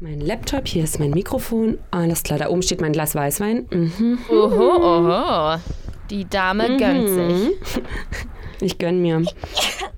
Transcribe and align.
Mein 0.00 0.20
Laptop, 0.20 0.68
hier 0.68 0.84
ist 0.84 0.98
mein 1.00 1.10
Mikrofon. 1.10 1.78
Alles 1.90 2.22
klar, 2.22 2.38
da 2.38 2.48
oben 2.48 2.60
steht 2.62 2.82
mein 2.82 2.92
Glas 2.92 3.14
Weißwein. 3.14 3.66
Mhm. 3.70 4.18
Oho, 4.28 4.76
oho. 4.76 5.58
Die 6.10 6.28
Dame 6.28 6.76
gönnt 6.76 7.08
sich. 7.08 7.82
Ich 8.58 8.78
gönn 8.78 9.02
mir. 9.02 9.22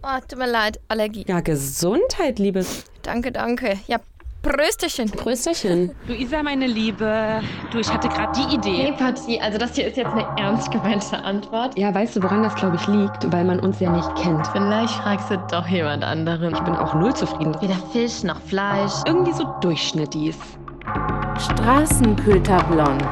Oh, 0.03 0.19
tut 0.26 0.37
mir 0.37 0.50
leid, 0.50 0.80
Allergie. 0.88 1.24
Ja, 1.29 1.38
Gesundheit, 1.38 2.40
Liebes. 2.40 2.82
Danke, 3.03 3.30
danke. 3.30 3.79
Ja, 3.87 4.00
Prösterchen. 4.48 5.11
Prösterchen. 5.11 5.90
Luisa, 6.06 6.42
meine 6.42 6.67
Liebe, 6.67 7.40
du, 7.71 7.78
ich 7.78 7.92
hatte 7.92 8.08
gerade 8.08 8.33
die 8.33 8.56
Hey 8.67 8.88
Idee. 8.88 8.92
Patti, 8.96 9.38
also 9.38 9.58
das 9.58 9.74
hier 9.74 9.87
ist 9.87 9.99
jetzt 9.99 10.10
eine 10.10 10.26
ernst 10.38 10.71
gemeinte 10.71 11.19
Antwort. 11.22 11.78
Ja, 11.78 11.94
weißt 11.94 12.17
du, 12.17 12.22
woran 12.22 12.42
das, 12.42 12.54
glaube 12.54 12.76
ich, 12.76 12.87
liegt? 12.87 13.31
Weil 13.31 13.45
man 13.45 13.60
uns 13.60 13.78
ja 13.78 13.90
nicht 13.90 14.14
kennt. 14.17 14.46
Vielleicht 14.49 14.95
fragst 14.95 15.31
du 15.31 15.37
doch 15.50 15.67
jemand 15.67 16.02
anderen. 16.02 16.55
Ich 16.55 16.60
bin 16.60 16.74
auch 16.74 16.95
null 16.95 17.14
zufrieden. 17.14 17.55
Weder 17.60 17.77
Fisch 17.92 18.23
noch 18.23 18.41
Fleisch. 18.41 18.92
Irgendwie 19.06 19.32
so 19.32 19.45
Durchschnittis. 19.60 20.38
Straßenköter 21.38 22.65
blond. 22.70 23.04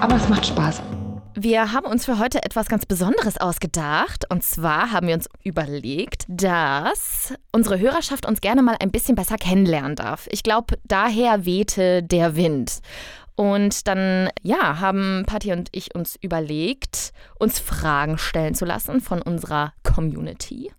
Aber 0.00 0.16
es 0.16 0.28
macht 0.28 0.46
Spaß. 0.46 0.82
Wir 1.42 1.72
haben 1.72 1.86
uns 1.86 2.04
für 2.04 2.18
heute 2.18 2.44
etwas 2.44 2.68
ganz 2.68 2.84
Besonderes 2.84 3.38
ausgedacht. 3.38 4.26
Und 4.28 4.44
zwar 4.44 4.92
haben 4.92 5.06
wir 5.06 5.14
uns 5.14 5.26
überlegt, 5.42 6.24
dass 6.28 7.32
unsere 7.50 7.78
Hörerschaft 7.78 8.26
uns 8.26 8.42
gerne 8.42 8.60
mal 8.60 8.76
ein 8.78 8.90
bisschen 8.90 9.14
besser 9.14 9.36
kennenlernen 9.38 9.96
darf. 9.96 10.28
Ich 10.30 10.42
glaube, 10.42 10.78
daher 10.84 11.46
wehte 11.46 12.02
der 12.02 12.36
Wind. 12.36 12.80
Und 13.36 13.88
dann, 13.88 14.28
ja, 14.42 14.80
haben 14.80 15.24
Patti 15.26 15.52
und 15.52 15.70
ich 15.72 15.94
uns 15.94 16.16
überlegt, 16.20 17.14
uns 17.38 17.58
Fragen 17.58 18.18
stellen 18.18 18.54
zu 18.54 18.66
lassen 18.66 19.00
von 19.00 19.22
unserer 19.22 19.72
Community. 19.82 20.70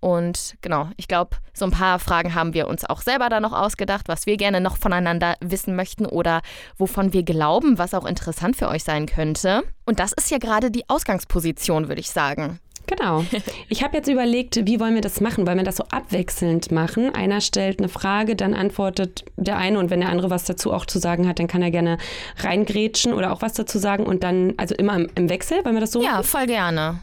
Und 0.00 0.54
genau, 0.62 0.88
ich 0.96 1.08
glaube, 1.08 1.36
so 1.52 1.64
ein 1.64 1.70
paar 1.70 1.98
Fragen 1.98 2.34
haben 2.34 2.54
wir 2.54 2.68
uns 2.68 2.84
auch 2.84 3.02
selber 3.02 3.28
da 3.28 3.40
noch 3.40 3.52
ausgedacht, 3.52 4.08
was 4.08 4.26
wir 4.26 4.36
gerne 4.36 4.60
noch 4.60 4.76
voneinander 4.76 5.34
wissen 5.40 5.74
möchten 5.76 6.06
oder 6.06 6.40
wovon 6.76 7.12
wir 7.12 7.22
glauben, 7.24 7.78
was 7.78 7.94
auch 7.94 8.06
interessant 8.06 8.56
für 8.56 8.68
euch 8.68 8.84
sein 8.84 9.06
könnte. 9.06 9.62
Und 9.86 9.98
das 9.98 10.12
ist 10.12 10.30
ja 10.30 10.38
gerade 10.38 10.70
die 10.70 10.88
Ausgangsposition, 10.88 11.88
würde 11.88 12.00
ich 12.00 12.10
sagen. 12.10 12.60
Genau. 12.86 13.22
Ich 13.70 13.82
habe 13.82 13.98
jetzt 13.98 14.08
überlegt, 14.08 14.64
wie 14.66 14.80
wollen 14.80 14.94
wir 14.94 15.02
das 15.02 15.20
machen? 15.20 15.46
Wollen 15.46 15.58
wir 15.58 15.64
das 15.64 15.76
so 15.76 15.84
abwechselnd 15.90 16.70
machen? 16.72 17.14
Einer 17.14 17.42
stellt 17.42 17.80
eine 17.80 17.90
Frage, 17.90 18.34
dann 18.34 18.54
antwortet 18.54 19.26
der 19.36 19.58
eine 19.58 19.78
und 19.78 19.90
wenn 19.90 20.00
der 20.00 20.08
andere 20.08 20.30
was 20.30 20.44
dazu 20.44 20.72
auch 20.72 20.86
zu 20.86 20.98
sagen 20.98 21.28
hat, 21.28 21.38
dann 21.38 21.48
kann 21.48 21.60
er 21.60 21.70
gerne 21.70 21.98
reingrätschen 22.38 23.12
oder 23.12 23.30
auch 23.32 23.42
was 23.42 23.52
dazu 23.52 23.78
sagen 23.78 24.06
und 24.06 24.22
dann, 24.22 24.54
also 24.56 24.74
immer 24.74 24.94
im, 24.96 25.10
im 25.16 25.28
Wechsel, 25.28 25.62
wollen 25.64 25.76
wir 25.76 25.80
das 25.82 25.92
so 25.92 26.02
Ja, 26.02 26.12
machen? 26.12 26.24
voll 26.24 26.46
gerne. 26.46 27.00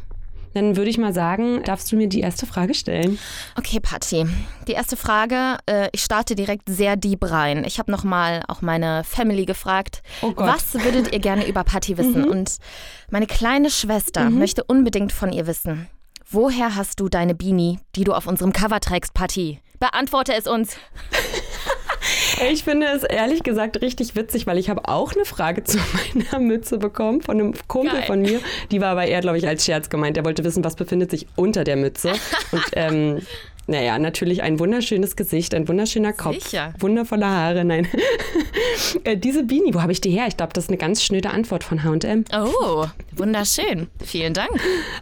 Dann 0.55 0.77
würde 0.77 0.89
ich 0.89 0.97
mal 0.97 1.13
sagen, 1.13 1.61
darfst 1.63 1.91
du 1.91 1.97
mir 1.97 2.07
die 2.07 2.21
erste 2.21 2.45
Frage 2.45 2.73
stellen? 2.73 3.19
Okay, 3.57 3.81
Patti. 3.81 4.25
Die 4.69 4.71
erste 4.71 4.95
Frage, 4.95 5.57
äh, 5.65 5.89
ich 5.91 6.01
starte 6.01 6.33
direkt 6.33 6.69
sehr 6.69 6.95
deep 6.95 7.29
rein. 7.29 7.65
Ich 7.65 7.77
habe 7.77 7.91
nochmal 7.91 8.41
auch 8.47 8.61
meine 8.61 9.03
Family 9.03 9.45
gefragt, 9.45 10.01
Oh 10.21 10.31
was 10.37 10.73
würdet 10.75 11.11
ihr 11.11 11.19
gerne 11.19 11.45
über 11.45 11.65
Patti 11.65 11.97
wissen? 11.97 12.23
Und 12.23 12.55
meine 13.11 13.27
kleine 13.27 13.69
Schwester 13.69 14.29
möchte 14.29 14.63
unbedingt 14.63 15.11
von 15.11 15.33
ihr 15.33 15.45
wissen. 15.45 15.89
Woher 16.31 16.75
hast 16.75 17.01
du 17.01 17.09
deine 17.09 17.35
Beanie, 17.35 17.79
die 17.97 18.05
du 18.05 18.13
auf 18.13 18.25
unserem 18.25 18.53
Cover 18.53 18.79
trägst, 18.79 19.13
Patti? 19.13 19.59
Beantworte 19.79 20.33
es 20.35 20.47
uns. 20.47 20.77
Ich 22.51 22.63
finde 22.63 22.87
es 22.87 23.03
ehrlich 23.03 23.43
gesagt 23.43 23.81
richtig 23.81 24.15
witzig, 24.15 24.45
weil 24.45 24.57
ich 24.57 24.69
habe 24.69 24.87
auch 24.87 25.13
eine 25.13 25.25
Frage 25.25 25.63
zu 25.63 25.77
meiner 26.13 26.39
Mütze 26.39 26.77
bekommen 26.77 27.21
von 27.21 27.39
einem 27.39 27.53
Kumpel 27.67 27.99
Geil. 27.99 28.07
von 28.07 28.21
mir. 28.21 28.39
Die 28.71 28.81
war 28.81 28.89
aber 28.89 29.05
eher, 29.05 29.21
glaube 29.21 29.37
ich, 29.37 29.47
als 29.47 29.65
Scherz 29.65 29.89
gemeint. 29.89 30.17
Der 30.17 30.25
wollte 30.25 30.43
wissen, 30.43 30.63
was 30.63 30.75
befindet 30.75 31.11
sich 31.11 31.27
unter 31.35 31.63
der 31.63 31.75
Mütze. 31.77 32.13
Und 32.51 32.63
ähm, 32.73 33.21
naja, 33.67 33.97
natürlich 33.99 34.43
ein 34.43 34.59
wunderschönes 34.59 35.15
Gesicht, 35.15 35.53
ein 35.53 35.67
wunderschöner 35.67 36.13
Kopf, 36.13 36.43
Sicher. 36.43 36.73
wundervolle 36.79 37.25
Haare. 37.25 37.65
Nein, 37.65 37.87
Äh, 39.03 39.17
diese 39.17 39.43
Beanie, 39.43 39.73
wo 39.73 39.81
habe 39.81 39.91
ich 39.91 40.01
die 40.01 40.09
her? 40.11 40.25
Ich 40.27 40.37
glaube, 40.37 40.53
das 40.53 40.65
ist 40.65 40.69
eine 40.69 40.77
ganz 40.77 41.03
schnöde 41.03 41.29
Antwort 41.29 41.63
von 41.63 41.83
H&M. 41.83 42.25
Oh, 42.33 42.85
wunderschön. 43.15 43.87
Vielen 44.03 44.33
Dank. 44.33 44.49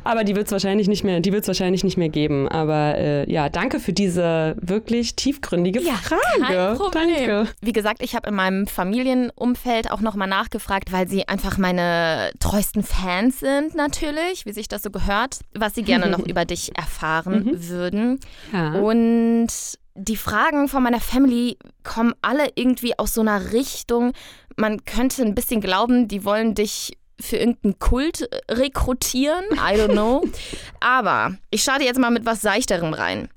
Aber 0.03 0.23
die 0.23 0.35
wird 0.35 0.47
es 0.47 0.51
wahrscheinlich 0.51 0.87
nicht 0.87 1.03
mehr, 1.03 1.19
die 1.19 1.31
wird 1.31 1.43
es 1.43 1.47
wahrscheinlich 1.47 1.83
nicht 1.83 1.97
mehr 1.97 2.09
geben. 2.09 2.47
Aber 2.47 2.97
äh, 2.97 3.31
ja, 3.31 3.49
danke 3.49 3.79
für 3.79 3.93
diese 3.93 4.55
wirklich 4.59 5.15
tiefgründige 5.15 5.81
Frage. 5.81 6.21
Kein 6.39 6.77
Problem. 6.77 7.07
Danke. 7.15 7.47
Wie 7.61 7.73
gesagt, 7.73 8.01
ich 8.03 8.15
habe 8.15 8.29
in 8.29 8.35
meinem 8.35 8.67
Familienumfeld 8.67 9.91
auch 9.91 10.01
nochmal 10.01 10.27
nachgefragt, 10.27 10.91
weil 10.91 11.07
sie 11.07 11.27
einfach 11.27 11.57
meine 11.57 12.31
treuesten 12.39 12.83
Fans 12.83 13.39
sind 13.39 13.75
natürlich, 13.75 14.45
wie 14.45 14.53
sich 14.53 14.67
das 14.67 14.83
so 14.83 14.89
gehört, 14.89 15.39
was 15.53 15.75
sie 15.75 15.83
gerne 15.83 16.07
noch 16.09 16.19
über 16.27 16.45
dich 16.45 16.75
erfahren 16.75 17.51
würden. 17.69 18.19
Ja. 18.53 18.73
Und 18.75 19.47
die 19.95 20.15
Fragen 20.15 20.69
von 20.69 20.83
meiner 20.83 21.01
Family 21.01 21.57
kommen 21.83 22.13
alle 22.21 22.49
irgendwie 22.55 22.97
aus 22.97 23.13
so 23.13 23.21
einer 23.21 23.51
Richtung, 23.51 24.13
man 24.55 24.85
könnte 24.85 25.23
ein 25.23 25.35
bisschen 25.35 25.61
glauben, 25.61 26.07
die 26.07 26.23
wollen 26.23 26.55
dich 26.55 26.97
für 27.19 27.37
irgendeinen 27.37 27.79
Kult 27.79 28.21
äh, 28.21 28.53
rekrutieren. 28.53 29.45
I 29.53 29.77
don't 29.79 29.91
know. 29.91 30.23
Aber 30.79 31.35
ich 31.49 31.63
starte 31.63 31.83
jetzt 31.83 31.99
mal 31.99 32.11
mit 32.11 32.25
was 32.25 32.41
Seichterem 32.41 32.93
rein. 32.93 33.29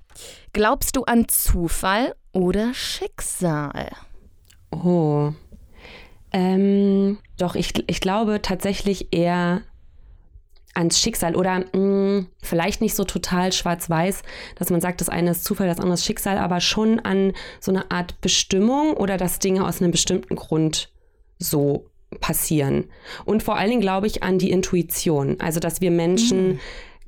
Glaubst 0.53 0.97
du 0.97 1.05
an 1.05 1.29
Zufall 1.29 2.15
oder 2.33 2.73
Schicksal? 2.75 3.91
Oh. 4.71 5.33
Ähm, 6.33 7.19
doch, 7.39 7.55
ich, 7.55 7.73
ich 7.87 8.01
glaube 8.01 8.43
tatsächlich 8.43 9.13
eher 9.13 9.63
ans 10.77 11.01
Schicksal 11.01 11.35
oder 11.35 11.65
mh, 11.73 12.27
vielleicht 12.43 12.81
nicht 12.81 12.95
so 12.95 13.05
total 13.05 13.53
schwarz-weiß, 13.53 14.23
dass 14.57 14.71
man 14.71 14.81
sagt, 14.81 15.01
das 15.01 15.09
eine 15.09 15.31
ist 15.31 15.45
Zufall, 15.45 15.67
das 15.67 15.79
andere 15.79 15.95
ist 15.95 16.05
Schicksal, 16.05 16.39
aber 16.39 16.61
schon 16.61 17.01
an 17.01 17.33
so 17.61 17.73
eine 17.73 17.91
Art 17.91 18.21
Bestimmung 18.21 18.95
oder 18.95 19.17
dass 19.17 19.39
Dinge 19.39 19.67
aus 19.67 19.81
einem 19.81 19.91
bestimmten 19.91 20.37
Grund 20.37 20.91
so 21.39 21.87
passieren. 22.21 22.85
Und 23.25 23.43
vor 23.43 23.57
allen 23.57 23.71
Dingen 23.71 23.81
glaube 23.81 24.07
ich 24.07 24.23
an 24.23 24.39
die 24.39 24.51
Intuition, 24.51 25.41
also 25.41 25.61
dass 25.61 25.81
wir 25.81 25.91
Menschen 25.91 26.61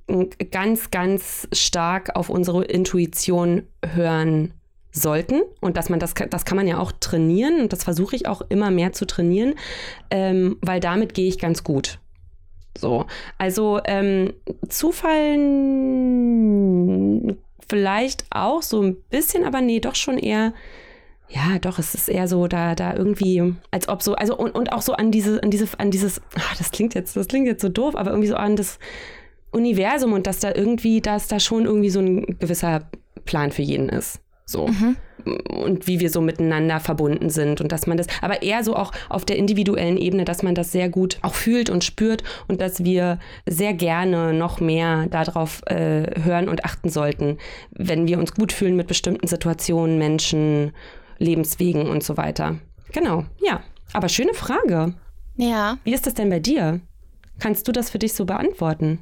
m, 0.09 0.29
ganz, 0.50 0.91
ganz 0.91 1.49
stark 1.53 2.17
auf 2.17 2.31
unsere 2.31 2.65
Intuition 2.65 3.65
hören 3.85 4.55
sollten. 4.91 5.43
Und 5.61 5.77
dass 5.77 5.89
man 5.89 6.00
das, 6.00 6.15
das 6.15 6.45
kann 6.45 6.56
man 6.56 6.67
ja 6.67 6.79
auch 6.79 6.93
trainieren. 6.93 7.61
Und 7.61 7.73
das 7.73 7.85
versuche 7.85 8.17
ich 8.17 8.27
auch 8.27 8.43
immer 8.49 8.71
mehr 8.71 8.93
zu 8.93 9.06
trainieren, 9.06 9.55
ähm, 10.11 10.56
weil 10.61 10.81
damit 10.81 11.15
gehe 11.15 11.29
ich 11.29 11.39
ganz 11.39 11.62
gut. 11.62 12.00
So, 12.78 13.06
also 13.39 13.81
ähm, 13.84 14.33
Zufall 14.69 15.37
vielleicht 17.69 18.25
auch 18.31 18.62
so 18.62 18.83
ein 18.83 18.97
bisschen, 19.11 19.44
aber 19.44 19.61
nee, 19.61 19.81
doch 19.81 19.94
schon 19.94 20.19
eher. 20.19 20.55
Ja, 21.28 21.59
doch, 21.61 21.78
es 21.78 21.94
ist 21.94 22.09
eher 22.09 22.27
so 22.27 22.47
da, 22.47 22.75
da 22.75 22.94
irgendwie, 22.94 23.55
als 23.71 23.88
ob 23.88 24.03
so, 24.03 24.15
also 24.15 24.34
und, 24.37 24.53
und 24.53 24.72
auch 24.72 24.81
so 24.81 24.94
an 24.94 25.11
diese, 25.11 25.43
an 25.43 25.50
diese, 25.50 25.69
an 25.78 25.91
dieses, 25.91 26.22
ach, 26.37 26.56
das 26.56 26.71
klingt 26.71 26.94
jetzt, 26.94 27.17
das 27.17 27.28
klingt 27.28 27.47
jetzt 27.47 27.61
so 27.61 27.69
doof, 27.69 27.97
aber 27.97 28.11
irgendwie 28.11 28.28
so 28.28 28.37
an 28.37 28.56
das 28.56 28.78
Universum 29.50 30.15
und 30.15 30.27
dass 30.27 30.38
da 30.41 30.55
irgendwie, 30.55 31.03
dass 31.03 31.28
da 31.28 31.38
schon 31.38 31.67
irgendwie 31.67 31.91
so 31.91 32.00
ein 32.00 32.38
gewisser 32.38 32.88
Plan 33.27 33.53
für 33.53 33.62
jeden 33.62 33.91
ist. 33.91 34.21
So. 34.47 34.69
Und 35.25 35.87
wie 35.87 36.01
wir 36.01 36.11
so 36.11 36.21
miteinander 36.21 36.81
verbunden 36.81 37.31
sind 37.31 37.61
und 37.61 37.73
dass 37.73 37.87
man 37.87 37.97
das, 37.97 38.06
aber 38.23 38.43
eher 38.43 38.65
so 38.65 38.77
auch 38.77 38.93
auf 39.09 39.25
der 39.25 39.37
individuellen 39.37 39.97
Ebene, 39.97 40.25
dass 40.25 40.43
man 40.43 40.55
das 40.55 40.73
sehr 40.73 40.89
gut 40.89 41.19
auch 41.23 41.34
fühlt 41.34 41.71
und 41.71 41.84
spürt 41.84 42.23
und 42.47 42.61
dass 42.61 42.84
wir 42.84 43.19
sehr 43.47 43.75
gerne 43.75 44.33
noch 44.33 44.61
mehr 44.61 45.06
darauf 45.06 45.62
äh, 45.67 46.21
hören 46.23 46.49
und 46.49 46.65
achten 46.65 46.89
sollten, 46.89 47.39
wenn 47.71 48.06
wir 48.06 48.19
uns 48.19 48.33
gut 48.34 48.53
fühlen 48.53 48.77
mit 48.77 48.87
bestimmten 48.87 49.27
Situationen, 49.27 49.99
Menschen, 49.99 50.73
Lebenswegen 51.19 51.89
und 51.89 52.03
so 52.03 52.17
weiter. 52.17 52.56
Genau, 52.93 53.25
ja. 53.41 53.61
Aber 53.93 54.09
schöne 54.09 54.35
Frage. 54.35 54.95
Ja, 55.37 55.79
Wie 55.85 55.95
ist 55.95 56.06
das 56.06 56.15
denn 56.15 56.31
bei 56.31 56.41
dir? 56.41 56.81
Kannst 57.39 57.69
du 57.69 57.73
das 57.73 57.91
für 57.91 57.99
dich 57.99 58.12
so 58.12 58.25
beantworten? 58.25 58.99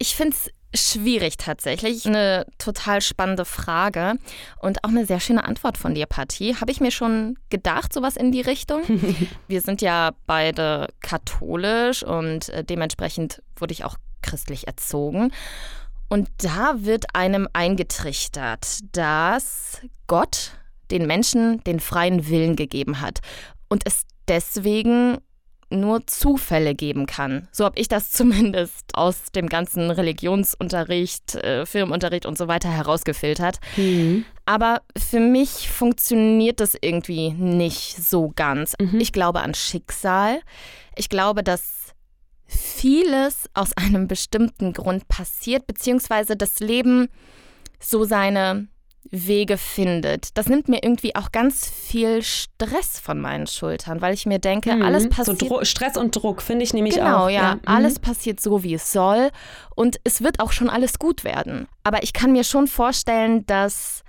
ich 0.00 0.16
finde 0.16 0.34
es 0.34 0.50
schwierig 0.74 1.36
tatsächlich. 1.36 2.06
Eine 2.06 2.46
total 2.58 3.00
spannende 3.00 3.44
Frage 3.44 4.14
und 4.60 4.84
auch 4.84 4.90
eine 4.90 5.06
sehr 5.06 5.20
schöne 5.20 5.44
Antwort 5.44 5.78
von 5.78 5.94
dir, 5.94 6.06
Patti. 6.06 6.56
Habe 6.60 6.70
ich 6.70 6.80
mir 6.80 6.90
schon 6.90 7.38
gedacht, 7.50 7.92
sowas 7.92 8.16
in 8.16 8.32
die 8.32 8.40
Richtung? 8.40 8.82
Wir 9.48 9.60
sind 9.60 9.82
ja 9.82 10.12
beide 10.26 10.88
katholisch 11.00 12.02
und 12.02 12.48
äh, 12.50 12.64
dementsprechend 12.64 13.42
wurde 13.56 13.72
ich 13.72 13.84
auch 13.84 13.96
christlich 14.22 14.66
erzogen. 14.66 15.32
Und 16.08 16.28
da 16.38 16.74
wird 16.78 17.14
einem 17.14 17.48
eingetrichtert, 17.52 18.80
dass 18.92 19.80
Gott 20.06 20.52
den 20.90 21.06
Menschen 21.06 21.62
den 21.64 21.78
freien 21.78 22.28
Willen 22.28 22.56
gegeben 22.56 23.00
hat 23.00 23.20
und 23.68 23.86
es 23.86 24.02
deswegen 24.26 25.18
nur 25.70 26.06
Zufälle 26.06 26.74
geben 26.74 27.06
kann. 27.06 27.48
So 27.52 27.64
habe 27.64 27.78
ich 27.78 27.88
das 27.88 28.10
zumindest 28.12 28.94
aus 28.94 29.32
dem 29.32 29.48
ganzen 29.48 29.90
Religionsunterricht, 29.90 31.36
äh, 31.36 31.66
Filmunterricht 31.66 32.26
und 32.26 32.36
so 32.36 32.48
weiter 32.48 32.70
herausgefiltert. 32.70 33.60
Aber 34.44 34.82
für 34.96 35.20
mich 35.20 35.70
funktioniert 35.70 36.60
das 36.60 36.76
irgendwie 36.80 37.30
nicht 37.30 37.96
so 38.02 38.32
ganz. 38.34 38.74
Ich 38.98 39.12
glaube 39.12 39.40
an 39.40 39.54
Schicksal. 39.54 40.40
Ich 40.96 41.08
glaube, 41.08 41.42
dass 41.44 41.94
vieles 42.46 43.48
aus 43.54 43.72
einem 43.76 44.08
bestimmten 44.08 44.72
Grund 44.72 45.06
passiert, 45.08 45.66
beziehungsweise 45.66 46.36
das 46.36 46.58
Leben 46.58 47.08
so 47.78 48.04
seine 48.04 48.66
Wege 49.10 49.56
findet. 49.56 50.36
Das 50.36 50.46
nimmt 50.48 50.68
mir 50.68 50.82
irgendwie 50.82 51.16
auch 51.16 51.32
ganz 51.32 51.68
viel 51.68 52.22
Stress 52.22 53.00
von 53.00 53.20
meinen 53.20 53.46
Schultern, 53.46 54.00
weil 54.00 54.14
ich 54.14 54.26
mir 54.26 54.38
denke, 54.38 54.74
Mhm. 54.76 54.82
alles 54.82 55.04
So 55.04 55.08
passiert. 55.08 55.42
Dro 55.42 55.64
Stress 55.64 55.96
und 55.96 56.14
Druck 56.14 56.42
finde 56.42 56.64
ich 56.64 56.74
nämlich 56.74 56.94
Genau, 56.96 57.24
auch. 57.24 57.30
ja. 57.30 57.54
Mhm. 57.56 57.60
Alles 57.64 57.98
passiert 57.98 58.40
so, 58.40 58.62
wie 58.62 58.74
es 58.74 58.92
soll. 58.92 59.30
Und 59.74 59.98
es 60.04 60.22
wird 60.22 60.38
auch 60.40 60.52
schon 60.52 60.68
alles 60.70 60.98
gut 60.98 61.24
werden. 61.24 61.66
Aber 61.82 62.02
ich 62.02 62.12
kann 62.12 62.32
mir 62.32 62.44
schon 62.44 62.66
vorstellen, 62.68 63.46
dass 63.46 64.02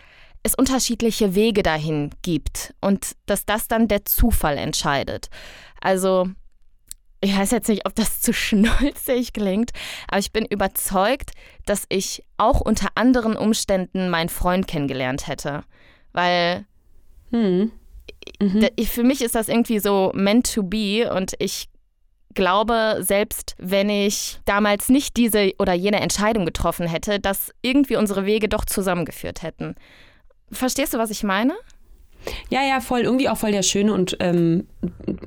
es 0.44 0.56
unterschiedliche 0.56 1.36
Wege 1.36 1.64
dahin 1.64 2.12
gibt 2.22 2.74
und 2.82 3.12
dass 3.28 3.46
das 3.46 3.68
dann 3.68 3.88
der 3.88 4.06
Zufall 4.06 4.58
entscheidet. 4.58 5.28
Also, 5.80 6.30
ich 7.22 7.38
weiß 7.38 7.52
jetzt 7.52 7.70
nicht, 7.70 7.86
ob 7.86 7.94
das 7.96 8.20
zu 8.22 8.34
schnulzig 8.34 9.34
klingt, 9.34 9.70
aber 10.08 10.18
ich 10.20 10.32
bin 10.32 10.46
überzeugt, 10.46 11.32
dass 11.71 11.85
ich 11.89 12.23
auch 12.38 12.59
unter 12.62 12.89
anderen 12.95 13.35
Umständen 13.38 14.09
meinen 14.09 14.29
Freund 14.29 14.68
kennengelernt 14.68 15.27
hätte. 15.27 15.62
Weil 16.12 16.65
Mhm. 17.31 17.71
Mhm. 18.41 18.68
ich- 18.75 18.89
für 18.89 19.03
mich 19.03 19.21
ist 19.21 19.35
das 19.35 19.47
irgendwie 19.47 19.79
so 19.79 20.12
meant 20.13 20.53
to 20.53 20.63
be 20.63 21.09
und 21.15 21.33
ich 21.39 21.69
glaube, 22.33 22.97
selbst 23.00 23.56
wenn 23.57 23.89
ich 23.89 24.39
damals 24.45 24.89
nicht 24.89 25.15
diese 25.18 25.51
oder 25.59 25.73
jene 25.73 26.00
Entscheidung 26.01 26.45
getroffen 26.45 26.88
hätte, 26.88 27.19
dass 27.19 27.51
irgendwie 27.62 27.95
unsere 27.95 28.25
Wege 28.25 28.47
doch 28.50 28.65
zusammengeführt 28.65 29.41
hätten. 29.44 29.75
Verstehst 30.51 30.94
du, 30.94 30.97
was 30.97 31.09
ich 31.09 31.23
meine? 31.23 31.53
Ja, 32.50 32.62
ja, 32.63 32.79
voll. 32.81 33.01
Irgendwie 33.01 33.29
auch 33.29 33.38
voll 33.38 33.51
der 33.51 33.63
schöne 33.63 33.94
und 33.94 34.15
ähm, 34.19 34.68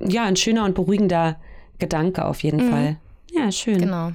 ja, 0.00 0.24
ein 0.24 0.36
schöner 0.36 0.64
und 0.64 0.74
beruhigender 0.74 1.40
Gedanke 1.78 2.24
auf 2.24 2.42
jeden 2.42 2.66
Mhm. 2.66 2.70
Fall. 2.70 2.96
Ja, 3.32 3.50
schön. 3.50 3.78
Genau. 3.78 4.12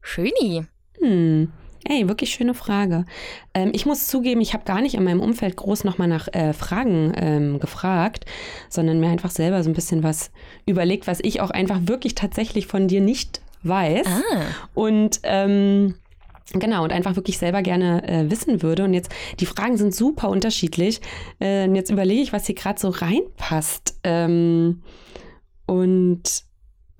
Schöni. 0.00 0.64
Hm. 1.02 1.52
Ey, 1.84 2.08
wirklich 2.08 2.30
schöne 2.30 2.54
Frage. 2.54 3.04
Ähm, 3.54 3.70
ich 3.74 3.86
muss 3.86 4.06
zugeben, 4.06 4.40
ich 4.40 4.54
habe 4.54 4.64
gar 4.64 4.80
nicht 4.80 4.94
in 4.94 5.02
meinem 5.02 5.20
Umfeld 5.20 5.56
groß 5.56 5.82
nochmal 5.82 6.06
nach 6.06 6.28
äh, 6.32 6.52
Fragen 6.52 7.12
ähm, 7.16 7.58
gefragt, 7.58 8.24
sondern 8.68 9.00
mir 9.00 9.08
einfach 9.08 9.32
selber 9.32 9.62
so 9.64 9.70
ein 9.70 9.74
bisschen 9.74 10.04
was 10.04 10.30
überlegt, 10.64 11.08
was 11.08 11.18
ich 11.20 11.40
auch 11.40 11.50
einfach 11.50 11.80
wirklich 11.84 12.14
tatsächlich 12.14 12.68
von 12.68 12.86
dir 12.86 13.00
nicht 13.00 13.40
weiß. 13.64 14.06
Ah. 14.06 14.42
Und 14.74 15.20
ähm, 15.24 15.96
genau, 16.52 16.84
und 16.84 16.92
einfach 16.92 17.16
wirklich 17.16 17.38
selber 17.38 17.62
gerne 17.62 18.06
äh, 18.08 18.30
wissen 18.30 18.62
würde. 18.62 18.84
Und 18.84 18.94
jetzt, 18.94 19.10
die 19.40 19.46
Fragen 19.46 19.76
sind 19.76 19.92
super 19.92 20.28
unterschiedlich. 20.28 21.00
Äh, 21.40 21.66
und 21.66 21.74
jetzt 21.74 21.90
überlege 21.90 22.22
ich, 22.22 22.32
was 22.32 22.46
hier 22.46 22.54
gerade 22.54 22.80
so 22.80 22.90
reinpasst. 22.90 23.98
Ähm, 24.04 24.82
und 25.66 26.44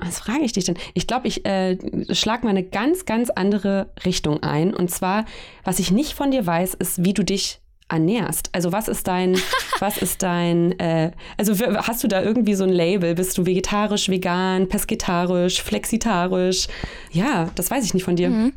was 0.05 0.21
frage 0.21 0.45
ich 0.45 0.53
dich 0.53 0.65
denn? 0.65 0.77
Ich 0.95 1.07
glaube, 1.07 1.29
ich 1.29 1.45
äh, 1.47 1.77
schlage 2.15 2.45
mal 2.45 2.51
eine 2.51 2.65
ganz, 2.65 3.05
ganz 3.05 3.31
andere 3.31 3.91
Richtung 4.05 4.43
ein. 4.43 4.75
Und 4.75 4.91
zwar, 4.91 5.25
was 5.65 5.79
ich 5.79 5.91
nicht 5.91 6.15
von 6.15 6.31
dir 6.31 6.47
weiß, 6.47 6.75
ist, 6.75 7.05
wie 7.05 7.15
du 7.15 7.25
dich 7.25 7.61
ernährst. 7.89 8.49
Also 8.53 8.73
was 8.73 8.89
ist 8.89 9.07
dein, 9.07 9.37
was 9.79 9.99
ist 9.99 10.23
dein, 10.23 10.79
äh, 10.79 11.13
also 11.37 11.55
hast 11.77 12.03
du 12.03 12.09
da 12.09 12.23
irgendwie 12.23 12.55
so 12.55 12.65
ein 12.65 12.71
Label? 12.71 13.15
Bist 13.15 13.37
du 13.39 13.47
vegetarisch, 13.47 14.09
vegan, 14.09 14.69
pesketarisch, 14.69 15.63
flexitarisch? 15.63 16.69
Ja, 17.11 17.51
das 17.55 17.71
weiß 17.71 17.85
ich 17.85 17.95
nicht 17.95 18.05
von 18.05 18.17
dir. 18.17 18.31
Mhm. 18.31 18.55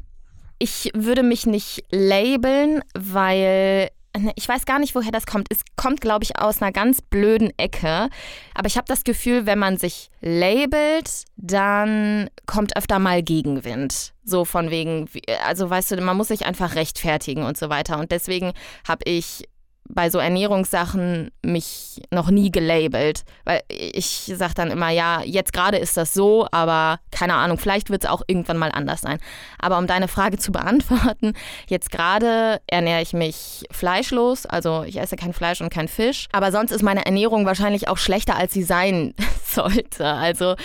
Ich 0.58 0.90
würde 0.94 1.22
mich 1.22 1.46
nicht 1.46 1.84
labeln, 1.92 2.82
weil 2.94 3.90
ich 4.36 4.48
weiß 4.48 4.66
gar 4.66 4.80
nicht, 4.80 4.96
woher 4.96 5.12
das 5.12 5.26
kommt. 5.26 5.48
Es 5.50 5.60
kommt, 5.76 6.02
glaube 6.02 6.24
ich, 6.24 6.40
aus 6.40 6.62
einer 6.62 6.72
ganz 6.72 7.02
blöden 7.02 7.52
Ecke. 7.58 8.10
Aber 8.54 8.68
ich 8.68 8.78
habe 8.78 8.88
das 8.88 9.04
Gefühl, 9.04 9.46
wenn 9.46 9.60
man 9.60 9.78
sich 9.78 10.10
labelt, 10.22 11.26
dann 11.38 12.30
kommt 12.46 12.78
öfter 12.78 13.00
mal 13.00 13.24
Gegenwind. 13.24 14.14
So 14.24 14.46
von 14.46 14.70
wegen, 14.70 15.10
also 15.46 15.70
weißt 15.70 15.92
du, 15.92 16.02
man 16.02 16.18
muss 16.18 16.30
sich 16.30 16.46
einfach 16.46 16.76
rechtfertigen 16.76 17.44
und 17.44 17.58
so 17.58 17.70
weiter. 17.70 18.00
Und 18.00 18.12
deswegen 18.12 18.54
habe 18.88 19.04
ich 19.06 19.48
bei 19.88 20.10
so 20.10 20.20
Ernährungssachen 20.20 21.32
mich 21.44 22.02
noch 22.12 22.30
nie 22.30 22.52
gelabelt. 22.52 23.24
Weil 23.44 23.62
ich 23.70 24.32
sage 24.36 24.54
dann 24.56 24.72
immer, 24.72 24.90
ja, 24.90 25.22
jetzt 25.24 25.54
gerade 25.54 25.78
ist 25.78 25.96
das 25.98 26.14
so, 26.14 26.48
aber 26.52 27.00
keine 27.12 27.36
Ahnung, 27.36 27.58
vielleicht 27.58 27.90
wird 27.90 28.04
es 28.04 28.10
auch 28.10 28.24
irgendwann 28.28 28.58
mal 28.58 28.72
anders 28.72 29.02
sein. 29.02 29.20
Aber 29.60 29.78
um 29.78 29.88
deine 29.88 30.08
Frage 30.08 30.38
zu 30.38 30.52
beantworten, 30.52 31.34
jetzt 31.68 31.92
gerade 31.92 32.62
ernähre 32.68 33.02
ich 33.02 33.14
mich 33.14 33.66
fleischlos, 33.72 34.46
also 34.46 34.84
ich 34.84 35.00
esse 35.00 35.16
kein 35.16 35.34
Fleisch 35.34 35.62
und 35.62 35.70
kein 35.70 35.88
Fisch. 35.88 36.28
Aber 36.32 36.52
sonst 36.52 36.72
ist 36.72 36.84
meine 36.84 37.06
Ernährung 37.06 37.46
wahrscheinlich 37.46 37.88
auch 37.88 37.98
schlechter, 37.98 38.36
als 38.36 38.54
sie 38.54 38.64
sein 38.64 39.14
sollte. 39.46 40.06
Also 40.06 40.56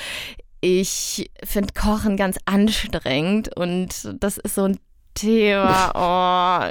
ich 0.63 1.31
finde 1.45 1.73
Kochen 1.73 2.17
ganz 2.17 2.39
anstrengend 2.45 3.57
und 3.57 4.15
das 4.21 4.39
ist 4.39 4.55
so 4.55 4.65
ein 4.65 4.79
Thema, 5.21 5.91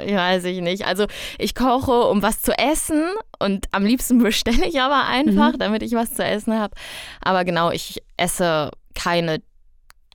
oh, 0.02 0.06
ich 0.06 0.14
weiß 0.14 0.44
ich 0.44 0.60
nicht. 0.60 0.86
Also 0.86 1.06
ich 1.38 1.54
koche, 1.54 1.92
um 2.08 2.22
was 2.22 2.40
zu 2.42 2.52
essen 2.58 3.04
und 3.38 3.66
am 3.72 3.84
liebsten 3.84 4.18
bestelle 4.22 4.66
ich 4.66 4.80
aber 4.80 5.06
einfach, 5.06 5.52
damit 5.58 5.82
ich 5.82 5.92
was 5.92 6.14
zu 6.14 6.24
essen 6.24 6.58
habe. 6.58 6.74
Aber 7.22 7.44
genau, 7.44 7.70
ich 7.70 8.02
esse 8.16 8.70
keine 8.94 9.40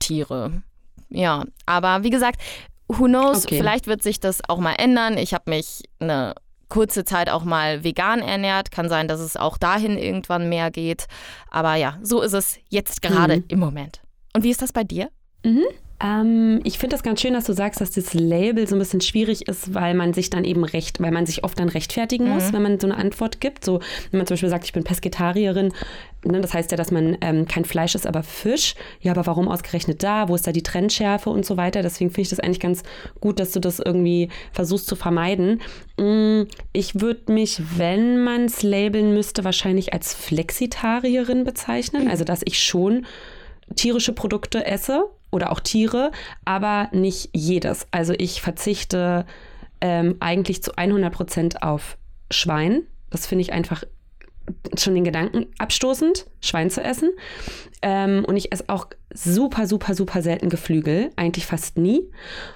Tiere. 0.00 0.62
Ja, 1.08 1.44
aber 1.66 2.02
wie 2.02 2.10
gesagt, 2.10 2.40
who 2.88 3.04
knows, 3.04 3.44
Okay. 3.46 3.56
vielleicht 3.58 3.86
wird 3.86 4.02
sich 4.02 4.20
das 4.20 4.40
auch 4.48 4.58
mal 4.58 4.74
ändern. 4.74 5.18
Ich 5.18 5.34
habe 5.34 5.50
mich 5.50 5.82
eine 6.00 6.34
kurze 6.68 7.04
Zeit 7.04 7.30
auch 7.30 7.44
mal 7.44 7.84
vegan 7.84 8.18
ernährt. 8.20 8.70
Kann 8.72 8.88
sein, 8.88 9.06
dass 9.08 9.20
es 9.20 9.36
auch 9.36 9.56
dahin 9.56 9.96
irgendwann 9.96 10.48
mehr 10.48 10.70
geht. 10.72 11.06
Aber 11.50 11.76
ja, 11.76 11.96
so 12.02 12.22
ist 12.22 12.32
es 12.32 12.58
jetzt 12.68 13.02
gerade 13.02 13.36
Mhm. 13.38 13.44
im 13.48 13.58
Moment. 13.60 14.00
Und 14.34 14.42
wie 14.42 14.50
ist 14.50 14.62
das 14.62 14.72
bei 14.72 14.82
dir? 14.84 15.08
Ähm, 15.98 16.60
ich 16.64 16.78
finde 16.78 16.94
das 16.94 17.02
ganz 17.02 17.22
schön, 17.22 17.32
dass 17.32 17.44
du 17.44 17.54
sagst, 17.54 17.80
dass 17.80 17.90
das 17.92 18.12
Label 18.12 18.68
so 18.68 18.76
ein 18.76 18.78
bisschen 18.78 19.00
schwierig 19.00 19.48
ist, 19.48 19.72
weil 19.72 19.94
man 19.94 20.12
sich 20.12 20.28
dann 20.28 20.44
eben 20.44 20.62
recht, 20.64 21.00
weil 21.00 21.10
man 21.10 21.24
sich 21.24 21.42
oft 21.42 21.58
dann 21.58 21.70
rechtfertigen 21.70 22.28
muss, 22.28 22.52
wenn 22.52 22.62
man 22.62 22.78
so 22.78 22.86
eine 22.86 22.98
Antwort 22.98 23.40
gibt. 23.40 23.64
So, 23.64 23.80
wenn 24.10 24.18
man 24.18 24.26
zum 24.26 24.34
Beispiel 24.34 24.50
sagt, 24.50 24.66
ich 24.66 24.74
bin 24.74 24.84
Pesketarierin, 24.84 25.72
ne, 26.24 26.40
das 26.42 26.52
heißt 26.52 26.70
ja, 26.70 26.76
dass 26.76 26.90
man 26.90 27.16
ähm, 27.22 27.48
kein 27.48 27.64
Fleisch 27.64 27.94
ist, 27.94 28.06
aber 28.06 28.22
Fisch. 28.22 28.74
Ja, 29.00 29.12
aber 29.12 29.26
warum 29.26 29.48
ausgerechnet 29.48 30.02
da? 30.02 30.28
Wo 30.28 30.34
ist 30.34 30.46
da 30.46 30.52
die 30.52 30.62
Trennschärfe 30.62 31.30
und 31.30 31.46
so 31.46 31.56
weiter? 31.56 31.80
Deswegen 31.80 32.10
finde 32.10 32.22
ich 32.22 32.28
das 32.30 32.40
eigentlich 32.40 32.60
ganz 32.60 32.82
gut, 33.20 33.40
dass 33.40 33.52
du 33.52 33.60
das 33.60 33.78
irgendwie 33.78 34.28
versuchst 34.52 34.86
zu 34.86 34.96
vermeiden. 34.96 35.62
Mm, 35.98 36.42
Ich 36.72 37.00
würde 37.00 37.32
mich, 37.32 37.62
wenn 37.78 38.22
man 38.22 38.44
es 38.44 38.62
labeln 38.62 39.14
müsste, 39.14 39.44
wahrscheinlich 39.44 39.94
als 39.94 40.12
Flexitarierin 40.12 41.44
bezeichnen. 41.44 42.08
Also, 42.08 42.24
dass 42.24 42.42
ich 42.44 42.62
schon 42.62 43.06
tierische 43.74 44.12
Produkte 44.12 44.66
esse 44.66 45.06
oder 45.30 45.52
auch 45.52 45.60
Tiere, 45.60 46.12
aber 46.44 46.88
nicht 46.92 47.30
jedes. 47.32 47.86
Also 47.90 48.14
ich 48.16 48.40
verzichte 48.40 49.26
ähm, 49.80 50.16
eigentlich 50.20 50.62
zu 50.62 50.76
100 50.76 51.12
Prozent 51.12 51.62
auf 51.62 51.98
Schwein. 52.30 52.82
Das 53.10 53.26
finde 53.26 53.42
ich 53.42 53.52
einfach 53.52 53.84
schon 54.78 54.94
den 54.94 55.04
Gedanken 55.04 55.46
abstoßend, 55.58 56.26
Schwein 56.40 56.70
zu 56.70 56.82
essen. 56.82 57.10
Ähm, 57.82 58.24
und 58.26 58.36
ich 58.36 58.52
esse 58.52 58.64
auch 58.68 58.88
super, 59.12 59.66
super, 59.66 59.94
super 59.94 60.22
selten 60.22 60.48
Geflügel, 60.48 61.10
eigentlich 61.16 61.46
fast 61.46 61.78
nie. 61.78 62.02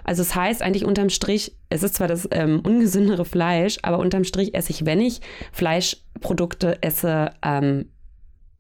Also 0.05 0.23
es 0.23 0.35
heißt 0.35 0.63
eigentlich 0.63 0.85
unterm 0.85 1.11
Strich, 1.11 1.57
es 1.69 1.83
ist 1.83 1.97
zwar 1.97 2.09
das 2.09 2.29
ähm, 2.31 2.61
ungesündere 2.61 3.25
Fleisch, 3.25 3.79
aber 3.83 3.99
unterm 3.99 4.25
Strich 4.25 4.55
esse 4.55 4.71
ich, 4.71 4.87
wenn 4.87 5.01
ich 5.01 5.21
Fleischprodukte 5.53 6.83
esse, 6.83 7.33
ähm, 7.43 7.87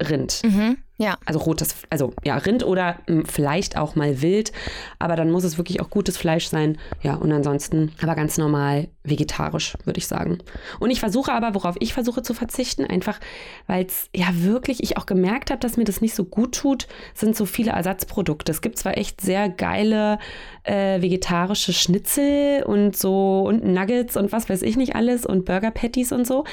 Rind. 0.02 0.42
Mhm. 0.44 0.78
Ja. 1.00 1.16
Also 1.24 1.38
rotes, 1.38 1.76
also 1.88 2.12
ja, 2.24 2.36
Rind 2.36 2.62
oder 2.62 2.98
m, 3.06 3.24
vielleicht 3.24 3.78
auch 3.78 3.96
mal 3.96 4.20
wild, 4.20 4.52
aber 4.98 5.16
dann 5.16 5.30
muss 5.30 5.44
es 5.44 5.56
wirklich 5.56 5.80
auch 5.80 5.88
gutes 5.88 6.18
Fleisch 6.18 6.48
sein. 6.48 6.76
Ja, 7.02 7.14
und 7.14 7.32
ansonsten 7.32 7.92
aber 8.02 8.14
ganz 8.14 8.36
normal 8.36 8.88
vegetarisch, 9.02 9.78
würde 9.84 9.96
ich 9.96 10.06
sagen. 10.06 10.40
Und 10.78 10.90
ich 10.90 11.00
versuche 11.00 11.32
aber, 11.32 11.54
worauf 11.54 11.76
ich 11.80 11.94
versuche 11.94 12.20
zu 12.20 12.34
verzichten, 12.34 12.84
einfach 12.84 13.18
weil 13.66 13.86
es 13.86 14.10
ja 14.14 14.26
wirklich, 14.32 14.82
ich 14.82 14.98
auch 14.98 15.06
gemerkt 15.06 15.50
habe, 15.50 15.60
dass 15.60 15.78
mir 15.78 15.84
das 15.84 16.02
nicht 16.02 16.14
so 16.14 16.24
gut 16.24 16.54
tut, 16.54 16.86
sind 17.14 17.34
so 17.34 17.46
viele 17.46 17.70
Ersatzprodukte. 17.70 18.52
Es 18.52 18.60
gibt 18.60 18.76
zwar 18.76 18.98
echt 18.98 19.22
sehr 19.22 19.48
geile 19.48 20.18
äh, 20.64 21.00
vegetarische 21.00 21.72
Schnitzel 21.72 22.62
und 22.64 22.94
so 22.94 23.44
und 23.48 23.64
Nuggets 23.64 24.18
und 24.18 24.32
was 24.32 24.50
weiß 24.50 24.60
ich 24.60 24.76
nicht 24.76 24.94
alles 24.94 25.24
und 25.24 25.46
Burger 25.46 25.70
Patties 25.70 26.12
und 26.12 26.26
so. 26.26 26.44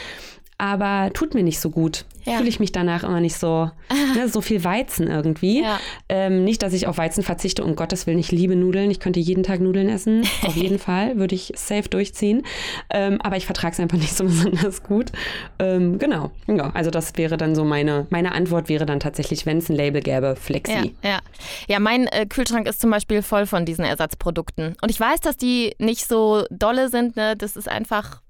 Aber 0.57 1.11
tut 1.13 1.35
mir 1.35 1.43
nicht 1.43 1.59
so 1.59 1.69
gut. 1.69 2.05
Ja. 2.25 2.37
Fühle 2.37 2.49
ich 2.49 2.59
mich 2.59 2.71
danach 2.71 3.03
immer 3.03 3.21
nicht 3.21 3.37
so, 3.37 3.71
ne, 4.15 4.27
so 4.27 4.41
viel 4.41 4.63
Weizen 4.63 5.07
irgendwie. 5.07 5.61
Ja. 5.61 5.79
Ähm, 6.09 6.43
nicht, 6.43 6.61
dass 6.61 6.73
ich 6.73 6.87
auf 6.87 6.97
Weizen 6.97 7.23
verzichte, 7.23 7.63
um 7.63 7.75
Gottes 7.75 8.05
Willen, 8.05 8.19
ich 8.19 8.31
liebe 8.31 8.55
Nudeln. 8.55 8.91
Ich 8.91 8.99
könnte 8.99 9.19
jeden 9.19 9.43
Tag 9.43 9.61
Nudeln 9.61 9.87
essen. 9.87 10.27
Auf 10.41 10.55
jeden 10.57 10.79
Fall 10.79 11.17
würde 11.17 11.35
ich 11.35 11.53
safe 11.55 11.87
durchziehen. 11.87 12.43
Ähm, 12.89 13.21
aber 13.21 13.37
ich 13.37 13.45
vertrage 13.45 13.73
es 13.73 13.79
einfach 13.79 13.97
nicht 13.97 14.13
so 14.13 14.23
besonders 14.25 14.83
gut. 14.83 15.11
Ähm, 15.59 15.99
genau. 15.99 16.31
Ja, 16.47 16.71
also 16.73 16.89
das 16.89 17.15
wäre 17.15 17.37
dann 17.37 17.55
so 17.55 17.63
meine, 17.63 18.07
meine 18.09 18.33
Antwort 18.33 18.67
wäre 18.67 18.85
dann 18.85 18.99
tatsächlich, 18.99 19.45
wenn 19.45 19.59
es 19.59 19.69
ein 19.69 19.75
Label 19.75 20.01
gäbe, 20.01 20.35
Flexi. 20.35 20.95
Ja, 21.03 21.09
ja. 21.09 21.19
ja 21.67 21.79
mein 21.79 22.07
äh, 22.07 22.25
Kühlschrank 22.25 22.67
ist 22.67 22.81
zum 22.81 22.89
Beispiel 22.89 23.21
voll 23.21 23.45
von 23.45 23.63
diesen 23.63 23.85
Ersatzprodukten. 23.85 24.75
Und 24.81 24.89
ich 24.89 24.99
weiß, 24.99 25.21
dass 25.21 25.37
die 25.37 25.75
nicht 25.77 26.07
so 26.07 26.45
dolle 26.49 26.89
sind. 26.89 27.15
Ne? 27.15 27.37
Das 27.37 27.55
ist 27.55 27.69
einfach 27.69 28.21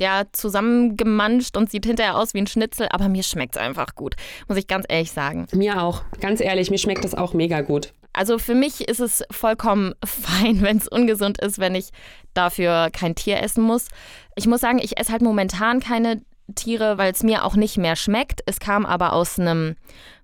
ja, 0.00 0.22
zusammengemanscht 0.32 1.56
und 1.56 1.70
sieht 1.70 1.86
hinterher 1.86 2.16
aus 2.16 2.34
wie 2.34 2.38
ein 2.38 2.46
Schnitzel, 2.46 2.88
aber 2.90 3.08
mir 3.08 3.22
schmeckt 3.22 3.56
es 3.56 3.62
einfach 3.62 3.94
gut, 3.94 4.14
muss 4.48 4.58
ich 4.58 4.66
ganz 4.66 4.86
ehrlich 4.88 5.12
sagen. 5.12 5.46
Mir 5.52 5.82
auch. 5.82 6.02
Ganz 6.20 6.40
ehrlich, 6.40 6.70
mir 6.70 6.78
schmeckt 6.78 7.04
das 7.04 7.14
auch 7.14 7.32
mega 7.34 7.60
gut. 7.60 7.92
Also 8.12 8.38
für 8.38 8.54
mich 8.54 8.88
ist 8.88 9.00
es 9.00 9.24
vollkommen 9.30 9.94
fein, 10.04 10.62
wenn 10.62 10.76
es 10.76 10.88
ungesund 10.88 11.38
ist, 11.40 11.58
wenn 11.58 11.74
ich 11.74 11.90
dafür 12.32 12.90
kein 12.92 13.14
Tier 13.14 13.42
essen 13.42 13.62
muss. 13.64 13.86
Ich 14.36 14.46
muss 14.46 14.60
sagen, 14.60 14.78
ich 14.78 14.98
esse 14.98 15.12
halt 15.12 15.22
momentan 15.22 15.80
keine 15.80 16.22
Tiere, 16.54 16.98
weil 16.98 17.10
es 17.12 17.22
mir 17.22 17.44
auch 17.44 17.56
nicht 17.56 17.76
mehr 17.78 17.96
schmeckt. 17.96 18.42
Es 18.46 18.60
kam 18.60 18.84
aber 18.86 19.12
aus 19.14 19.38
einem 19.38 19.76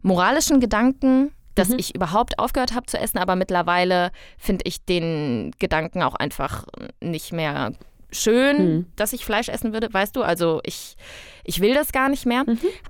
moralischen 0.02 0.60
Gedanken, 0.60 1.32
dass 1.54 1.68
Mhm. 1.70 1.78
ich 1.78 1.94
überhaupt 1.94 2.38
aufgehört 2.38 2.74
habe 2.74 2.86
zu 2.86 2.98
essen, 2.98 3.18
aber 3.18 3.36
mittlerweile 3.36 4.12
finde 4.38 4.64
ich 4.66 4.84
den 4.84 5.52
Gedanken 5.58 6.02
auch 6.02 6.14
einfach 6.14 6.64
nicht 7.02 7.32
mehr 7.32 7.72
schön, 8.12 8.56
Mhm. 8.76 8.86
dass 8.96 9.12
ich 9.12 9.24
Fleisch 9.24 9.48
essen 9.48 9.72
würde, 9.72 9.92
weißt 9.92 10.14
du? 10.16 10.22
Also 10.22 10.60
ich, 10.64 10.96
ich 11.44 11.60
will 11.60 11.74
das 11.74 11.92
gar 11.92 12.08
nicht 12.08 12.26
mehr. 12.26 12.44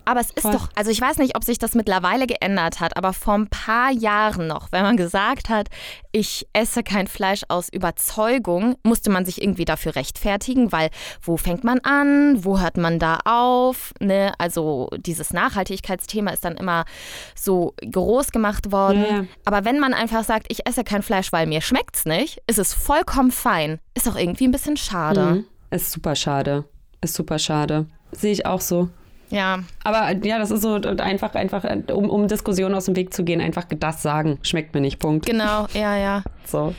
Aber 0.04 0.20
es 0.20 0.30
ist 0.30 0.42
Voll. 0.42 0.52
doch, 0.52 0.68
also 0.74 0.90
ich 0.90 1.00
weiß 1.00 1.18
nicht, 1.18 1.36
ob 1.36 1.44
sich 1.44 1.58
das 1.58 1.74
mittlerweile 1.74 2.26
geändert 2.26 2.80
hat, 2.80 2.96
aber 2.96 3.12
vor 3.12 3.34
ein 3.34 3.48
paar 3.48 3.90
Jahren 3.90 4.46
noch, 4.46 4.72
wenn 4.72 4.82
man 4.82 4.96
gesagt 4.96 5.48
hat, 5.48 5.68
ich 6.12 6.46
esse 6.52 6.82
kein 6.82 7.06
Fleisch 7.06 7.42
aus 7.48 7.68
Überzeugung, 7.68 8.76
musste 8.82 9.10
man 9.10 9.24
sich 9.24 9.42
irgendwie 9.42 9.64
dafür 9.64 9.96
rechtfertigen, 9.96 10.72
weil 10.72 10.90
wo 11.22 11.36
fängt 11.36 11.64
man 11.64 11.80
an, 11.80 12.44
wo 12.44 12.58
hört 12.60 12.76
man 12.76 12.98
da 12.98 13.20
auf? 13.24 13.92
Ne? 14.00 14.32
Also 14.38 14.88
dieses 14.96 15.32
Nachhaltigkeitsthema 15.32 16.30
ist 16.32 16.44
dann 16.44 16.56
immer 16.56 16.84
so 17.34 17.74
groß 17.90 18.32
gemacht 18.32 18.72
worden. 18.72 19.02
Ja, 19.02 19.16
ja. 19.16 19.24
Aber 19.44 19.64
wenn 19.64 19.78
man 19.78 19.94
einfach 19.94 20.24
sagt, 20.24 20.46
ich 20.48 20.66
esse 20.66 20.84
kein 20.84 21.02
Fleisch, 21.02 21.32
weil 21.32 21.46
mir 21.46 21.60
schmeckt's 21.60 22.04
nicht, 22.04 22.42
ist 22.46 22.58
es 22.58 22.74
vollkommen 22.74 23.30
fein. 23.30 23.78
Ist 23.94 24.08
auch 24.08 24.16
irgendwie 24.16 24.48
ein 24.48 24.52
bisschen 24.52 24.76
schade. 24.76 25.20
Mhm. 25.22 25.44
Ist 25.70 25.92
super 25.92 26.16
schade. 26.16 26.64
Ist 27.00 27.14
super 27.14 27.38
schade. 27.38 27.86
Sehe 28.12 28.32
ich 28.32 28.46
auch 28.46 28.60
so. 28.60 28.88
Ja, 29.30 29.60
Aber 29.84 30.12
ja, 30.24 30.38
das 30.38 30.50
ist 30.50 30.62
so 30.62 30.74
einfach, 30.74 31.34
einfach, 31.34 31.64
um, 31.92 32.10
um 32.10 32.26
Diskussionen 32.26 32.74
aus 32.74 32.86
dem 32.86 32.96
Weg 32.96 33.14
zu 33.14 33.22
gehen, 33.22 33.40
einfach 33.40 33.64
das 33.64 34.02
sagen. 34.02 34.38
Schmeckt 34.42 34.74
mir 34.74 34.80
nicht, 34.80 34.98
Punkt. 34.98 35.24
genau, 35.24 35.66
ja, 35.72 35.96
ja. 35.96 36.22
So. 36.44 36.74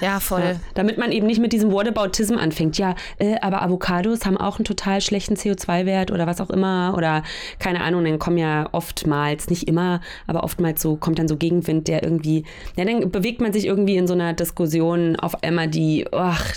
Ja, 0.00 0.18
voll. 0.18 0.40
Ja. 0.40 0.54
Damit 0.74 0.96
man 0.98 1.12
eben 1.12 1.26
nicht 1.26 1.40
mit 1.40 1.52
diesem 1.52 1.70
Whataboutism 1.70 2.36
anfängt. 2.36 2.78
Ja, 2.78 2.96
äh, 3.18 3.36
aber 3.40 3.62
Avocados 3.62 4.24
haben 4.24 4.38
auch 4.38 4.58
einen 4.58 4.64
total 4.64 5.00
schlechten 5.00 5.34
CO2-Wert 5.34 6.10
oder 6.10 6.26
was 6.26 6.40
auch 6.40 6.50
immer. 6.50 6.94
Oder 6.96 7.22
keine 7.58 7.82
Ahnung, 7.82 8.04
dann 8.04 8.18
kommen 8.18 8.38
ja 8.38 8.68
oftmals, 8.72 9.50
nicht 9.50 9.68
immer, 9.68 10.00
aber 10.26 10.42
oftmals 10.42 10.80
so, 10.80 10.96
kommt 10.96 11.18
dann 11.18 11.28
so 11.28 11.36
Gegenwind, 11.36 11.88
der 11.88 12.02
irgendwie, 12.02 12.44
ja, 12.76 12.84
dann 12.84 13.10
bewegt 13.10 13.40
man 13.40 13.52
sich 13.52 13.66
irgendwie 13.66 13.96
in 13.96 14.06
so 14.06 14.14
einer 14.14 14.32
Diskussion 14.32 15.14
auf 15.16 15.42
einmal, 15.44 15.68
die, 15.68 16.06
ach, 16.10 16.52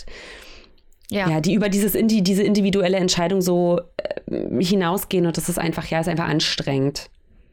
Ja. 1.12 1.30
ja, 1.30 1.40
die 1.42 1.54
über 1.54 1.70
dieses 1.70 1.94
Indi 1.96 2.24
diese 2.24 2.42
individuelle 2.44 2.98
Entscheidung 2.98 3.42
so 3.42 3.80
äh, 3.98 4.64
hinausgehen 4.64 5.26
und 5.28 5.38
das 5.38 5.50
ist 5.50 5.60
einfach, 5.60 5.86
ja, 5.88 6.00
ist 6.00 6.08
einfach 6.08 6.28
anstrengend. 6.28 7.10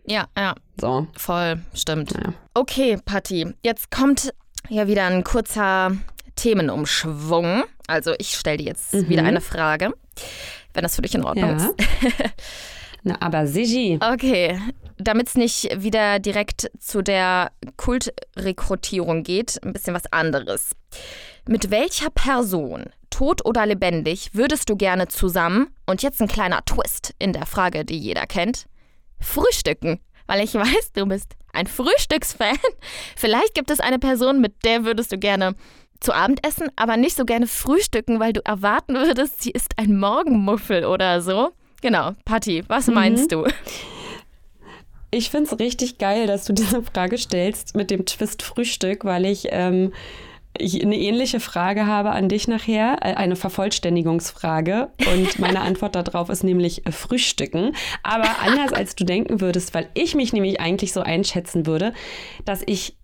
ja, 0.07 0.27
ja, 0.37 0.55
So, 0.81 1.07
voll, 1.17 1.61
stimmt. 1.75 2.13
ja. 2.13 2.33
Okay, 2.55 2.97
Patti, 3.05 3.47
jetzt 3.63 3.91
kommt 3.91 4.33
ja 4.71 4.87
wieder 4.87 5.05
ein 5.07 5.23
kurzer 5.23 5.93
Themenumschwung. 6.37 7.65
Also 7.89 8.15
ich 8.19 8.31
stelle 8.37 8.57
dir 8.59 8.67
jetzt 8.67 9.09
wieder 9.09 9.23
eine 9.25 9.41
Frage, 9.43 9.93
wenn 10.73 10.83
das 10.83 10.97
für 10.97 11.03
dich 11.03 11.15
in 11.15 11.25
Ordnung 11.25 11.51
Ja. 11.51 11.57
ist. 11.57 11.75
Na, 13.05 13.17
aber 13.21 13.47
Sigi, 13.49 13.99
Okay, 14.01 14.59
damit 14.97 15.29
es 15.29 15.35
nicht 15.35 15.83
wieder 15.83 16.21
direkt 16.21 16.71
zu 16.79 17.03
der 17.03 17.51
Kultrekrutierung 17.77 19.23
geht, 19.25 19.59
ein 19.65 19.73
bisschen 19.73 19.95
was 19.95 20.11
anderes. 20.13 20.71
Mit 21.49 21.71
welcher 21.71 22.11
Person, 22.11 22.85
tot 23.12 23.45
oder 23.45 23.64
lebendig, 23.66 24.31
würdest 24.33 24.69
du 24.69 24.76
gerne 24.76 25.07
zusammen, 25.07 25.69
und 25.87 26.02
jetzt 26.02 26.21
ein 26.21 26.28
kleiner 26.28 26.64
Twist 26.64 27.14
in 27.19 27.33
der 27.33 27.47
Frage, 27.47 27.85
die 27.85 27.99
jeder 27.99 28.26
kennt, 28.26 28.66
frühstücken? 29.21 30.00
Weil 30.26 30.42
ich 30.42 30.54
weiß, 30.54 30.92
du 30.95 31.07
bist 31.07 31.37
ein 31.52 31.66
Frühstücksfan. 31.66 32.59
Vielleicht 33.16 33.54
gibt 33.54 33.71
es 33.71 33.81
eine 33.81 33.99
Person, 33.99 34.40
mit 34.40 34.64
der 34.64 34.85
würdest 34.85 35.12
du 35.12 35.19
gerne 35.19 35.54
zu 36.00 36.12
Abend 36.12 36.45
essen, 36.45 36.69
aber 36.75 36.97
nicht 36.97 37.16
so 37.16 37.25
gerne 37.25 37.47
frühstücken, 37.47 38.19
weil 38.19 38.33
du 38.33 38.40
erwarten 38.45 38.95
würdest, 38.95 39.42
sie 39.42 39.52
ist 39.52 39.78
ein 39.78 39.99
Morgenmuffel 39.99 40.85
oder 40.85 41.21
so. 41.21 41.52
Genau, 41.81 42.12
Patti, 42.25 42.64
was 42.69 42.88
meinst 42.88 43.31
du? 43.31 43.47
ich 45.12 45.31
finde 45.31 45.50
es 45.52 45.59
richtig 45.61 45.99
geil, 45.99 46.26
dass 46.26 46.45
du 46.45 46.52
diese 46.52 46.83
Frage 46.83 47.19
stellst 47.19 47.76
mit 47.76 47.90
dem 47.90 48.07
Twist 48.07 48.42
Frühstück, 48.42 49.04
weil 49.04 49.26
ich, 49.26 49.49
ähm, 49.50 49.92
ich 50.59 50.83
eine 50.83 50.97
ähnliche 50.97 51.41
Frage 51.41 51.87
habe 51.87 52.11
an 52.11 52.29
dich 52.29 52.49
nachher, 52.49 52.99
äh, 53.01 53.15
eine 53.15 53.37
Vervollständigungsfrage. 53.37 54.91
Und 55.13 55.39
meine 55.39 55.61
Antwort 55.61 55.97
darauf 55.97 56.29
ist 56.29 56.45
nämlich 56.45 56.87
äh, 56.87 56.93
Frühstücken. 56.93 57.75
Aber 58.03 58.41
anders 58.41 58.73
als 58.73 58.95
du 58.95 59.05
denken 59.05 59.41
würdest, 59.41 59.75
weil 59.75 59.89
ich 59.95 60.15
mich 60.15 60.33
nämlich 60.33 60.61
eigentlich 60.61 60.93
so 60.93 61.01
einschätzen 61.01 61.67
würde, 61.67 61.93
dass 62.45 62.63
ich 62.67 62.97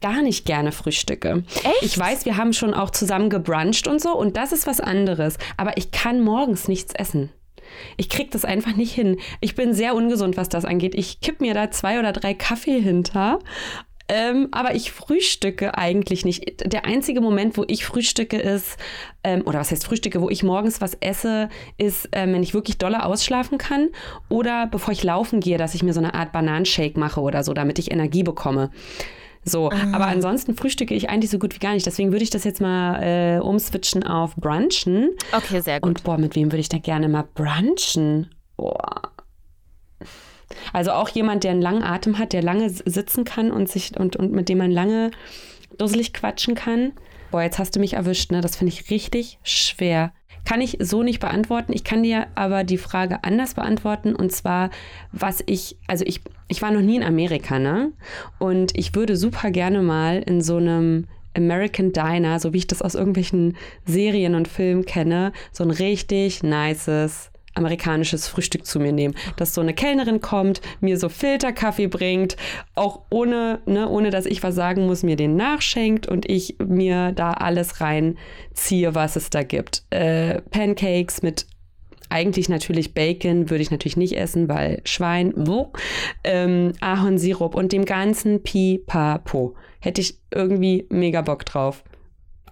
gar 0.00 0.22
nicht 0.22 0.44
gerne 0.44 0.72
frühstücke. 0.72 1.44
Echt? 1.62 1.82
Ich 1.82 1.98
weiß, 1.98 2.24
wir 2.24 2.36
haben 2.36 2.52
schon 2.52 2.74
auch 2.74 2.90
zusammen 2.90 3.30
gebruncht 3.30 3.86
und 3.86 4.00
so 4.00 4.16
und 4.16 4.36
das 4.36 4.52
ist 4.52 4.66
was 4.66 4.80
anderes. 4.80 5.38
Aber 5.56 5.76
ich 5.76 5.92
kann 5.92 6.20
morgens 6.20 6.66
nichts 6.66 6.92
essen. 6.94 7.30
Ich 7.96 8.08
krieg 8.08 8.30
das 8.30 8.44
einfach 8.44 8.76
nicht 8.76 8.92
hin. 8.92 9.18
Ich 9.40 9.54
bin 9.54 9.74
sehr 9.74 9.94
ungesund, 9.94 10.36
was 10.36 10.48
das 10.48 10.64
angeht. 10.64 10.94
Ich 10.94 11.20
kipp 11.20 11.40
mir 11.40 11.54
da 11.54 11.70
zwei 11.70 11.98
oder 11.98 12.12
drei 12.12 12.34
Kaffee 12.34 12.80
hinter. 12.80 13.38
Ähm, 14.08 14.48
aber 14.52 14.74
ich 14.74 14.92
frühstücke 14.92 15.76
eigentlich 15.76 16.24
nicht. 16.24 16.72
Der 16.72 16.84
einzige 16.84 17.20
Moment, 17.20 17.56
wo 17.56 17.64
ich 17.66 17.84
frühstücke, 17.84 18.38
ist, 18.38 18.76
ähm, 19.24 19.42
oder 19.44 19.58
was 19.58 19.70
heißt 19.70 19.84
frühstücke, 19.84 20.20
wo 20.20 20.30
ich 20.30 20.42
morgens 20.42 20.80
was 20.80 20.94
esse, 21.00 21.48
ist, 21.76 22.08
ähm, 22.12 22.32
wenn 22.32 22.42
ich 22.42 22.54
wirklich 22.54 22.78
dolle 22.78 23.04
ausschlafen 23.04 23.58
kann 23.58 23.88
oder 24.28 24.66
bevor 24.66 24.92
ich 24.92 25.02
laufen 25.02 25.40
gehe, 25.40 25.58
dass 25.58 25.74
ich 25.74 25.82
mir 25.82 25.92
so 25.92 26.00
eine 26.00 26.14
Art 26.14 26.32
Bananenshake 26.32 26.98
mache 26.98 27.20
oder 27.20 27.42
so, 27.42 27.52
damit 27.52 27.78
ich 27.78 27.90
Energie 27.90 28.22
bekomme. 28.22 28.70
So, 29.48 29.70
aber 29.70 30.06
ansonsten 30.06 30.56
frühstücke 30.56 30.92
ich 30.92 31.08
eigentlich 31.08 31.30
so 31.30 31.38
gut 31.38 31.54
wie 31.54 31.60
gar 31.60 31.72
nicht. 31.72 31.86
Deswegen 31.86 32.10
würde 32.10 32.24
ich 32.24 32.30
das 32.30 32.42
jetzt 32.42 32.60
mal 32.60 33.00
äh, 33.00 33.38
umswitchen 33.38 34.02
auf 34.02 34.34
Brunchen. 34.34 35.10
Okay, 35.30 35.60
sehr 35.60 35.80
gut. 35.80 35.88
Und 35.88 36.02
boah, 36.02 36.18
mit 36.18 36.34
wem 36.34 36.50
würde 36.50 36.60
ich 36.60 36.68
da 36.68 36.78
gerne 36.78 37.08
mal 37.08 37.24
brunchen? 37.32 38.34
Boah. 38.56 39.12
Also 40.72 40.92
auch 40.92 41.08
jemand, 41.08 41.44
der 41.44 41.52
einen 41.52 41.62
langen 41.62 41.82
Atem 41.82 42.18
hat, 42.18 42.32
der 42.32 42.42
lange 42.42 42.70
sitzen 42.70 43.24
kann 43.24 43.50
und 43.50 43.68
sich 43.68 43.98
und, 43.98 44.16
und 44.16 44.32
mit 44.32 44.48
dem 44.48 44.58
man 44.58 44.70
lange 44.70 45.10
dusselig 45.78 46.12
quatschen 46.12 46.54
kann. 46.54 46.92
Boah, 47.30 47.42
jetzt 47.42 47.58
hast 47.58 47.74
du 47.76 47.80
mich 47.80 47.94
erwischt, 47.94 48.30
ne? 48.30 48.40
Das 48.40 48.56
finde 48.56 48.72
ich 48.72 48.90
richtig 48.90 49.38
schwer. 49.42 50.12
Kann 50.44 50.60
ich 50.60 50.76
so 50.80 51.02
nicht 51.02 51.18
beantworten. 51.18 51.72
Ich 51.72 51.82
kann 51.82 52.04
dir 52.04 52.28
aber 52.36 52.62
die 52.62 52.78
Frage 52.78 53.24
anders 53.24 53.54
beantworten. 53.54 54.14
Und 54.14 54.30
zwar, 54.30 54.70
was 55.10 55.42
ich, 55.46 55.76
also 55.88 56.04
ich, 56.06 56.20
ich 56.46 56.62
war 56.62 56.70
noch 56.70 56.82
nie 56.82 56.96
in 56.96 57.02
Amerika, 57.02 57.58
ne? 57.58 57.92
Und 58.38 58.76
ich 58.78 58.94
würde 58.94 59.16
super 59.16 59.50
gerne 59.50 59.82
mal 59.82 60.22
in 60.22 60.40
so 60.40 60.56
einem 60.58 61.08
American 61.36 61.92
Diner, 61.92 62.38
so 62.38 62.52
wie 62.52 62.58
ich 62.58 62.66
das 62.68 62.80
aus 62.80 62.94
irgendwelchen 62.94 63.56
Serien 63.84 64.34
und 64.36 64.48
Filmen 64.48 64.86
kenne, 64.86 65.32
so 65.52 65.64
ein 65.64 65.70
richtig 65.70 66.42
nices 66.42 67.30
amerikanisches 67.56 68.28
Frühstück 68.28 68.66
zu 68.66 68.78
mir 68.78 68.92
nehmen. 68.92 69.14
Dass 69.36 69.54
so 69.54 69.60
eine 69.60 69.74
Kellnerin 69.74 70.20
kommt, 70.20 70.60
mir 70.80 70.98
so 70.98 71.08
Filterkaffee 71.08 71.88
bringt, 71.88 72.36
auch 72.74 73.02
ohne, 73.10 73.60
ne, 73.66 73.88
ohne 73.88 74.10
dass 74.10 74.26
ich 74.26 74.42
was 74.42 74.54
sagen 74.54 74.86
muss, 74.86 75.02
mir 75.02 75.16
den 75.16 75.36
nachschenkt 75.36 76.06
und 76.06 76.28
ich 76.28 76.56
mir 76.64 77.12
da 77.12 77.32
alles 77.32 77.80
reinziehe, 77.80 78.94
was 78.94 79.16
es 79.16 79.30
da 79.30 79.42
gibt. 79.42 79.84
Äh, 79.90 80.42
Pancakes 80.50 81.22
mit 81.22 81.46
eigentlich 82.08 82.48
natürlich 82.48 82.94
Bacon 82.94 83.50
würde 83.50 83.62
ich 83.62 83.70
natürlich 83.70 83.96
nicht 83.96 84.16
essen, 84.16 84.48
weil 84.48 84.80
Schwein, 84.84 85.32
wuh, 85.36 85.72
ähm, 86.24 86.72
Ahornsirup 86.80 87.54
und 87.54 87.72
dem 87.72 87.84
ganzen 87.84 88.42
Pipapo. 88.42 89.56
Hätte 89.80 90.00
ich 90.00 90.18
irgendwie 90.32 90.86
mega 90.88 91.22
Bock 91.22 91.44
drauf. 91.44 91.82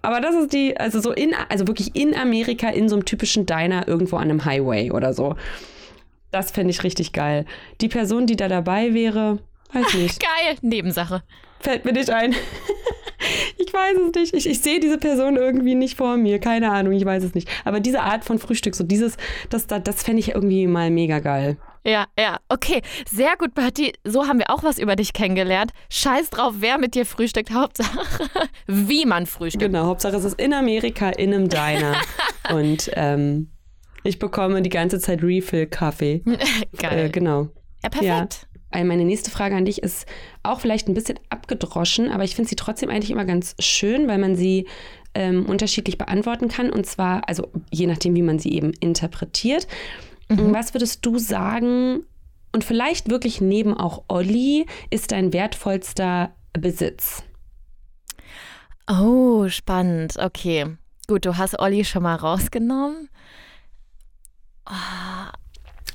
Aber 0.05 0.21
das 0.21 0.35
ist 0.35 0.53
die, 0.53 0.77
also 0.77 1.01
so 1.01 1.13
in, 1.13 1.35
also 1.49 1.67
wirklich 1.67 1.97
in 1.97 2.15
Amerika 2.15 2.69
in 2.69 2.89
so 2.89 2.97
einem 2.97 3.05
typischen 3.07 3.47
Diner 3.47 3.89
irgendwo 3.89 4.17
an 4.17 4.25
einem 4.25 4.45
Highway 4.45 4.91
oder 4.91 5.15
so. 5.15 5.35
Das 6.31 6.51
fände 6.51 6.71
ich 6.71 6.85
richtig 6.85 7.13
geil. 7.13 7.47
Die 7.81 7.89
Person, 7.89 8.27
die 8.27 8.37
da 8.37 8.49
dabei 8.49 8.93
wäre, 8.93 9.39
weiß 9.73 9.95
nicht, 9.95 10.21
Geil, 10.21 10.57
Nebensache. 10.61 11.23
fällt 11.61 11.85
mir 11.87 11.93
nicht 11.93 12.11
ein. 12.11 12.35
ich 13.57 13.73
weiß 13.73 13.97
es 14.09 14.15
nicht. 14.15 14.35
Ich, 14.35 14.47
ich 14.47 14.61
sehe 14.61 14.79
diese 14.79 14.99
Person 14.99 15.37
irgendwie 15.37 15.75
nicht 15.75 15.97
vor 15.97 16.17
mir. 16.19 16.39
Keine 16.39 16.71
Ahnung, 16.71 16.93
ich 16.93 17.05
weiß 17.05 17.25
es 17.25 17.35
nicht. 17.35 17.49
Aber 17.65 17.81
diese 17.81 18.03
Art 18.03 18.25
von 18.25 18.39
Frühstück, 18.39 18.75
so 18.75 18.85
dieses, 18.85 19.17
das, 19.49 19.67
das, 19.67 19.83
das 19.85 20.03
fände 20.03 20.21
ich 20.21 20.31
irgendwie 20.35 20.67
mal 20.67 20.91
mega 20.91 21.21
geil. 21.21 21.57
Ja, 21.87 22.07
ja, 22.19 22.39
okay. 22.49 22.81
Sehr 23.07 23.37
gut, 23.37 23.55
Patti. 23.55 23.93
So 24.05 24.27
haben 24.27 24.39
wir 24.39 24.49
auch 24.49 24.63
was 24.63 24.79
über 24.79 24.97
dich 24.97 25.13
kennengelernt. 25.13 25.73
Scheiß 25.91 26.31
drauf, 26.31 26.55
wer 26.59 26.79
mit 26.79 26.95
dir 26.95 27.05
frühstückt. 27.05 27.53
Hauptsache, 27.53 27.99
wie 28.67 29.05
man 29.05 29.27
frühstückt. 29.27 29.65
Genau, 29.65 29.85
Hauptsache 29.85 30.17
es 30.17 30.25
ist 30.25 30.41
in 30.41 30.55
Amerika 30.55 31.11
in 31.11 31.35
einem 31.35 31.49
Diner. 31.49 31.97
Und 32.51 32.91
ähm, 32.95 33.51
ich 34.03 34.19
bekomme 34.19 34.63
die 34.63 34.71
ganze 34.71 34.99
Zeit 34.99 35.23
Refill-Kaffee. 35.23 36.23
Geil. 36.79 37.07
Äh, 37.07 37.11
genau. 37.11 37.49
ja, 37.83 37.91
perfekt. 37.91 38.47
Äh, 38.71 38.85
Meine 38.85 39.05
nächste 39.05 39.31
Frage 39.31 39.55
an 39.55 39.67
dich 39.67 39.83
ist 39.83 40.07
auch 40.43 40.61
vielleicht 40.61 40.89
ein 40.89 40.95
bisschen 40.95 41.21
abgedroschen, 41.29 42.11
aber 42.11 42.25
ich 42.25 42.35
finde 42.35 42.49
sie 42.49 42.57
trotzdem 42.57 42.89
eigentlich 42.89 43.11
immer 43.11 43.27
ganz 43.27 43.55
schön, 43.59 44.09
weil 44.09 44.19
man 44.19 44.37
sie 44.37 44.67
ähm, 45.15 45.45
unterschiedlich 45.47 45.99
beantworten 45.99 46.49
kann. 46.49 46.71
Und 46.71 46.87
zwar, 46.87 47.29
also 47.29 47.51
je 47.71 47.87
nachdem, 47.87 48.15
wie 48.15 48.23
man 48.23 48.39
sie 48.39 48.53
eben 48.53 48.73
interpretiert. 48.81 49.67
Was 50.29 50.75
würdest 50.75 51.05
du 51.05 51.19
sagen, 51.19 52.05
und 52.53 52.65
vielleicht 52.65 53.11
wirklich 53.11 53.41
neben 53.41 53.75
auch 53.75 54.05
Olli, 54.09 54.67
ist 54.91 55.13
dein 55.13 55.33
wertvollster 55.33 56.35
Besitz? 56.53 57.25
Oh, 58.89 59.49
spannend. 59.49 60.17
Okay. 60.19 60.77
Gut, 61.09 61.27
du 61.27 61.37
hast 61.37 61.59
Olli 61.59 61.85
schon 61.85 62.05
mal 62.05 62.15
rausgenommen. 62.15 63.09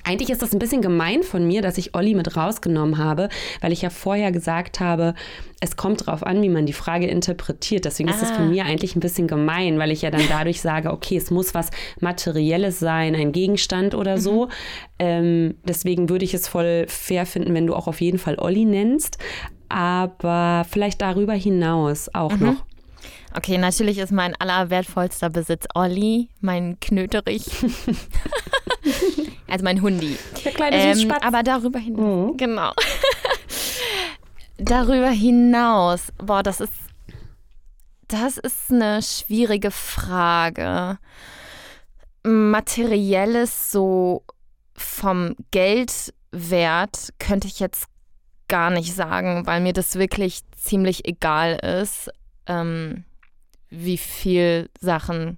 Eigentlich 0.10 0.32
ist 0.32 0.42
das 0.42 0.54
ein 0.54 0.60
bisschen 0.60 0.82
gemein 0.82 1.22
von 1.22 1.46
mir, 1.46 1.62
dass 1.62 1.78
ich 1.78 1.94
Olli 1.94 2.16
mit 2.16 2.36
rausgenommen 2.36 2.98
habe, 2.98 3.30
weil 3.62 3.72
ich 3.72 3.84
ja 3.84 3.92
vorher 3.92 4.32
gesagt 4.32 4.80
habe, 4.80 5.13
es 5.60 5.75
kommt 5.75 6.08
drauf 6.08 6.24
an, 6.24 6.42
wie 6.42 6.50
man 6.50 6.66
die 6.66 6.74
Frage 6.74 7.06
interpretiert. 7.06 7.86
Deswegen 7.86 8.10
ist 8.10 8.24
es 8.24 8.32
Ah. 8.32 8.36
von 8.38 8.50
mir 8.50 8.66
eigentlich 8.66 8.96
ein 8.96 9.01
bisschen 9.01 9.28
gemein, 9.28 9.78
weil 9.78 9.92
ich 9.92 10.01
ja 10.01 10.10
dann 10.10 10.24
dadurch 10.30 10.62
sage, 10.62 10.92
okay, 10.92 11.16
es 11.18 11.30
muss 11.30 11.54
was 11.54 11.70
Materielles 12.00 12.80
sein, 12.80 13.13
ein 13.13 13.32
Gegenstand 13.34 13.94
oder 13.94 14.18
so. 14.18 14.50
Ähm, 14.98 15.54
deswegen 15.63 16.10
würde 16.10 16.25
ich 16.25 16.34
es 16.34 16.48
voll 16.48 16.86
fair 16.88 17.28
finden, 17.28 17.54
wenn 17.54 17.68
du 17.68 17.75
auch 17.75 17.86
auf 17.86 18.01
jeden 18.01 18.18
Fall 18.18 18.39
Olli 18.39 18.66
nennst. 18.66 19.20
Aber 19.70 20.66
vielleicht 20.68 21.04
darüber 21.04 21.34
hinaus 21.34 22.10
auch 22.16 22.36
noch. 22.38 22.66
Okay, 23.38 23.60
natürlich 23.60 24.00
ist 24.00 24.12
mein 24.12 24.34
allerwertvollster 24.39 25.30
Besitz 25.30 25.68
Olli, 25.75 26.30
mein 26.42 26.80
Knöterich. 26.80 27.46
also 29.50 29.63
mein 29.63 29.82
Hundi. 29.82 30.18
Der 30.46 30.51
kleine 30.51 30.75
Ähm, 30.75 30.94
Süßspatz. 30.96 31.24
aber 31.24 31.44
darüber 31.44 31.79
hinaus. 31.79 32.32
Mhm. 32.32 32.38
Genau. 32.38 32.72
darüber 34.58 35.10
hinaus. 35.10 36.08
Boah, 36.18 36.44
das 36.44 36.60
ist. 36.62 36.74
Das 38.08 38.38
ist 38.38 38.72
eine 38.72 39.01
schwierige 39.03 39.70
Frage. 39.70 40.98
Materielles, 42.24 43.72
so 43.72 44.24
vom 44.75 45.36
Geldwert, 45.51 47.13
könnte 47.20 47.48
ich 47.48 47.60
jetzt 47.60 47.86
gar 48.48 48.72
nicht 48.72 48.94
sagen, 48.96 49.46
weil 49.46 49.62
mir 49.62 49.74
das 49.74 49.96
wirklich 49.96 50.41
ziemlich 50.56 51.08
egal 51.08 51.56
ist, 51.82 52.10
ähm, 52.48 53.03
wie 53.70 53.98
viel 53.98 54.70
Sachen 54.82 55.38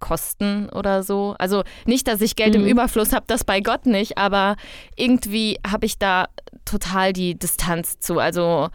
kosten 0.00 0.68
oder 0.70 1.02
so. 1.04 1.36
Also 1.38 1.62
nicht, 1.86 2.08
dass 2.08 2.20
ich 2.20 2.34
Geld 2.34 2.54
im 2.56 2.62
Mhm. 2.62 2.68
Überfluss 2.68 3.12
habe, 3.12 3.24
das 3.28 3.44
bei 3.44 3.60
Gott 3.60 3.86
nicht, 3.86 4.18
aber 4.18 4.56
irgendwie 4.96 5.58
habe 5.66 5.86
ich 5.86 5.98
da 5.98 6.26
total 6.64 7.12
die 7.12 7.38
Distanz 7.38 7.98
zu. 8.00 8.18
Also 8.18 8.70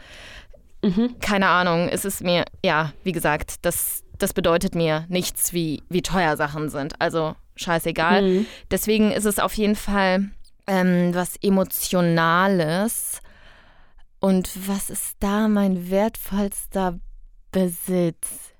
Mhm. 0.83 1.19
keine 1.19 1.47
Ahnung, 1.47 1.89
es 1.89 2.05
ist 2.05 2.21
mir, 2.23 2.45
ja, 2.63 2.93
wie 3.03 3.11
gesagt, 3.11 3.55
das, 3.65 4.03
das 4.19 4.33
bedeutet 4.33 4.75
mir 4.75 5.05
nichts, 5.09 5.51
wie, 5.51 5.81
wie 5.89 6.03
teuer 6.03 6.37
Sachen 6.37 6.69
sind. 6.69 7.01
Also 7.01 7.35
scheißegal. 7.55 8.21
Mhm. 8.21 8.45
Deswegen 8.69 9.11
ist 9.11 9.25
es 9.25 9.39
auf 9.39 9.53
jeden 9.55 9.75
Fall 9.75 10.29
ähm, 10.67 11.13
was 11.13 11.37
Emotionales. 11.41 13.19
Und 14.19 14.49
was 14.67 14.89
ist 14.89 15.17
da 15.19 15.47
mein 15.47 15.89
wertvollster 15.89 16.99
Besitz? 17.51 18.51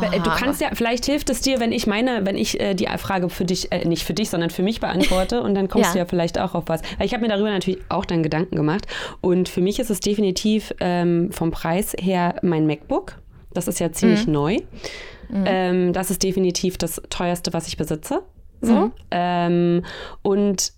Äh, 0.00 0.20
Du 0.20 0.30
kannst 0.30 0.60
ja, 0.60 0.68
vielleicht 0.74 1.06
hilft 1.06 1.30
es 1.30 1.40
dir, 1.40 1.60
wenn 1.60 1.72
ich 1.72 1.86
meine, 1.86 2.24
wenn 2.26 2.36
ich 2.36 2.60
äh, 2.60 2.74
die 2.74 2.86
Frage 2.98 3.28
für 3.30 3.44
dich, 3.44 3.72
äh, 3.72 3.86
nicht 3.86 4.04
für 4.04 4.14
dich, 4.14 4.30
sondern 4.30 4.50
für 4.50 4.62
mich 4.62 4.80
beantworte 4.80 5.42
und 5.42 5.54
dann 5.54 5.68
kommst 5.68 5.88
Ja. 5.88 5.92
du 5.92 5.98
ja 6.00 6.04
vielleicht 6.06 6.38
auch 6.38 6.54
auf 6.54 6.64
was. 6.66 6.82
Weil 6.98 7.06
ich 7.06 7.12
habe 7.14 7.22
mir 7.22 7.28
darüber 7.28 7.50
natürlich 7.50 7.80
auch 7.88 8.04
dann 8.04 8.22
Gedanken 8.22 8.56
gemacht 8.56 8.86
und 9.20 9.48
für 9.48 9.60
mich 9.60 9.78
ist 9.78 9.90
es 9.90 10.00
definitiv 10.00 10.74
ähm, 10.80 11.30
vom 11.32 11.50
Preis 11.50 11.94
her 12.00 12.36
mein 12.42 12.66
MacBook. 12.66 13.16
Das 13.54 13.66
ist 13.68 13.80
ja 13.80 13.90
ziemlich 13.92 14.26
Mhm. 14.26 14.32
neu. 14.32 14.56
Ähm, 15.44 15.92
das 15.92 16.10
ist 16.10 16.22
definitiv 16.22 16.78
das 16.78 17.02
teuerste, 17.10 17.52
was 17.52 17.68
ich 17.68 17.76
besitze. 17.76 18.22
So. 18.60 18.72
Mhm. 18.74 18.92
Ähm, 19.10 19.84
und 20.22 20.72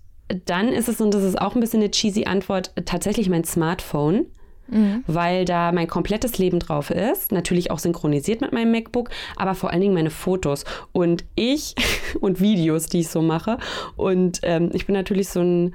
dann 0.46 0.68
ist 0.68 0.88
es, 0.88 1.00
und 1.00 1.12
das 1.14 1.22
ist 1.24 1.40
auch 1.40 1.54
ein 1.54 1.60
bisschen 1.60 1.80
eine 1.80 1.90
cheesy 1.90 2.24
Antwort, 2.24 2.72
tatsächlich 2.84 3.28
mein 3.28 3.44
Smartphone 3.44 4.26
Mhm. 4.70 5.04
weil 5.06 5.44
da 5.44 5.72
mein 5.72 5.88
komplettes 5.88 6.38
Leben 6.38 6.58
drauf 6.58 6.90
ist. 6.90 7.32
Natürlich 7.32 7.70
auch 7.70 7.78
synchronisiert 7.78 8.40
mit 8.40 8.52
meinem 8.52 8.72
MacBook, 8.72 9.10
aber 9.36 9.54
vor 9.54 9.70
allen 9.70 9.80
Dingen 9.80 9.94
meine 9.94 10.10
Fotos 10.10 10.64
und 10.92 11.24
ich 11.34 11.74
und 12.20 12.40
Videos, 12.40 12.86
die 12.86 13.00
ich 13.00 13.08
so 13.08 13.22
mache. 13.22 13.58
Und 13.96 14.40
ähm, 14.42 14.70
ich 14.72 14.86
bin 14.86 14.94
natürlich 14.94 15.28
so 15.28 15.40
ein 15.40 15.74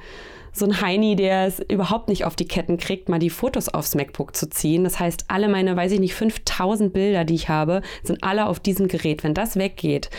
so 0.55 0.65
ein 0.65 0.79
Heini, 0.81 1.17
der 1.17 1.47
es 1.47 1.59
überhaupt 1.59 2.07
nicht 2.07 2.23
auf 2.23 2.35
die 2.35 2.47
Ketten 2.47 2.77
kriegt, 2.77 3.09
mal 3.09 3.19
die 3.19 3.29
Fotos 3.29 3.67
aufs 3.67 3.93
MacBook 3.93 4.35
zu 4.35 4.49
ziehen. 4.49 4.85
Das 4.85 4.99
heißt, 4.99 5.25
alle 5.27 5.49
meine, 5.49 5.75
weiß 5.75 5.91
ich 5.91 5.99
nicht, 5.99 6.15
5000 6.15 6.93
Bilder, 6.93 7.25
die 7.25 7.35
ich 7.35 7.49
habe, 7.49 7.81
sind 8.03 8.23
alle 8.23 8.45
auf 8.47 8.61
diesem 8.61 8.87
Gerät. 8.87 9.25
Wenn 9.25 9.33
das 9.33 9.57
weggeht, 9.57 10.09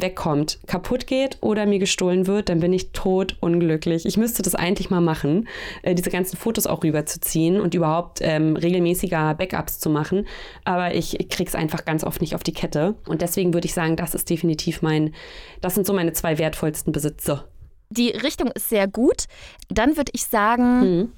wegkommt, 0.00 0.58
kaputt 0.66 1.06
geht 1.06 1.38
oder 1.40 1.66
mir 1.66 1.78
gestohlen 1.78 2.26
wird, 2.26 2.48
dann 2.48 2.60
bin 2.60 2.72
ich 2.72 2.92
tot 2.92 3.36
unglücklich. 3.40 4.04
Ich 4.06 4.16
müsste 4.16 4.42
das 4.42 4.54
eigentlich 4.54 4.90
mal 4.90 5.00
machen, 5.00 5.48
äh, 5.82 5.94
diese 5.94 6.10
ganzen 6.10 6.36
Fotos 6.36 6.66
auch 6.66 6.82
rüberzuziehen 6.84 7.60
und 7.60 7.74
überhaupt 7.74 8.18
ähm, 8.20 8.56
regelmäßiger 8.56 9.34
Backups 9.34 9.78
zu 9.78 9.90
machen. 9.90 10.26
Aber 10.64 10.94
ich 10.94 11.16
krieg's 11.30 11.54
einfach 11.54 11.84
ganz 11.84 12.04
oft 12.04 12.20
nicht 12.20 12.34
auf 12.34 12.42
die 12.42 12.52
Kette. 12.52 12.94
Und 13.06 13.22
deswegen 13.22 13.54
würde 13.54 13.66
ich 13.66 13.74
sagen, 13.74 13.96
das 13.96 14.14
ist 14.14 14.28
definitiv 14.30 14.82
mein, 14.82 15.14
das 15.60 15.74
sind 15.74 15.86
so 15.86 15.92
meine 15.92 16.12
zwei 16.12 16.38
wertvollsten 16.38 16.92
Besitze. 16.92 17.44
Die 17.90 18.10
Richtung 18.10 18.50
ist 18.52 18.68
sehr 18.68 18.86
gut. 18.86 19.24
Dann 19.68 19.96
würde 19.96 20.12
ich 20.14 20.26
sagen, 20.26 20.80
Mhm. 20.80 21.12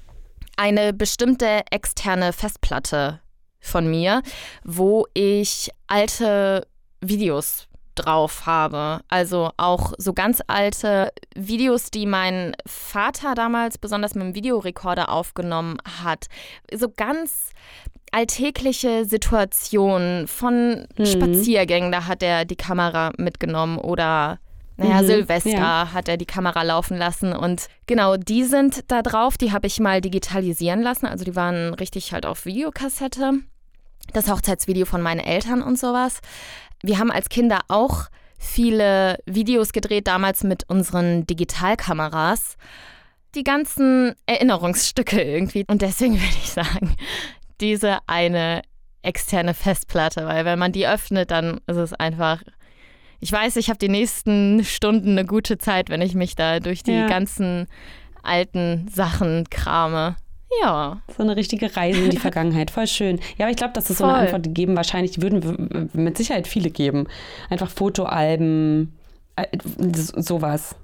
eine 0.55 0.93
bestimmte 0.93 1.61
externe 1.69 2.31
Festplatte 2.31 3.19
von 3.59 3.89
mir, 3.89 4.21
wo 4.63 5.05
ich 5.13 5.69
alte 5.87 6.65
Videos 7.01 7.67
drauf 7.95 8.45
habe. 8.45 9.01
Also 9.09 9.51
auch 9.57 9.93
so 9.97 10.13
ganz 10.13 10.41
alte 10.47 11.11
Videos, 11.35 11.91
die 11.91 12.05
mein 12.05 12.55
Vater 12.65 13.35
damals 13.35 13.77
besonders 13.77 14.15
mit 14.15 14.23
dem 14.23 14.35
Videorekorder 14.35 15.09
aufgenommen 15.09 15.77
hat. 16.03 16.27
So 16.73 16.87
ganz 16.95 17.51
alltägliche 18.11 19.05
Situationen 19.05 20.27
von 20.27 20.87
Mhm. 20.97 21.05
Spaziergängen, 21.05 21.91
da 21.91 22.07
hat 22.07 22.21
er 22.23 22.45
die 22.45 22.55
Kamera 22.57 23.11
mitgenommen 23.17 23.77
oder 23.77 24.39
naja, 24.77 25.01
Mhm, 25.01 25.05
Silvester 25.07 25.49
ja. 25.51 25.93
hat 25.93 26.07
er 26.07 26.17
die 26.17 26.25
Kamera 26.25 26.63
laufen 26.63 26.97
lassen 26.97 27.33
und 27.33 27.67
genau, 27.87 28.17
die 28.17 28.43
sind 28.43 28.83
da 28.91 29.01
drauf, 29.01 29.37
die 29.37 29.51
habe 29.51 29.67
ich 29.67 29.79
mal 29.79 30.01
digitalisieren 30.01 30.81
lassen, 30.81 31.05
also 31.05 31.23
die 31.23 31.35
waren 31.35 31.73
richtig 31.75 32.13
halt 32.13 32.25
auf 32.25 32.45
Videokassette. 32.45 33.33
Das 34.13 34.29
Hochzeitsvideo 34.29 34.85
von 34.85 35.01
meinen 35.01 35.19
Eltern 35.19 35.61
und 35.61 35.77
sowas. 35.79 36.19
Wir 36.83 36.99
haben 36.99 37.11
als 37.11 37.29
Kinder 37.29 37.59
auch 37.67 38.05
viele 38.37 39.19
Videos 39.25 39.71
gedreht, 39.71 40.07
damals 40.07 40.43
mit 40.43 40.67
unseren 40.67 41.25
Digitalkameras. 41.27 42.57
Die 43.35 43.43
ganzen 43.43 44.13
Erinnerungsstücke 44.25 45.21
irgendwie. 45.21 45.63
Und 45.67 45.81
deswegen 45.81 46.13
würde 46.19 46.35
ich 46.43 46.49
sagen, 46.51 46.95
diese 47.61 47.99
eine 48.07 48.61
externe 49.03 49.53
Festplatte, 49.53 50.25
weil 50.25 50.45
wenn 50.45 50.59
man 50.59 50.71
die 50.71 50.87
öffnet, 50.87 51.31
dann 51.31 51.59
ist 51.67 51.77
es 51.77 51.93
einfach. 51.93 52.41
Ich 53.19 53.31
weiß, 53.31 53.55
ich 53.57 53.69
habe 53.69 53.77
die 53.77 53.89
nächsten 53.89 54.63
Stunden 54.63 55.11
eine 55.11 55.25
gute 55.25 55.59
Zeit, 55.59 55.89
wenn 55.89 56.01
ich 56.01 56.15
mich 56.15 56.35
da 56.35 56.59
durch 56.59 56.81
die 56.83 56.91
Ja. 56.93 57.07
ganzen 57.07 57.67
alten 58.23 58.87
Sachen 58.91 59.47
krame. 59.49 60.15
Ja. 60.61 61.01
So 61.15 61.23
eine 61.23 61.35
richtige 61.35 61.75
Reise 61.75 62.01
in 62.03 62.09
die 62.09 62.17
Vergangenheit. 62.19 62.71
Voll 62.71 62.87
schön. 62.87 63.19
Ja, 63.37 63.45
aber 63.45 63.51
ich 63.51 63.57
glaube, 63.57 63.73
dass 63.73 63.89
es 63.89 63.97
so 63.99 64.03
eine. 64.05 64.13
Antwort 64.15 64.53
geben 64.53 64.75
wahrscheinlich, 64.75 65.21
würden 65.21 65.89
mit 65.93 66.17
Sicherheit 66.17 66.47
viele 66.47 66.69
geben. 66.69 67.07
Einfach 67.49 67.69
Fotoalben, 67.69 68.93
äh, 69.35 69.45
sowas. 70.17 70.75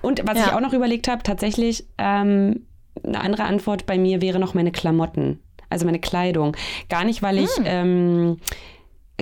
Und 0.00 0.22
was 0.26 0.38
Ja. 0.38 0.46
ich 0.46 0.52
auch 0.52 0.60
noch 0.60 0.72
überlegt 0.72 1.08
habe, 1.08 1.22
tatsächlich 1.22 1.84
ähm, 1.98 2.66
eine 3.04 3.20
andere 3.20 3.44
Antwort 3.44 3.86
bei 3.86 3.98
mir 3.98 4.20
wäre 4.20 4.38
noch 4.38 4.54
meine 4.54 4.72
Klamotten. 4.72 5.40
Also 5.70 5.86
meine 5.86 6.00
Kleidung. 6.00 6.56
Gar 6.88 7.04
nicht, 7.04 7.22
weil 7.22 7.38
ich 7.38 7.50
ähm, 7.64 8.36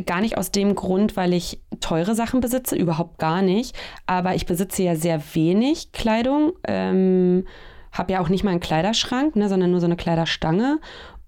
gar 0.07 0.21
nicht 0.21 0.37
aus 0.37 0.51
dem 0.51 0.75
Grund, 0.75 1.17
weil 1.17 1.33
ich 1.33 1.61
teure 1.81 2.15
Sachen 2.15 2.41
besitze, 2.41 2.75
überhaupt 2.75 3.19
gar 3.19 3.41
nicht. 3.43 3.77
Aber 4.07 4.35
ich 4.35 4.47
besitze 4.47 4.83
ja 4.83 4.97
sehr 4.97 5.23
wenig 5.35 5.93
Kleidung. 5.93 6.53
Ähm, 6.67 7.47
habe 7.93 8.13
ja 8.13 8.21
auch 8.21 8.29
nicht 8.29 8.45
mal 8.45 8.51
einen 8.51 8.61
Kleiderschrank, 8.61 9.37
ne, 9.37 9.49
sondern 9.49 9.71
nur 9.71 9.81
so 9.81 9.87
eine 9.87 9.97
Kleiderstange 9.97 10.79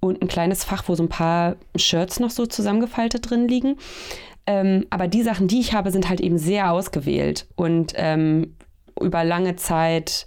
und 0.00 0.20
ein 0.20 0.28
kleines 0.28 0.64
Fach, 0.64 0.84
wo 0.88 0.94
so 0.94 1.02
ein 1.02 1.08
paar 1.08 1.56
Shirts 1.76 2.20
noch 2.20 2.30
so 2.30 2.46
zusammengefaltet 2.46 3.30
drin 3.30 3.46
liegen. 3.48 3.76
Ähm, 4.46 4.86
aber 4.90 5.06
die 5.06 5.22
Sachen, 5.22 5.46
die 5.46 5.60
ich 5.60 5.72
habe, 5.72 5.92
sind 5.92 6.08
halt 6.08 6.20
eben 6.20 6.38
sehr 6.38 6.72
ausgewählt 6.72 7.46
und 7.54 7.92
ähm, 7.96 8.56
über 9.00 9.22
lange 9.22 9.54
Zeit 9.54 10.26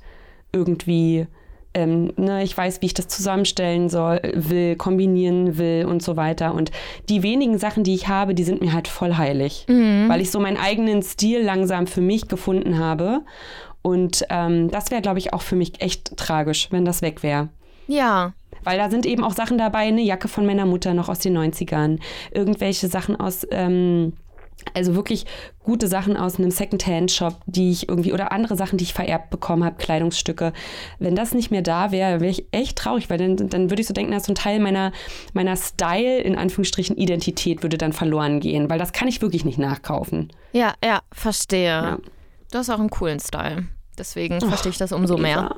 irgendwie, 0.54 1.28
ähm, 1.74 2.14
ne, 2.16 2.42
ich 2.42 2.58
weiß, 2.58 2.82
wie 2.82 2.86
ich 2.86 2.94
das 2.94 3.10
zusammenstellen 3.10 3.90
soll, 3.90 4.22
will, 4.34 4.78
kombinieren 4.78 5.58
will 5.58 5.86
und 5.86 6.02
so 6.02 6.16
weiter. 6.16 6.54
Und 6.54 6.72
die 7.10 7.24
wenigen 7.24 7.58
Sachen, 7.58 7.84
die 7.84 7.94
ich 7.94 8.08
habe, 8.08 8.34
die 8.34 8.46
sind 8.46 8.62
mir 8.62 8.72
halt 8.72 8.88
voll 8.88 9.16
heilig, 9.18 9.66
weil 9.68 10.22
ich 10.22 10.32
so 10.32 10.40
meinen 10.40 10.58
eigenen 10.58 11.02
Stil 11.02 11.42
langsam 11.42 11.88
für 11.88 12.02
mich 12.02 12.30
gefunden 12.30 12.80
habe. 12.80 13.24
Und 13.86 14.26
ähm, 14.32 14.72
das 14.72 14.90
wäre, 14.90 15.04
glaube 15.04 15.20
ich, 15.20 15.32
auch 15.32 15.44
für 15.44 15.56
mich 15.56 15.80
echt 15.80 16.18
tragisch, 16.18 16.70
wenn 16.72 16.86
das 16.86 17.04
weg 17.04 17.22
wäre. 17.22 17.50
Ja. 17.86 18.34
Weil 18.64 18.80
da 18.80 18.90
sind 18.90 19.06
eben 19.06 19.24
auch 19.24 19.34
Sachen 19.34 19.60
dabei, 19.60 19.82
eine 19.82 20.02
Jacke 20.02 20.28
von 20.28 20.44
meiner 20.44 20.66
Mutter 20.66 20.96
noch 20.96 21.08
aus 21.08 21.20
den 21.20 21.38
90ern, 21.38 22.00
irgendwelche 22.32 22.88
Sachen 22.88 23.16
aus, 23.16 23.46
ähm, 23.52 24.14
Also 24.74 24.96
wirklich 24.96 25.26
gute 25.64 25.88
Sachen 25.88 26.18
aus 26.18 26.40
einem 26.40 26.50
Secondhand-Shop, 26.50 27.36
die 27.46 27.70
ich 27.70 27.88
irgendwie, 27.88 28.12
oder 28.12 28.32
andere 28.32 28.56
Sachen, 28.56 28.80
die 28.80 28.86
ich 28.86 28.96
vererbt 28.96 29.30
bekommen 29.30 29.64
habe, 29.64 29.76
Kleidungsstücke. 29.76 30.52
Wenn 30.98 31.16
das 31.16 31.36
nicht 31.36 31.52
mehr 31.52 31.62
da 31.62 31.92
wäre, 31.92 32.22
wäre 32.22 32.32
ich 32.32 32.48
echt 32.52 32.80
traurig, 32.80 33.12
weil 33.12 33.20
dann, 33.20 33.36
dann 33.50 33.70
würde 33.70 33.82
ich 33.82 33.88
so 33.88 33.94
denken, 33.94 34.14
dass 34.14 34.26
so 34.26 34.32
ein 34.32 34.36
Teil 34.36 34.60
meiner, 34.60 34.94
meiner 35.34 35.58
Style, 35.58 36.22
in 36.22 36.36
Anführungsstrichen, 36.36 36.98
Identität 36.98 37.62
würde 37.62 37.78
dann 37.78 37.94
verloren 37.94 38.40
gehen, 38.40 38.68
weil 38.68 38.80
das 38.80 38.94
kann 38.94 39.08
ich 39.08 39.22
wirklich 39.22 39.46
nicht 39.46 39.60
nachkaufen. 39.60 40.32
Ja, 40.54 40.74
ja, 40.84 41.02
verstehe. 41.12 41.68
Ja. 41.68 41.98
Du 42.52 42.60
hast 42.60 42.70
auch 42.70 42.80
einen 42.80 42.90
coolen 42.90 43.20
Style. 43.20 43.66
Deswegen 43.98 44.42
verstehe 44.42 44.72
ich 44.72 44.78
das 44.78 44.92
umso 44.92 45.18
mehr. 45.18 45.56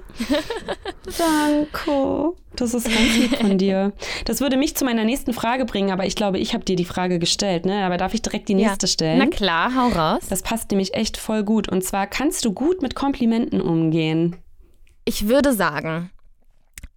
Danke. 1.17 2.33
Das 2.55 2.73
ist 2.73 2.85
ganz 2.85 3.17
lieb 3.17 3.37
von 3.37 3.57
dir. 3.57 3.93
Das 4.25 4.41
würde 4.41 4.57
mich 4.57 4.75
zu 4.75 4.85
meiner 4.85 5.03
nächsten 5.03 5.33
Frage 5.33 5.65
bringen, 5.65 5.91
aber 5.91 6.05
ich 6.05 6.15
glaube, 6.15 6.39
ich 6.39 6.53
habe 6.53 6.65
dir 6.65 6.75
die 6.75 6.85
Frage 6.85 7.19
gestellt, 7.19 7.65
ne? 7.65 7.85
Aber 7.85 7.97
darf 7.97 8.13
ich 8.13 8.21
direkt 8.21 8.49
die 8.49 8.55
nächste 8.55 8.87
ja. 8.87 8.91
stellen? 8.91 9.19
Na 9.19 9.27
klar, 9.27 9.75
hau 9.75 9.87
raus. 9.89 10.23
Das 10.29 10.41
passt 10.41 10.71
nämlich 10.71 10.93
echt 10.93 11.17
voll 11.17 11.43
gut. 11.43 11.69
Und 11.69 11.83
zwar, 11.83 12.07
kannst 12.07 12.45
du 12.45 12.53
gut 12.53 12.81
mit 12.81 12.95
Komplimenten 12.95 13.61
umgehen? 13.61 14.35
Ich 15.05 15.27
würde 15.27 15.53
sagen, 15.53 16.09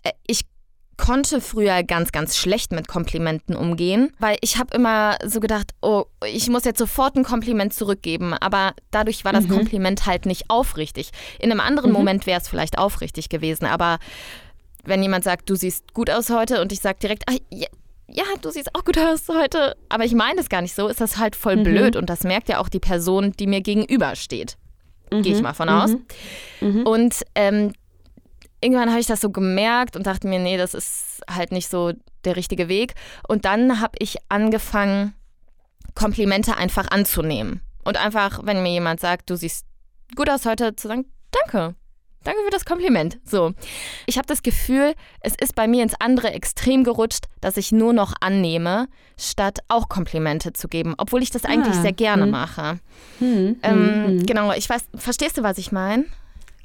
äh, 0.03 0.13
ich 0.27 0.50
konnte 1.01 1.41
früher 1.41 1.83
ganz, 1.83 2.13
ganz 2.13 2.37
schlecht 2.37 2.73
mit 2.73 2.87
Komplimenten 2.87 3.57
umgehen, 3.57 4.13
weil 4.19 4.37
ich 4.43 4.59
habe 4.59 4.75
immer 4.77 5.17
so 5.25 5.41
gedacht, 5.41 5.73
oh, 5.83 6.05
ich 6.27 6.49
muss 6.49 6.65
jetzt 6.65 6.79
sofort 6.79 7.17
ein 7.17 7.25
Kompliment 7.25 7.73
zurückgeben, 7.75 8.35
aber 8.35 8.75
dadurch 8.91 9.25
war 9.25 9.33
das 9.33 9.47
Mhm. 9.49 9.55
Kompliment 9.57 10.07
halt 10.07 10.27
nicht 10.27 10.45
aufrichtig. 10.49 11.11
In 11.39 11.51
einem 11.51 11.61
anderen 11.61 11.91
Moment 11.93 12.27
wäre 12.27 12.41
es 12.41 12.49
vielleicht 12.49 12.79
aufrichtig 12.79 13.29
gewesen, 13.29 13.65
aber 13.65 13.99
wenn 14.85 15.03
jemand 15.03 15.25
sagt, 15.25 15.51
du 15.51 15.55
siehst 15.57 15.93
gut 15.95 16.11
aus 16.11 16.31
heute 16.31 16.61
und 16.61 16.73
ich 16.73 16.81
sage 16.81 16.99
direkt, 17.03 17.25
ah, 17.29 17.35
ja, 17.51 17.67
ja, 18.13 18.25
du 18.43 18.51
siehst 18.51 18.75
auch 18.75 18.85
gut 18.85 18.99
aus 18.99 19.23
heute, 19.29 19.77
aber 19.89 20.05
ich 20.05 20.15
meine 20.15 20.41
es 20.41 20.49
gar 20.49 20.63
nicht 20.63 20.75
so, 20.75 20.89
ist 20.89 21.01
das 21.01 21.17
halt 21.19 21.37
voll 21.37 21.57
Mhm. 21.57 21.63
blöd 21.65 21.97
und 21.97 22.11
das 22.11 22.25
merkt 22.25 22.49
ja 22.49 22.59
auch 22.59 22.69
die 22.69 22.81
Person, 22.81 23.33
die 23.39 23.47
mir 23.47 23.61
gegenübersteht. 23.61 24.57
Gehe 25.11 25.35
ich 25.35 25.43
mal 25.43 25.55
von 25.55 25.69
aus. 25.69 25.91
Mhm. 26.61 26.83
Und 26.87 27.15
ähm, 27.35 27.73
irgendwann 28.61 28.91
habe 28.91 29.01
ich 29.01 29.07
das 29.07 29.21
so 29.21 29.31
gemerkt 29.31 29.97
und 29.97 30.07
dachte 30.07 30.27
mir, 30.29 30.39
nee, 30.39 30.57
das 30.57 30.75
ist 30.75 31.21
halt 31.29 31.53
nicht 31.53 31.69
so 31.71 31.93
der 32.25 32.37
richtige 32.37 32.69
Weg. 32.69 32.95
Und 33.29 33.45
dann 33.45 33.81
habe 33.81 33.97
ich 33.99 34.17
angefangen, 34.29 35.15
Komplimente 35.95 36.57
einfach 36.57 36.89
anzunehmen. 36.91 37.61
Und 37.85 37.97
einfach, 37.97 38.41
wenn 38.45 38.63
mir 38.63 38.71
jemand 38.73 39.01
sagt, 39.01 39.29
du 39.31 39.37
siehst 39.37 39.67
gut 40.15 40.31
aus 40.31 40.47
heute, 40.47 40.77
zu 40.77 40.89
sagen, 40.89 41.07
danke. 41.31 41.75
Danke 42.23 42.41
für 42.45 42.51
das 42.51 42.67
Kompliment. 42.67 43.19
So. 43.25 43.55
Ich 44.07 44.19
habe 44.19 44.27
das 44.27 44.43
Gefühl, 44.43 44.95
es 45.21 45.35
ist 45.41 45.55
bei 45.55 45.67
mir 45.67 45.83
ins 45.83 45.95
andere 45.99 46.33
Extrem 46.33 46.85
gerutscht, 46.85 47.25
dass 47.41 47.57
ich 47.57 47.73
nur 47.73 47.95
noch 47.95 48.13
annehme, 48.21 48.89
statt 49.19 49.61
auch 49.69 49.89
Komplimente 49.89 50.53
zu 50.53 50.69
geben, 50.69 50.95
obwohl 50.99 51.23
ich 51.23 51.31
das 51.31 51.47
eigentlich 51.47 51.77
Ah, 51.77 51.83
sehr 51.83 51.93
gerne 51.93 52.25
hm. 52.25 52.31
mache. 52.31 52.79
Hm, 53.21 53.57
Ähm, 53.63 53.73
hm, 53.73 54.05
hm. 54.05 54.27
Genau, 54.27 54.53
ich 54.53 54.69
weiß, 54.69 54.85
verstehst 54.97 55.39
du, 55.39 55.43
was 55.43 55.57
ich 55.57 55.73
meine? 55.73 56.05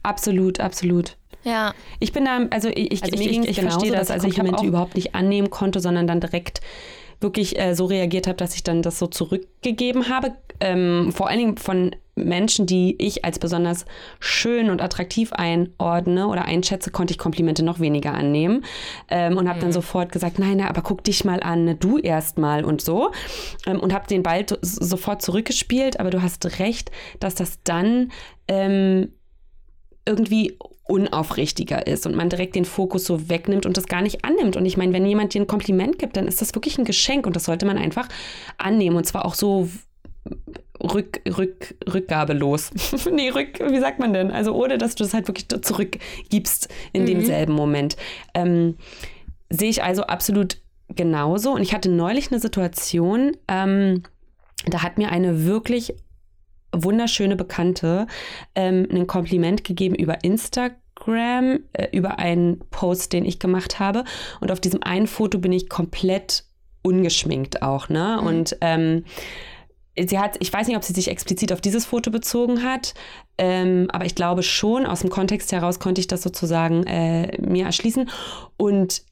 Absolut, 0.03 0.59
absolut. 0.59 1.15
Ja. 1.45 1.73
Ich 1.99 2.11
bin 2.11 2.25
da, 2.25 2.39
also 2.49 2.69
ich, 2.69 2.91
ich, 2.91 3.03
Also 3.03 3.15
ich, 3.15 3.27
ich, 3.27 3.49
ich 3.49 3.61
verstehe 3.61 3.91
das. 3.91 4.11
Also 4.11 4.27
ich 4.27 4.39
habe 4.39 4.49
Komplimente 4.49 4.61
auch 4.61 4.67
überhaupt 4.67 4.95
nicht 4.95 5.15
annehmen 5.15 5.49
konnte, 5.49 5.79
sondern 5.79 6.07
dann 6.07 6.19
direkt 6.19 6.61
wirklich 7.21 7.57
äh, 7.57 7.75
so 7.75 7.85
reagiert 7.85 8.27
habe, 8.27 8.35
dass 8.35 8.55
ich 8.55 8.63
dann 8.63 8.81
das 8.81 8.99
so 8.99 9.07
zurückgegeben 9.07 10.09
habe. 10.09 10.33
Ähm, 10.59 11.11
vor 11.13 11.29
allen 11.29 11.39
Dingen 11.39 11.57
von 11.57 11.95
Menschen, 12.15 12.65
die 12.65 12.95
ich 12.97 13.25
als 13.25 13.39
besonders 13.39 13.85
schön 14.19 14.69
und 14.69 14.81
attraktiv 14.81 15.33
einordne 15.33 16.27
oder 16.27 16.45
einschätze, 16.45 16.89
konnte 16.89 17.11
ich 17.11 17.17
Komplimente 17.17 17.61
noch 17.63 17.79
weniger 17.79 18.13
annehmen 18.13 18.63
ähm, 19.09 19.37
und 19.37 19.49
habe 19.49 19.59
dann 19.59 19.73
sofort 19.73 20.11
gesagt, 20.13 20.39
nein, 20.39 20.57
na, 20.57 20.69
aber 20.69 20.81
guck 20.81 21.03
dich 21.03 21.25
mal 21.25 21.43
an, 21.43 21.65
ne, 21.65 21.75
du 21.75 21.97
erst 21.97 22.37
mal 22.37 22.63
und 22.63 22.81
so 22.81 23.11
ähm, 23.65 23.81
und 23.81 23.93
habe 23.93 24.07
den 24.07 24.23
Ball 24.23 24.45
sofort 24.61 25.21
zurückgespielt, 25.21 25.99
aber 25.99 26.09
du 26.09 26.21
hast 26.21 26.59
recht, 26.59 26.89
dass 27.19 27.35
das 27.35 27.59
dann 27.63 28.11
ähm, 28.47 29.11
irgendwie 30.05 30.57
unaufrichtiger 30.87 31.87
ist 31.87 32.05
und 32.05 32.15
man 32.15 32.29
direkt 32.29 32.55
den 32.55 32.65
Fokus 32.65 33.05
so 33.05 33.27
wegnimmt 33.27 33.65
und 33.65 33.75
das 33.75 33.87
gar 33.87 34.01
nicht 34.01 34.23
annimmt. 34.23 34.55
Und 34.55 34.65
ich 34.65 34.77
meine, 34.77 34.93
wenn 34.93 35.05
jemand 35.05 35.33
dir 35.33 35.41
ein 35.41 35.47
Kompliment 35.47 35.97
gibt, 35.97 36.15
dann 36.15 36.27
ist 36.27 36.41
das 36.41 36.53
wirklich 36.53 36.77
ein 36.77 36.85
Geschenk 36.85 37.25
und 37.25 37.35
das 37.35 37.45
sollte 37.45 37.65
man 37.65 37.77
einfach 37.77 38.07
annehmen 38.57 38.95
und 38.95 39.05
zwar 39.05 39.25
auch 39.25 39.33
so 39.33 39.67
rück, 40.81 41.21
rück, 41.37 41.75
rückgabelos. 41.91 42.71
nee, 43.11 43.29
rück, 43.29 43.59
wie 43.59 43.79
sagt 43.79 43.99
man 43.99 44.13
denn? 44.13 44.31
Also 44.31 44.53
ohne, 44.53 44.77
dass 44.77 44.95
du 44.95 45.03
es 45.03 45.13
halt 45.13 45.27
wirklich 45.27 45.47
zurückgibst 45.47 46.69
in 46.93 47.05
demselben 47.05 47.53
Moment. 47.53 47.97
Ähm, 48.33 48.75
sehe 49.49 49.69
ich 49.69 49.83
also 49.83 50.03
absolut 50.03 50.57
genauso. 50.89 51.51
Und 51.51 51.61
ich 51.61 51.73
hatte 51.73 51.89
neulich 51.89 52.31
eine 52.31 52.39
Situation, 52.39 53.35
ähm, 53.47 54.03
da 54.67 54.83
hat 54.83 54.97
mir 54.97 55.11
eine 55.11 55.45
wirklich 55.45 55.95
wunderschöne 56.83 57.35
Bekannte 57.35 58.07
ähm, 58.55 58.87
ein 58.91 59.07
Kompliment 59.07 59.63
gegeben 59.63 59.95
über 59.95 60.23
Instagram, 60.23 61.59
äh, 61.73 61.87
über 61.91 62.19
einen 62.19 62.59
Post, 62.71 63.13
den 63.13 63.25
ich 63.25 63.39
gemacht 63.39 63.79
habe. 63.79 64.03
Und 64.41 64.51
auf 64.51 64.59
diesem 64.59 64.83
einen 64.83 65.07
Foto 65.07 65.39
bin 65.39 65.51
ich 65.51 65.69
komplett 65.69 66.45
ungeschminkt 66.81 67.61
auch, 67.61 67.89
ne? 67.89 68.21
Und 68.21 68.57
ähm, 68.61 69.05
sie 69.97 70.19
hat, 70.19 70.37
ich 70.39 70.51
weiß 70.51 70.67
nicht, 70.67 70.77
ob 70.77 70.83
sie 70.83 70.93
sich 70.93 71.07
explizit 71.09 71.51
auf 71.51 71.61
dieses 71.61 71.85
Foto 71.85 72.11
bezogen 72.11 72.63
hat, 72.63 72.93
ähm, 73.37 73.87
aber 73.91 74.05
ich 74.05 74.15
glaube 74.15 74.43
schon, 74.43 74.85
aus 74.85 74.99
dem 74.99 75.09
Kontext 75.09 75.51
heraus 75.51 75.79
konnte 75.79 76.01
ich 76.01 76.07
das 76.07 76.21
sozusagen 76.21 76.85
äh, 76.85 77.39
mir 77.41 77.65
erschließen. 77.65 78.09
Und 78.57 79.03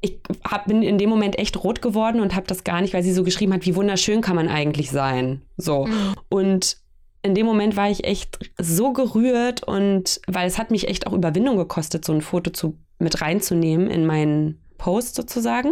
ich 0.00 0.20
hab, 0.44 0.66
bin 0.66 0.82
in 0.82 0.98
dem 0.98 1.08
Moment 1.08 1.38
echt 1.38 1.62
rot 1.64 1.80
geworden 1.80 2.20
und 2.20 2.34
habe 2.34 2.46
das 2.46 2.62
gar 2.64 2.80
nicht, 2.80 2.94
weil 2.94 3.02
sie 3.02 3.12
so 3.12 3.24
geschrieben 3.24 3.54
hat, 3.54 3.64
wie 3.64 3.74
wunderschön 3.74 4.20
kann 4.20 4.36
man 4.36 4.48
eigentlich 4.48 4.90
sein. 4.90 5.42
So. 5.56 5.88
Und 6.28 6.76
in 7.24 7.34
dem 7.34 7.46
Moment 7.46 7.74
war 7.74 7.90
ich 7.90 8.04
echt 8.04 8.38
so 8.58 8.92
gerührt 8.92 9.62
und 9.62 10.20
weil 10.26 10.46
es 10.46 10.58
hat 10.58 10.70
mich 10.70 10.88
echt 10.88 11.06
auch 11.06 11.14
Überwindung 11.14 11.56
gekostet, 11.56 12.04
so 12.04 12.12
ein 12.12 12.20
Foto 12.20 12.50
zu, 12.50 12.76
mit 12.98 13.22
reinzunehmen 13.22 13.88
in 13.90 14.04
meinen 14.04 14.60
Post 14.76 15.14
sozusagen. 15.14 15.70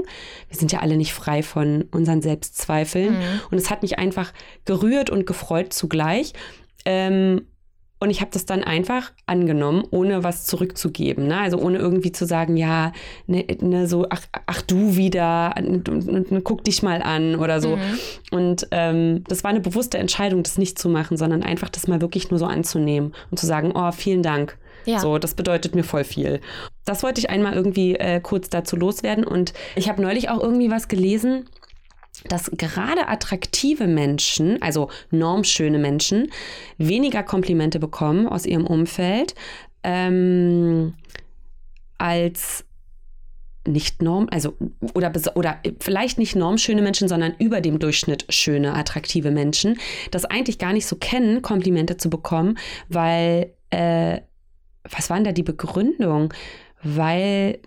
Wir 0.48 0.58
sind 0.58 0.72
ja 0.72 0.80
alle 0.80 0.96
nicht 0.96 1.12
frei 1.12 1.42
von 1.42 1.82
unseren 1.90 2.22
Selbstzweifeln. 2.22 3.16
Und 3.50 3.58
es 3.58 3.68
hat 3.68 3.82
mich 3.82 3.98
einfach 3.98 4.32
gerührt 4.64 5.10
und 5.10 5.26
gefreut 5.26 5.74
zugleich. 5.74 6.32
Ähm, 6.86 7.46
und 8.02 8.10
ich 8.10 8.20
habe 8.20 8.32
das 8.32 8.46
dann 8.46 8.64
einfach 8.64 9.12
angenommen, 9.26 9.84
ohne 9.92 10.24
was 10.24 10.44
zurückzugeben. 10.44 11.28
Ne? 11.28 11.38
Also 11.38 11.58
ohne 11.58 11.78
irgendwie 11.78 12.10
zu 12.10 12.26
sagen, 12.26 12.56
ja, 12.56 12.92
ne, 13.28 13.46
ne, 13.60 13.86
so, 13.86 14.06
ach, 14.10 14.22
ach 14.44 14.60
du 14.60 14.96
wieder, 14.96 15.54
guck 16.42 16.64
dich 16.64 16.82
mal 16.82 17.00
an 17.00 17.36
oder 17.36 17.60
so. 17.60 17.78
Und 18.32 18.66
ähm, 18.72 19.22
das 19.28 19.44
war 19.44 19.52
eine 19.52 19.60
bewusste 19.60 19.98
Entscheidung, 19.98 20.42
das 20.42 20.58
nicht 20.58 20.80
zu 20.80 20.88
machen, 20.88 21.16
sondern 21.16 21.44
einfach 21.44 21.68
das 21.68 21.86
mal 21.86 22.00
wirklich 22.00 22.28
nur 22.28 22.40
so 22.40 22.46
anzunehmen 22.46 23.14
und 23.30 23.38
zu 23.38 23.46
sagen, 23.46 23.70
oh, 23.72 23.92
vielen 23.92 24.24
Dank. 24.24 24.58
Ja. 24.84 24.98
So, 24.98 25.18
das 25.18 25.34
bedeutet 25.34 25.76
mir 25.76 25.84
voll 25.84 26.02
viel. 26.02 26.40
Das 26.84 27.04
wollte 27.04 27.20
ich 27.20 27.30
einmal 27.30 27.54
irgendwie 27.54 27.94
äh, 27.94 28.18
kurz 28.20 28.48
dazu 28.48 28.74
loswerden. 28.74 29.22
Und 29.22 29.52
ich 29.76 29.88
habe 29.88 30.02
neulich 30.02 30.28
auch 30.28 30.42
irgendwie 30.42 30.72
was 30.72 30.88
gelesen, 30.88 31.44
dass 32.28 32.50
gerade 32.56 33.08
attraktive 33.08 33.86
Menschen, 33.86 34.60
also 34.62 34.90
normschöne 35.10 35.78
Menschen, 35.78 36.30
weniger 36.78 37.22
Komplimente 37.22 37.78
bekommen 37.78 38.26
aus 38.26 38.46
ihrem 38.46 38.66
Umfeld 38.66 39.34
ähm, 39.82 40.94
als 41.98 42.64
nicht 43.66 44.02
norm, 44.02 44.28
also 44.30 44.56
oder, 44.94 45.12
oder 45.34 45.58
vielleicht 45.78 46.18
nicht 46.18 46.34
normschöne 46.34 46.82
Menschen, 46.82 47.06
sondern 47.08 47.34
über 47.38 47.60
dem 47.60 47.78
Durchschnitt 47.78 48.26
schöne, 48.28 48.74
attraktive 48.74 49.30
Menschen, 49.30 49.78
das 50.10 50.24
eigentlich 50.24 50.58
gar 50.58 50.72
nicht 50.72 50.86
so 50.86 50.96
kennen, 50.96 51.42
Komplimente 51.42 51.96
zu 51.96 52.10
bekommen, 52.10 52.58
weil, 52.88 53.52
äh, 53.70 54.20
was 54.90 55.08
denn 55.08 55.24
da 55.24 55.32
die 55.32 55.44
Begründung? 55.44 56.34
Weil 56.82 57.60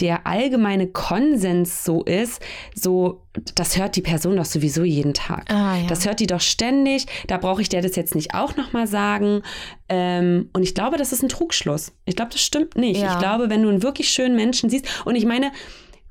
der 0.00 0.26
allgemeine 0.26 0.88
Konsens 0.88 1.84
so 1.84 2.02
ist, 2.02 2.42
so, 2.74 3.22
das 3.54 3.78
hört 3.78 3.94
die 3.94 4.02
Person 4.02 4.36
doch 4.36 4.44
sowieso 4.44 4.82
jeden 4.82 5.14
Tag. 5.14 5.44
Ah, 5.52 5.76
ja. 5.76 5.86
Das 5.86 6.04
hört 6.04 6.20
die 6.20 6.26
doch 6.26 6.40
ständig. 6.40 7.06
Da 7.28 7.38
brauche 7.38 7.62
ich 7.62 7.68
der 7.68 7.82
das 7.82 7.94
jetzt 7.94 8.14
nicht 8.14 8.34
auch 8.34 8.56
nochmal 8.56 8.86
sagen. 8.86 9.42
Ähm, 9.88 10.50
und 10.52 10.62
ich 10.62 10.74
glaube, 10.74 10.96
das 10.96 11.12
ist 11.12 11.22
ein 11.22 11.28
Trugschluss. 11.28 11.92
Ich 12.06 12.16
glaube, 12.16 12.32
das 12.32 12.42
stimmt 12.42 12.76
nicht. 12.76 13.00
Ja. 13.00 13.12
Ich 13.12 13.18
glaube, 13.18 13.50
wenn 13.50 13.62
du 13.62 13.68
einen 13.68 13.82
wirklich 13.82 14.10
schönen 14.10 14.34
Menschen 14.34 14.68
siehst, 14.68 14.86
und 15.04 15.14
ich 15.14 15.24
meine, 15.24 15.52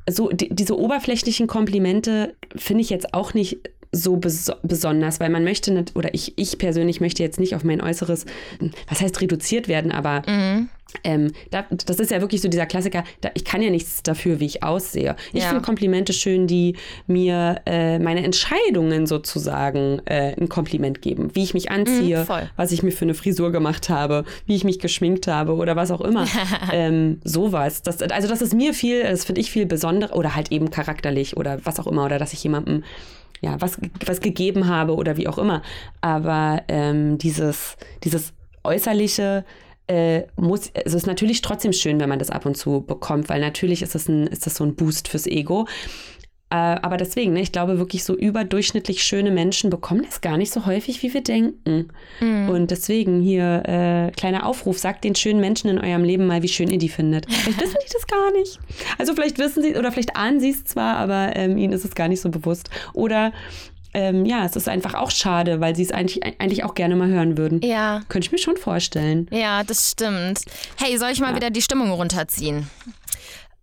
so 0.10 0.30
die, 0.30 0.50
diese 0.50 0.78
oberflächlichen 0.78 1.48
Komplimente 1.48 2.36
finde 2.56 2.82
ich 2.82 2.90
jetzt 2.90 3.14
auch 3.14 3.34
nicht 3.34 3.60
so 3.92 4.18
bes 4.18 4.52
besonders, 4.64 5.20
weil 5.20 5.30
man 5.30 5.44
möchte 5.44 5.72
nicht, 5.74 5.96
oder 5.96 6.14
ich, 6.14 6.34
ich 6.38 6.58
persönlich 6.58 7.00
möchte 7.02 7.24
jetzt 7.24 7.40
nicht 7.40 7.56
auf 7.56 7.64
mein 7.64 7.82
Äußeres, 7.82 8.26
was 8.90 9.02
heißt 9.02 9.22
reduziert 9.22 9.68
werden, 9.68 9.92
aber 9.92 10.24
Mhm. 10.28 10.70
ähm, 11.04 11.32
da, 11.52 11.66
das 11.86 12.00
ist 12.00 12.12
ja 12.12 12.22
wirklich 12.22 12.42
so 12.42 12.48
dieser 12.50 12.66
Klassiker, 12.66 13.04
da, 13.22 13.30
ich 13.34 13.44
kann 13.46 13.62
ja 13.62 13.70
nichts 13.70 14.04
dafür, 14.04 14.40
wie 14.40 14.46
ich 14.46 14.64
aussehe. 14.64 15.16
Ich 15.34 15.44
Ja. 15.44 15.50
finde 15.50 15.64
Komplimente 15.64 16.14
schön, 16.14 16.48
die 16.48 16.76
mir 17.08 17.62
äh, 17.66 18.00
meine 18.00 18.24
Entscheidungen 18.24 19.06
sozusagen 19.08 20.02
äh, 20.06 20.34
ein 20.40 20.50
Kompliment 20.50 21.02
geben. 21.02 21.30
Wie 21.34 21.44
ich 21.44 21.54
mich 21.54 21.72
anziehe, 21.72 22.24
Mm, 22.24 22.26
voll. 22.26 22.50
was 22.56 22.72
ich 22.72 22.84
mir 22.84 22.92
für 22.92 23.04
eine 23.06 23.14
Frisur 23.14 23.52
gemacht 23.52 23.90
habe, 23.90 24.24
wie 24.46 24.56
ich 24.56 24.64
mich 24.64 24.80
geschminkt 24.80 25.28
habe 25.28 25.56
oder 25.56 25.76
was 25.76 25.92
auch 25.92 26.02
immer. 26.02 26.26
ähm, 26.74 27.20
sowas. 27.24 27.82
Das, 27.84 28.02
also 28.02 28.28
das 28.28 28.42
ist 28.42 28.54
mir 28.54 28.74
viel, 28.74 29.04
das 29.04 29.26
finde 29.26 29.42
ich 29.42 29.52
viel 29.52 29.66
besonderer 29.66 30.16
oder 30.16 30.36
halt 30.36 30.52
eben 30.52 30.70
charakterlich 30.72 31.36
oder 31.38 31.60
was 31.66 31.80
auch 31.80 31.88
immer. 31.88 32.06
Oder 32.06 32.18
dass 32.20 32.34
ich 32.34 32.44
jemandem 32.44 32.84
ja, 33.42 33.60
was, 33.60 33.78
was 34.06 34.22
gegeben 34.22 34.68
habe 34.68 34.96
oder 34.96 35.18
wie 35.18 35.28
auch 35.28 35.38
immer. 35.38 35.62
Aber 36.02 36.64
ähm, 36.68 37.18
dieses, 37.18 37.78
dieses 38.04 38.34
äußerliche 38.64 39.46
äh, 39.88 40.24
muss, 40.36 40.72
also 40.76 40.98
es 40.98 41.04
ist 41.04 41.08
natürlich 41.08 41.42
trotzdem 41.42 41.74
schön, 41.74 42.00
wenn 42.00 42.10
man 42.10 42.20
das 42.20 42.30
ab 42.30 42.46
und 42.46 42.58
zu 42.58 42.82
bekommt, 42.82 43.30
weil 43.30 43.40
natürlich 43.40 43.82
ist 43.82 43.96
das, 43.96 44.08
ein, 44.10 44.28
ist 44.28 44.46
das 44.46 44.56
so 44.56 44.64
ein 44.64 44.76
Boost 44.76 45.08
fürs 45.08 45.28
Ego. 45.28 45.68
Äh, 46.50 46.56
aber 46.56 46.96
deswegen, 46.96 47.34
ne, 47.34 47.42
ich 47.42 47.52
glaube 47.52 47.78
wirklich 47.78 48.06
so 48.06 48.16
überdurchschnittlich 48.16 49.04
schöne 49.04 49.32
Menschen 49.32 49.70
bekommen 49.70 50.04
das 50.06 50.22
gar 50.22 50.38
nicht 50.38 50.52
so 50.54 50.66
häufig, 50.66 51.04
wie 51.04 51.14
wir 51.14 51.22
denken. 51.22 51.90
Und 52.22 52.72
deswegen 52.72 53.22
hier 53.22 53.64
äh, 53.66 54.12
kleiner 54.12 54.46
Aufruf, 54.46 54.80
sagt 54.80 55.04
den 55.04 55.16
schönen 55.16 55.42
Menschen 55.42 55.70
in 55.70 55.80
eurem 55.80 56.04
Leben 56.04 56.26
mal, 56.26 56.44
wie 56.44 56.48
schön 56.48 56.70
ihr 56.70 56.78
die 56.78 56.90
findet. 56.90 57.30
Vielleicht 57.32 57.62
wissen 57.62 57.78
die 57.86 57.94
das 57.94 58.08
gar 58.08 58.32
nicht. 58.32 58.60
Also 58.98 59.14
vielleicht 59.14 59.38
wissen 59.40 59.62
sie 59.64 59.76
oder 59.76 59.92
vielleicht 59.92 60.16
ahnen 60.16 60.40
sie 60.40 60.52
es 60.52 60.64
zwar, 60.64 60.98
aber 60.98 61.36
ähm, 61.36 61.58
ihnen 61.58 61.74
ist 61.74 61.84
es 61.84 61.96
gar 61.96 62.08
nicht 62.08 62.22
so 62.22 62.30
bewusst. 62.30 62.70
Oder 62.94 63.34
ähm, 63.94 64.26
ja, 64.26 64.46
es 64.46 64.56
ist 64.56 64.70
einfach 64.70 64.94
auch 64.94 65.12
schade, 65.12 65.60
weil 65.60 65.76
sie 65.76 65.84
es 65.84 65.92
eigentlich, 65.92 66.24
eigentlich 66.24 66.64
auch 66.64 66.76
gerne 66.76 66.96
mal 66.96 67.08
hören 67.08 67.38
würden. 67.38 67.62
Ja. 67.62 68.02
Könnte 68.10 68.28
ich 68.28 68.32
mir 68.32 68.38
schon 68.38 68.58
vorstellen. 68.58 69.28
Ja, 69.32 69.64
das 69.64 69.92
stimmt. 69.92 70.42
Hey, 70.78 70.98
soll 70.98 71.10
ich 71.12 71.20
mal 71.20 71.36
wieder 71.36 71.50
die 71.50 71.62
Stimmung 71.62 71.92
runterziehen? 71.92 72.70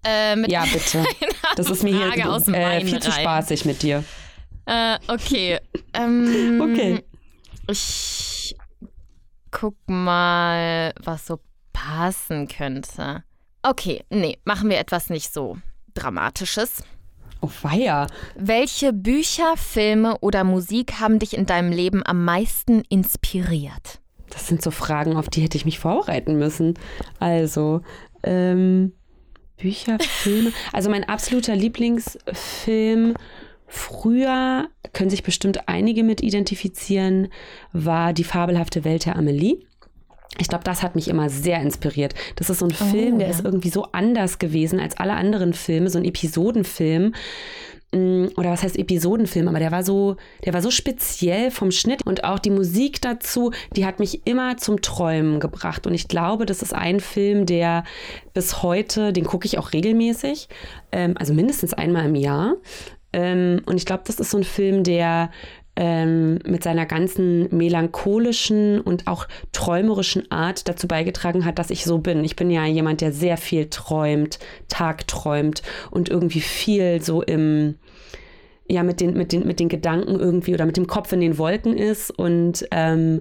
Äh, 0.05 0.37
mit 0.37 0.51
Ja, 0.51 0.65
bitte. 0.65 1.05
Das 1.57 1.71
ist 1.71 1.85
mir 1.85 1.97
Frage 1.97 2.29
aus 2.29 2.45
dem 2.45 2.55
hier 2.55 2.67
äh, 2.67 2.85
viel 2.85 3.01
zu 3.01 3.13
spaßig 3.13 3.65
mit 3.65 3.83
dir. 3.83 4.03
Äh, 4.67 4.99
okay. 5.09 5.59
Ähm, 5.95 6.61
Okay. 6.61 7.05
Ich 7.69 8.57
guck 9.53 9.77
mal, 9.87 10.93
was 11.03 11.27
so 11.27 11.39
passen 11.73 12.49
könnte. 12.49 13.23
Okay, 13.63 14.03
nee, 14.11 14.39
machen 14.45 14.69
wir 14.69 14.79
etwas 14.79 15.09
nicht 15.09 15.33
so 15.33 15.57
Dramatisches. 15.95 16.83
Oh, 17.41 17.51
weia. 17.63 18.09
Welche 18.37 18.93
Bücher, 18.93 19.57
Filme 19.57 20.19
oder 20.19 20.45
Musik 20.45 20.95
haben 21.01 21.19
dich 21.19 21.37
in 21.37 21.47
deinem 21.47 21.71
Leben 21.73 22.03
am 22.05 22.25
meisten 22.25 22.83
inspiriert? 22.89 24.01
Das 24.31 24.49
sind 24.49 24.63
so 24.63 24.71
Fragen, 24.73 25.17
auf 25.17 25.29
die 25.29 25.43
hätte 25.43 25.57
ich 25.57 25.65
mich 25.65 25.79
vorbereiten 25.79 26.37
müssen. 26.37 26.75
Also, 27.21 27.83
ähm, 28.25 28.93
Bücher, 29.57 29.99
Filme. 30.01 30.53
Also 30.73 30.91
mein 30.91 31.05
absoluter 31.05 31.55
Lieblingsfilm 31.55 33.15
früher, 33.67 34.69
können 34.93 35.11
sich 35.11 35.23
bestimmt 35.23 35.69
einige 35.69 36.05
mit 36.05 36.23
identifizieren, 36.23 37.29
war 37.73 38.13
Die 38.13 38.25
fabelhafte 38.25 38.85
Welt 38.85 39.07
der 39.07 39.17
Amelie. 39.17 39.67
Ich 40.39 40.49
glaube, 40.49 40.65
das 40.65 40.83
hat 40.83 40.97
mich 40.97 41.09
immer 41.09 41.31
sehr 41.31 41.61
inspiriert. 41.61 42.15
Das 42.37 42.51
ist 42.51 42.59
so 42.59 42.67
ein 42.67 42.73
Film, 42.73 43.19
der 43.19 43.29
ja. 43.29 43.35
ist 43.35 43.45
irgendwie 43.45 43.71
so 43.71 43.87
anders 43.93 44.39
gewesen 44.39 44.81
als 44.81 44.97
alle 44.97 45.13
anderen 45.13 45.55
Filme, 45.55 45.91
so 45.91 45.99
ein 45.99 46.05
Episodenfilm. 46.05 47.15
Mm, 47.95 48.27
Oder 48.37 48.51
was 48.51 48.63
heißt 48.63 48.79
Episodenfilm? 48.79 49.47
Aber 49.49 49.61
der 49.61 49.71
war 49.71 49.85
so, 49.85 50.17
der 50.45 50.53
war 50.53 50.61
so 50.61 50.71
speziell 50.71 51.51
vom 51.51 51.71
Schnitt 51.71 52.05
und 52.05 52.25
auch 52.25 52.39
die 52.41 52.51
Musik 52.51 53.01
dazu, 53.01 53.53
die 53.77 53.87
hat 53.87 54.01
mich 54.01 54.27
immer 54.27 54.57
zum 54.57 54.83
Träumen 54.83 55.39
gebracht. 55.39 55.87
Und 55.87 55.95
ich 55.95 56.09
glaube, 56.09 56.45
das 56.45 56.63
ist 56.63 56.75
ein 56.75 56.99
Film, 57.01 57.47
der 57.47 57.85
bis 58.33 58.63
heute, 58.63 59.13
den 59.13 59.25
gucke 59.25 59.47
ich 59.47 59.59
auch 59.59 59.73
regelmäßig, 59.73 60.49
ähm, 60.93 61.15
also 61.19 61.33
mindestens 61.35 61.73
einmal 61.73 62.07
im 62.07 62.17
Jahr. 62.17 62.57
Ähm, 63.13 63.63
und 63.67 63.77
ich 63.77 63.87
glaube, 63.87 64.03
das 64.07 64.19
ist 64.19 64.31
so 64.31 64.39
ein 64.39 64.45
Film, 64.45 64.83
der 64.83 65.31
ähm, 65.77 66.39
mit 66.47 66.63
seiner 66.63 66.87
ganzen 66.87 67.49
melancholischen 67.57 68.81
und 68.81 69.07
auch 69.07 69.27
träumerischen 69.53 70.31
Art 70.31 70.69
dazu 70.69 70.87
beigetragen 70.87 71.45
hat, 71.45 71.59
dass 71.59 71.71
ich 71.71 71.85
so 71.85 71.99
bin. 71.99 72.25
Ich 72.25 72.37
bin 72.37 72.51
ja 72.51 72.65
jemand, 72.67 73.01
der 73.01 73.13
sehr 73.13 73.37
viel 73.37 73.69
träumt, 73.71 74.39
tagträumt 74.69 75.63
und 75.91 76.09
irgendwie 76.09 76.41
viel 76.41 77.03
so 77.03 77.23
im, 77.23 77.77
ja, 78.69 78.83
mit 78.83 79.01
den, 79.01 79.15
mit 79.15 79.33
den, 79.33 79.47
mit 79.47 79.61
den 79.61 79.69
Gedanken 79.69 80.19
irgendwie 80.19 80.55
oder 80.55 80.67
mit 80.67 80.77
dem 80.77 80.87
Kopf 80.87 81.13
in 81.13 81.21
den 81.21 81.39
Wolken 81.39 81.77
ist 81.77 82.11
und 82.11 82.67
ähm, 82.71 83.21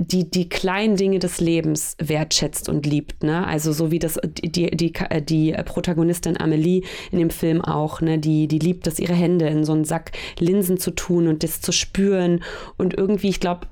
die, 0.00 0.30
die 0.30 0.48
kleinen 0.48 0.96
Dinge 0.96 1.18
des 1.18 1.40
Lebens 1.40 1.96
wertschätzt 2.00 2.68
und 2.68 2.86
liebt, 2.86 3.24
ne? 3.24 3.44
Also 3.46 3.72
so 3.72 3.90
wie 3.90 3.98
das 3.98 4.18
die, 4.24 4.70
die, 4.70 4.70
die, 4.70 4.92
die 5.22 5.52
Protagonistin 5.64 6.40
Amelie 6.40 6.82
in 7.10 7.18
dem 7.18 7.30
Film 7.30 7.60
auch, 7.62 8.00
ne? 8.00 8.18
Die, 8.18 8.46
die 8.46 8.60
liebt 8.60 8.86
es, 8.86 9.00
ihre 9.00 9.14
Hände 9.14 9.48
in 9.48 9.64
so 9.64 9.72
einen 9.72 9.84
Sack 9.84 10.12
Linsen 10.38 10.78
zu 10.78 10.92
tun 10.92 11.26
und 11.26 11.42
das 11.42 11.60
zu 11.60 11.72
spüren. 11.72 12.44
Und 12.76 12.94
irgendwie, 12.94 13.28
ich 13.28 13.40
glaube, 13.40 13.66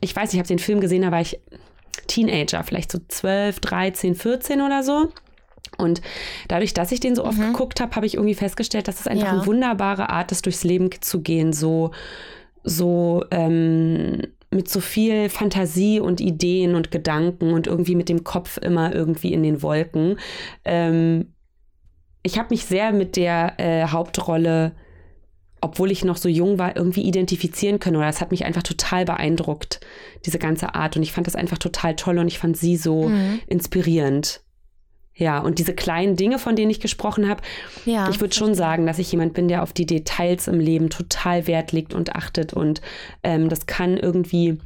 ich 0.00 0.14
weiß, 0.14 0.34
ich 0.34 0.38
habe 0.38 0.48
den 0.48 0.58
Film 0.58 0.80
gesehen, 0.80 1.02
da 1.02 1.10
war 1.10 1.22
ich 1.22 1.40
Teenager, 2.06 2.62
vielleicht 2.62 2.92
so 2.92 2.98
12, 3.08 3.60
13, 3.60 4.14
14 4.14 4.60
oder 4.60 4.82
so. 4.82 5.08
Und 5.78 6.00
dadurch, 6.48 6.74
dass 6.74 6.92
ich 6.92 7.00
den 7.00 7.14
so 7.16 7.24
oft 7.24 7.38
geguckt 7.40 7.80
habe, 7.80 7.94
habe 7.96 8.06
ich 8.06 8.14
irgendwie 8.14 8.34
festgestellt, 8.34 8.88
dass 8.88 9.00
es 9.00 9.06
einfach 9.06 9.26
Ja. 9.26 9.32
eine 9.32 9.46
wunderbare 9.46 10.10
Art 10.10 10.32
ist, 10.32 10.46
durchs 10.46 10.64
Leben 10.64 10.90
zu 11.00 11.20
gehen, 11.20 11.52
so, 11.52 11.90
so 12.62 13.24
ähm, 13.30 14.22
mit 14.50 14.68
so 14.68 14.80
viel 14.80 15.28
Fantasie 15.28 15.98
und 16.00 16.20
Ideen 16.20 16.74
und 16.76 16.90
Gedanken 16.90 17.52
und 17.52 17.66
irgendwie 17.66 17.96
mit 17.96 18.08
dem 18.08 18.22
Kopf 18.24 18.56
immer 18.58 18.94
irgendwie 18.94 19.32
in 19.32 19.42
den 19.42 19.62
Wolken. 19.62 20.18
Ähm, 20.64 21.32
ich 22.22 22.38
habe 22.38 22.48
mich 22.50 22.64
sehr 22.64 22.92
mit 22.92 23.16
der 23.16 23.54
äh, 23.58 23.86
Hauptrolle, 23.88 24.72
obwohl 25.60 25.90
ich 25.90 26.04
noch 26.04 26.16
so 26.16 26.28
jung 26.28 26.58
war, 26.58 26.76
irgendwie 26.76 27.02
identifizieren 27.02 27.80
können. 27.80 27.96
Oder 27.96 28.06
das 28.06 28.20
hat 28.20 28.30
mich 28.30 28.44
einfach 28.44 28.62
total 28.62 29.04
beeindruckt, 29.04 29.80
diese 30.24 30.38
ganze 30.38 30.74
Art. 30.74 30.96
Und 30.96 31.02
ich 31.02 31.12
fand 31.12 31.26
das 31.26 31.34
einfach 31.36 31.58
total 31.58 31.96
toll 31.96 32.18
und 32.18 32.28
ich 32.28 32.38
fand 32.38 32.56
sie 32.56 32.76
so 32.76 33.10
inspirierend. 33.46 34.40
Ja, 35.16 35.38
und 35.38 35.58
diese 35.60 35.74
kleinen 35.74 36.16
Dinge, 36.16 36.38
von 36.40 36.56
denen 36.56 36.70
ich 36.70 36.80
gesprochen 36.80 37.28
habe, 37.28 37.40
Ja. 37.84 38.08
ich 38.10 38.20
würde 38.20 38.34
schon 38.34 38.54
sagen, 38.54 38.84
dass 38.86 38.98
ich 38.98 39.12
jemand 39.12 39.32
bin, 39.34 39.46
der 39.48 39.62
auf 39.62 39.72
die 39.72 39.86
Details 39.86 40.48
im 40.48 40.58
Leben 40.58 40.90
total 40.90 41.46
Wert 41.46 41.70
legt 41.72 41.94
und 41.94 42.16
achtet. 42.16 42.52
Und 42.52 42.80
ähm, 43.22 43.48
das 43.48 43.66
kann 43.66 43.96
irgendwie, 43.96 44.58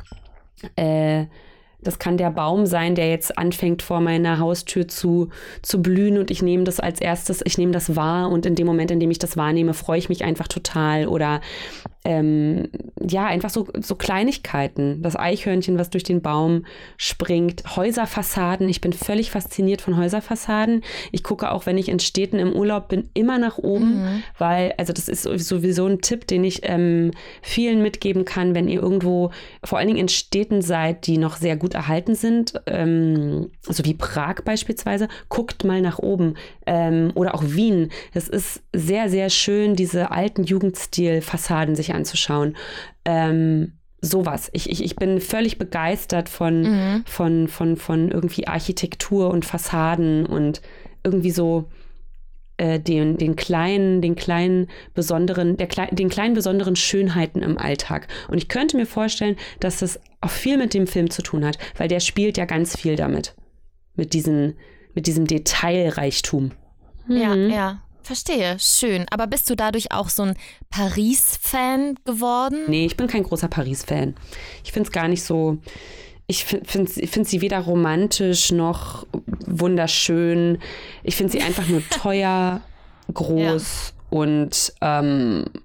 äh, 0.77 1.27
das 1.81 1.99
kann 1.99 2.17
der 2.17 2.31
Baum 2.31 2.67
sein, 2.67 2.95
der 2.95 3.09
jetzt 3.11 3.37
anfängt 3.39 3.83
vor 3.83 4.01
meiner 4.01 4.39
Haustür 4.41 4.89
zu, 4.89 5.29
zu 5.63 5.81
blühen 5.81 6.19
und 6.19 6.31
ich 6.31 6.43
nehme 6.43 6.65
das 6.65 6.81
als 6.81 7.01
erstes, 7.01 7.41
ich 7.45 7.57
nehme 7.57 7.71
das 7.73 7.95
wahr 7.95 8.31
und 8.31 8.47
in 8.47 8.57
dem 8.57 8.67
Moment, 8.67 8.91
in 8.91 8.99
dem 8.99 9.11
ich 9.13 9.19
das 9.21 9.37
wahrnehme, 9.37 9.75
freue 9.75 9.99
ich 9.99 10.09
mich 10.09 10.25
einfach 10.25 10.49
total. 10.49 11.07
Oder 11.07 11.41
ähm, 12.05 12.69
ja, 13.09 13.27
einfach 13.27 13.51
so, 13.51 13.69
so 13.81 13.95
Kleinigkeiten. 13.95 15.03
Das 15.03 15.17
Eichhörnchen, 15.17 15.79
was 15.79 15.91
durch 15.91 16.05
den 16.05 16.23
Baum 16.23 16.65
springt. 16.97 17.77
Häuserfassaden. 17.77 18.69
Ich 18.69 18.81
bin 18.81 18.93
völlig 18.93 19.31
fasziniert 19.31 19.81
von 19.81 19.97
Häuserfassaden. 19.97 20.83
Ich 21.13 21.23
gucke 21.23 21.51
auch, 21.51 21.67
wenn 21.67 21.79
ich 21.79 21.89
in 21.89 21.99
Städten 21.99 22.39
im 22.39 22.53
Urlaub 22.53 22.89
bin, 22.89 23.09
immer 23.15 23.39
nach 23.39 23.59
oben, 23.59 24.23
weil, 24.39 24.75
also 24.79 24.93
das 24.93 25.09
ist 25.09 25.23
sowieso 25.23 25.87
ein 25.87 26.01
Tipp, 26.01 26.27
den 26.27 26.45
ich 26.45 26.61
ähm, 26.63 27.11
vielen 27.43 27.83
mitgeben 27.83 28.25
kann, 28.25 28.55
wenn 28.55 28.69
ihr 28.69 28.81
irgendwo, 28.81 29.31
vor 29.65 29.79
allen 29.79 29.89
Dingen 29.89 30.01
in 30.01 30.09
Städten 30.09 30.63
seid, 30.63 31.07
die 31.07 31.19
noch 31.19 31.37
sehr 31.37 31.57
gut 31.57 31.75
erhalten 31.75 32.15
sind, 32.15 32.55
ähm, 32.67 33.51
so 33.63 33.85
wie 33.85 33.95
Prag 33.95 34.43
beispielsweise, 34.45 35.09
guckt 35.29 35.65
mal 35.65 35.81
nach 35.81 35.99
oben. 35.99 36.35
Ähm, 36.67 37.13
oder 37.15 37.35
auch 37.35 37.43
Wien. 37.45 37.91
Es 38.13 38.29
ist 38.29 38.63
sehr, 38.73 39.09
sehr 39.09 39.31
schön, 39.31 39.75
diese 39.75 40.11
alten 40.11 40.45
Jugendstil-Fassaden 40.45 41.75
sich 41.77 41.95
anzuschauen. 41.95 42.57
Ähm, 43.09 43.73
sowas. 44.01 44.49
Ich, 44.53 44.71
ich, 44.71 44.85
ich 44.85 44.95
bin 44.97 45.21
völlig 45.21 45.59
begeistert 45.59 46.29
von, 46.29 47.03
von, 47.07 47.49
von, 47.49 47.77
von 47.77 48.11
irgendwie 48.11 48.47
Architektur 48.47 49.31
und 49.31 49.45
Fassaden 49.45 50.25
und 50.27 50.61
irgendwie 51.03 51.31
so 51.33 51.69
äh, 52.59 52.79
den, 52.79 53.17
den 53.17 53.35
kleinen, 53.35 54.01
den 54.03 54.15
kleinen 54.15 54.69
besonderen, 54.95 55.57
der, 55.57 55.67
den 55.91 56.09
kleinen 56.11 56.35
besonderen 56.35 56.77
Schönheiten 56.77 57.43
im 57.43 57.59
Alltag. 57.59 58.07
Und 58.29 58.39
ich 58.39 58.49
könnte 58.49 58.77
mir 58.77 58.87
vorstellen, 58.87 59.37
dass 59.59 59.79
das 59.81 59.99
auch 60.21 60.31
viel 60.31 60.59
mit 60.59 60.75
dem 60.75 60.87
Film 60.87 61.11
zu 61.11 61.23
tun 61.23 61.45
hat, 61.45 61.59
weil 61.77 61.89
der 61.89 62.01
spielt 62.01 62.37
ja 62.37 62.45
ganz 62.45 62.77
viel 62.77 62.95
damit. 62.95 63.35
Mit, 63.97 64.13
diesen, 64.13 64.55
mit 64.95 65.07
diesem 65.09 65.27
Detailreichtum. 65.27 66.53
Ja, 67.09 67.35
Mhm. 67.35 67.51
ja. 67.51 67.83
Verstehe. 68.09 68.57
Schön. 68.59 69.05
Aber 69.11 69.27
bist 69.27 69.51
du 69.51 69.55
dadurch 69.55 69.93
auch 69.93 70.09
so 70.09 70.23
ein 70.23 70.35
Paris-Fan 70.71 71.97
geworden? 72.07 72.61
Nee, 72.67 72.87
ich 72.87 72.97
bin 72.97 73.07
kein 73.07 73.23
großer 73.23 73.49
Paris-Fan. 73.49 74.15
Ich 74.65 74.73
finde 74.73 74.87
es 74.87 74.93
gar 74.93 75.09
nicht 75.09 75.23
so. 75.23 75.59
Ich 76.27 76.47
finde 76.47 76.89
find 77.07 77.29
sie 77.29 77.43
weder 77.43 77.59
romantisch 77.61 78.51
noch 78.51 79.07
wunderschön. 79.47 80.59
Ich 81.03 81.17
finde 81.17 81.33
sie 81.35 81.43
einfach 81.43 81.69
nur 81.69 81.83
teuer, 81.91 82.63
groß 83.13 83.93
und 84.09 84.73
ähm, 84.81 85.45
Äh, 85.45 85.59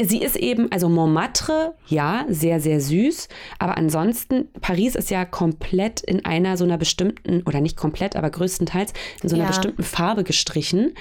Sie 0.00 0.20
ist 0.22 0.34
eben, 0.36 0.72
also 0.72 0.88
Montmartre, 0.88 1.74
ja, 1.86 2.24
sehr, 2.28 2.60
sehr 2.60 2.80
süß. 2.80 3.28
Aber 3.60 3.76
ansonsten, 3.76 4.48
Paris 4.60 4.96
ist 4.96 5.08
ja 5.10 5.24
komplett 5.24 6.00
in 6.00 6.24
einer 6.24 6.56
so 6.56 6.64
einer 6.64 6.78
bestimmten, 6.78 7.42
oder 7.44 7.60
nicht 7.60 7.76
komplett, 7.76 8.16
aber 8.16 8.28
größtenteils 8.30 8.92
in 9.22 9.28
so 9.28 9.36
einer 9.36 9.44
Ja. 9.44 9.50
bestimmten 9.50 9.84
Farbe 9.84 10.24
gestrichen. 10.24 10.94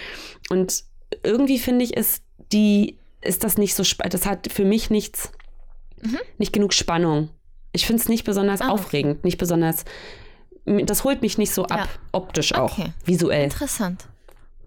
Und 0.50 0.84
irgendwie 1.24 1.58
finde 1.58 1.84
ich, 1.86 1.96
ist 1.98 2.24
die, 2.52 3.00
ist 3.22 3.44
das 3.44 3.58
nicht 3.58 3.74
so, 3.74 3.84
das 4.08 4.26
hat 4.28 4.52
für 4.52 4.66
mich 4.66 4.92
nichts, 4.92 5.32
nicht 6.38 6.54
genug 6.54 6.74
Spannung. 6.74 7.30
Ich 7.72 7.88
finde 7.88 8.02
es 8.04 8.10
nicht 8.10 8.26
besonders 8.26 8.60
Mhm. 8.60 8.66
Ah, 8.68 8.72
aufregend, 8.74 9.24
nicht 9.24 9.38
besonders, 9.40 9.86
das 10.66 11.04
holt 11.04 11.24
mich 11.24 11.38
nicht 11.40 11.52
so 11.52 11.64
ab, 11.66 11.80
Ja. 11.80 11.88
optisch 12.12 12.54
auch, 12.54 12.78
Okay. 12.78 12.94
visuell. 13.06 13.46
Interessant. 13.46 14.06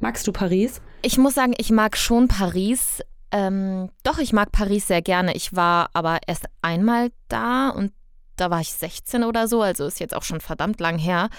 Magst 0.00 0.26
du 0.26 0.33
Paris? 0.33 0.80
Ich 1.02 1.16
muss 1.18 1.35
sagen, 1.35 1.54
ich 1.59 1.70
mag 1.70 1.96
schon 1.96 2.26
Paris. 2.28 3.00
Ähm, 3.35 3.90
doch, 4.05 4.18
ich 4.18 4.33
mag 4.33 4.53
Paris 4.53 4.87
sehr 4.87 5.03
gerne. 5.03 5.35
Ich 5.35 5.57
war 5.57 5.90
aber 5.92 6.20
erst 6.29 6.44
einmal 6.62 7.11
da 7.27 7.70
und 7.70 7.92
da 8.37 8.49
war 8.49 8.61
ich 8.61 8.73
16 8.73 9.25
oder 9.25 9.49
so, 9.49 9.61
also 9.61 9.87
ist 9.87 9.99
jetzt 9.99 10.14
auch 10.14 10.23
schon 10.23 10.40
verdammt 10.40 10.79
lang 10.79 10.99
her. 10.99 11.31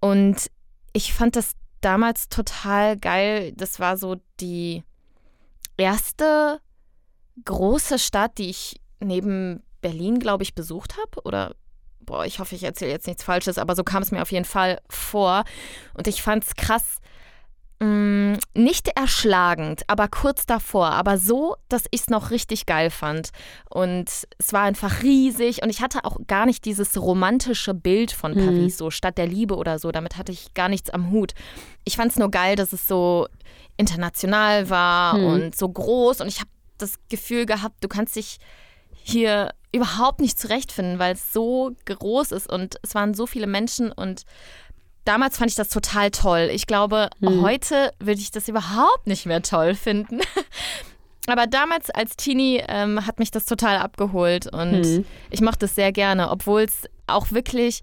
Und 0.00 0.50
ich 0.92 1.14
fand 1.14 1.36
das 1.36 1.52
damals 1.82 2.30
total 2.30 2.96
geil. 2.96 3.52
Das 3.52 3.78
war 3.78 3.96
so 3.96 4.16
die 4.40 4.82
erste 5.76 6.60
große 7.44 8.00
Stadt, 8.00 8.36
die 8.38 8.50
ich 8.50 8.80
neben 8.98 9.62
Berlin, 9.82 10.18
glaube 10.18 10.42
ich, 10.42 10.56
besucht 10.56 10.96
habe. 10.96 11.24
Oder, 11.24 11.54
boah, 12.00 12.26
ich 12.26 12.40
hoffe, 12.40 12.56
ich 12.56 12.64
erzähle 12.64 12.90
jetzt 12.90 13.06
nichts 13.06 13.22
Falsches, 13.22 13.56
aber 13.56 13.76
so 13.76 13.84
kam 13.84 14.02
es 14.02 14.10
mir 14.10 14.22
auf 14.22 14.32
jeden 14.32 14.44
Fall 14.44 14.80
vor. 14.88 15.44
Und 15.94 16.08
ich 16.08 16.22
fand 16.22 16.42
es 16.42 16.56
krass, 16.56 16.98
mh, 17.80 18.38
nicht 18.54 18.88
erschlagend, 18.88 19.82
aber 19.88 20.08
kurz 20.08 20.46
davor, 20.46 20.90
aber 20.92 21.18
so, 21.18 21.56
dass 21.68 21.84
ich 21.90 22.02
es 22.02 22.08
noch 22.10 22.30
richtig 22.30 22.66
geil 22.66 22.90
fand. 22.90 23.30
Und 23.68 24.08
es 24.38 24.52
war 24.52 24.62
einfach 24.62 25.02
riesig 25.02 25.62
und 25.62 25.70
ich 25.70 25.80
hatte 25.82 26.04
auch 26.04 26.18
gar 26.26 26.46
nicht 26.46 26.64
dieses 26.64 27.00
romantische 27.00 27.74
Bild 27.74 28.12
von 28.12 28.32
Mhm. 28.32 28.44
Paris, 28.46 28.78
so 28.78 28.90
Stadt 28.90 29.18
der 29.18 29.26
Liebe 29.26 29.56
oder 29.56 29.78
so. 29.78 29.90
Damit 29.92 30.16
hatte 30.16 30.32
ich 30.32 30.52
gar 30.54 30.68
nichts 30.68 30.90
am 30.90 31.10
Hut. 31.10 31.32
Ich 31.84 31.96
fand 31.96 32.12
es 32.12 32.18
nur 32.18 32.30
geil, 32.30 32.54
dass 32.56 32.72
es 32.72 32.86
so 32.86 33.26
international 33.76 34.68
war 34.70 35.16
Mhm. 35.18 35.24
und 35.24 35.56
so 35.56 35.68
groß 35.68 36.20
und 36.20 36.28
ich 36.28 36.40
habe 36.40 36.50
das 36.78 36.94
Gefühl 37.08 37.46
gehabt, 37.46 37.82
du 37.82 37.88
kannst 37.88 38.16
dich 38.16 38.38
hier 38.92 39.52
überhaupt 39.72 40.20
nicht 40.20 40.38
zurechtfinden, 40.38 40.98
weil 40.98 41.14
es 41.14 41.32
so 41.32 41.72
groß 41.86 42.32
ist 42.32 42.50
und 42.50 42.76
es 42.82 42.94
waren 42.94 43.14
so 43.14 43.26
viele 43.26 43.46
Menschen 43.46 43.90
und 43.92 44.22
damals 45.04 45.36
fand 45.38 45.50
ich 45.50 45.56
das 45.56 45.68
total 45.68 46.10
toll. 46.10 46.50
Ich 46.52 46.66
glaube, 46.66 47.10
Mhm. 47.20 47.42
heute 47.42 47.92
würde 47.98 48.20
ich 48.20 48.30
das 48.30 48.48
überhaupt 48.48 49.06
nicht 49.06 49.26
mehr 49.26 49.42
toll 49.42 49.74
finden. 49.74 50.20
Aber 51.26 51.46
damals 51.46 51.90
als 51.90 52.16
Teenie 52.16 52.62
ähm, 52.66 53.06
hat 53.06 53.18
mich 53.18 53.30
das 53.30 53.44
total 53.44 53.76
abgeholt 53.78 54.46
und 54.52 54.80
Mhm. 54.82 55.04
ich 55.30 55.40
mochte 55.42 55.66
es 55.66 55.74
sehr 55.74 55.92
gerne, 55.92 56.30
obwohl 56.30 56.62
es 56.62 56.84
auch 57.06 57.30
wirklich. 57.30 57.82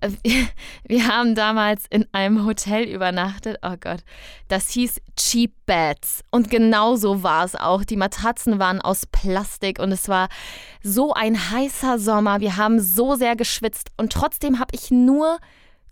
äh, 0.00 0.10
Wir 0.88 1.06
haben 1.06 1.34
damals 1.34 1.84
in 1.90 2.06
einem 2.12 2.46
Hotel 2.46 2.84
übernachtet. 2.84 3.58
Oh 3.62 3.74
Gott. 3.78 4.00
Das 4.48 4.70
hieß 4.70 4.98
Cheap 5.14 5.52
Beds. 5.66 6.22
Und 6.30 6.50
genau 6.50 6.96
so 6.96 7.22
war 7.22 7.44
es 7.44 7.54
auch. 7.54 7.84
Die 7.84 7.96
Matratzen 7.98 8.58
waren 8.58 8.80
aus 8.80 9.04
Plastik 9.06 9.78
und 9.78 9.92
es 9.92 10.08
war 10.08 10.28
so 10.82 11.12
ein 11.12 11.50
heißer 11.50 11.98
Sommer. 11.98 12.40
Wir 12.40 12.56
haben 12.56 12.80
so 12.80 13.14
sehr 13.14 13.36
geschwitzt 13.36 13.90
und 13.98 14.10
trotzdem 14.12 14.58
habe 14.58 14.74
ich 14.74 14.90
nur 14.90 15.38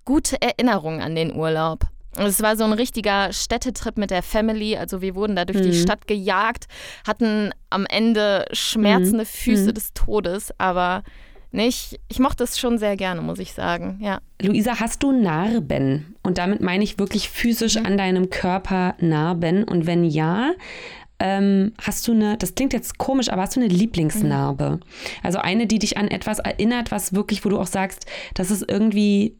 gute 0.09 0.41
Erinnerungen 0.41 1.03
an 1.03 1.15
den 1.15 1.37
Urlaub. 1.37 1.81
Es 2.17 2.41
war 2.43 2.57
so 2.57 2.65
ein 2.65 2.73
richtiger 2.73 3.31
Städtetrip 3.31 3.99
mit 3.99 4.11
der 4.11 4.23
Family. 4.23 4.75
Also 4.79 5.03
wir 5.03 5.15
wurden 5.15 5.37
da 5.37 5.45
durch 5.45 5.61
die 5.61 5.69
Mhm. 5.69 5.83
Stadt 5.83 6.07
gejagt, 6.07 6.67
hatten 7.07 7.51
am 7.69 7.85
Ende 7.85 8.47
schmerzende 8.53 9.27
Füße 9.27 9.69
Mhm. 9.69 9.75
des 9.75 9.93
Todes, 9.93 10.55
aber 10.57 11.03
nicht. 11.53 12.01
Ich 12.09 12.19
mochte 12.21 12.45
es 12.45 12.59
schon 12.59 12.79
sehr 12.79 12.97
gerne, 12.97 13.21
muss 13.21 13.39
ich 13.39 13.53
sagen. 13.53 13.99
Ja. 14.03 14.21
Luisa, 14.41 14.81
hast 14.81 15.03
du 15.03 15.13
Narben? 15.13 16.15
Und 16.23 16.39
damit 16.39 16.63
meine 16.63 16.85
ich 16.85 16.99
wirklich 16.99 17.29
physisch 17.29 17.77
Mhm. 17.77 17.85
an 17.87 17.99
deinem 17.99 18.31
Körper 18.31 18.95
Narben. 19.01 19.65
Und 19.65 19.87
wenn 19.87 20.05
ja, 20.05 20.53
ähm, 21.21 21.73
hast 21.83 22.07
du 22.09 22.13
eine, 22.13 22.37
das 22.39 22.55
klingt 22.55 22.73
jetzt 22.73 22.97
komisch, 22.97 23.29
aber 23.29 23.43
hast 23.43 23.57
du 23.57 23.61
eine 23.61 23.69
Lieblingsnarbe? 23.69 24.71
Mhm. 24.71 24.81
Also 25.23 25.39
eine, 25.39 25.67
die 25.67 25.79
dich 25.79 25.99
an 25.99 26.09
etwas 26.09 26.39
erinnert, 26.39 26.91
was 26.91 27.13
wirklich, 27.13 27.45
wo 27.45 27.49
du 27.51 27.59
auch 27.59 27.67
sagst, 27.67 28.07
das 28.35 28.51
ist 28.51 28.65
irgendwie. 28.69 29.37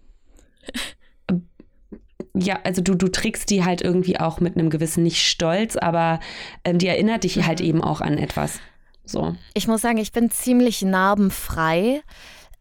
Ja, 2.35 2.61
also 2.63 2.83
du, 2.83 2.95
du 2.95 3.09
trägst 3.09 3.51
die 3.51 3.65
halt 3.65 3.81
irgendwie 3.83 4.21
auch 4.21 4.39
mit 4.41 4.57
einem 4.57 4.71
gewissen, 4.71 5.03
nicht 5.03 5.27
Stolz, 5.27 5.77
aber 5.77 6.21
ähm, 6.65 6.79
die 6.79 6.87
erinnert 6.87 7.25
dich 7.25 7.45
halt 7.45 7.61
Mhm. 7.61 7.67
eben 7.67 7.83
auch 7.85 8.01
an 8.01 8.17
etwas. 8.19 8.61
So. 9.05 9.35
Ich 9.55 9.67
muss 9.67 9.81
sagen, 9.81 9.99
ich 9.99 10.13
bin 10.13 10.31
ziemlich 10.31 10.83
narbenfrei. 10.83 12.03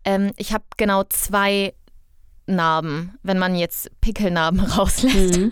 Ähm, 0.04 0.32
ich 0.38 0.54
habe 0.54 0.63
genau 0.78 1.04
zwei 1.10 1.74
Narben, 2.48 3.17
wenn 3.24 3.38
man 3.38 3.56
jetzt 3.56 3.91
Pickelnarben 4.02 4.60
rauslässt. 4.78 5.38
Mhm. 5.38 5.52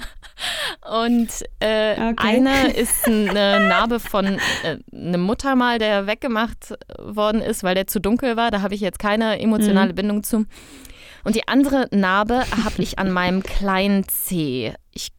Und 0.89 1.29
äh, 1.59 1.91
Okay. 2.11 2.15
eine 2.17 2.71
ist 2.71 3.05
eine 3.05 3.67
Narbe 3.67 3.99
von 3.99 4.25
äh, 4.63 4.77
einem 4.93 5.21
Muttermal, 5.21 5.77
der 5.77 6.07
weggemacht 6.07 6.73
worden 6.99 7.41
ist, 7.41 7.63
weil 7.63 7.75
der 7.75 7.87
zu 7.87 7.99
dunkel 7.99 8.37
war. 8.37 8.49
Da 8.49 8.61
habe 8.61 8.73
ich 8.73 8.81
jetzt 8.81 8.99
keine 8.99 9.39
emotionale 9.39 9.91
Mhm. 9.91 9.95
Bindung 9.95 10.23
zu. 10.23 10.45
Und 11.25 11.35
die 11.35 11.47
andere 11.49 11.89
Narbe 11.91 12.45
habe 12.63 12.81
ich 12.81 12.97
an 12.99 13.11
meinem 13.11 13.43
kleinen 13.43 14.07
Zeh. 14.07 14.73
Ich 14.93 15.09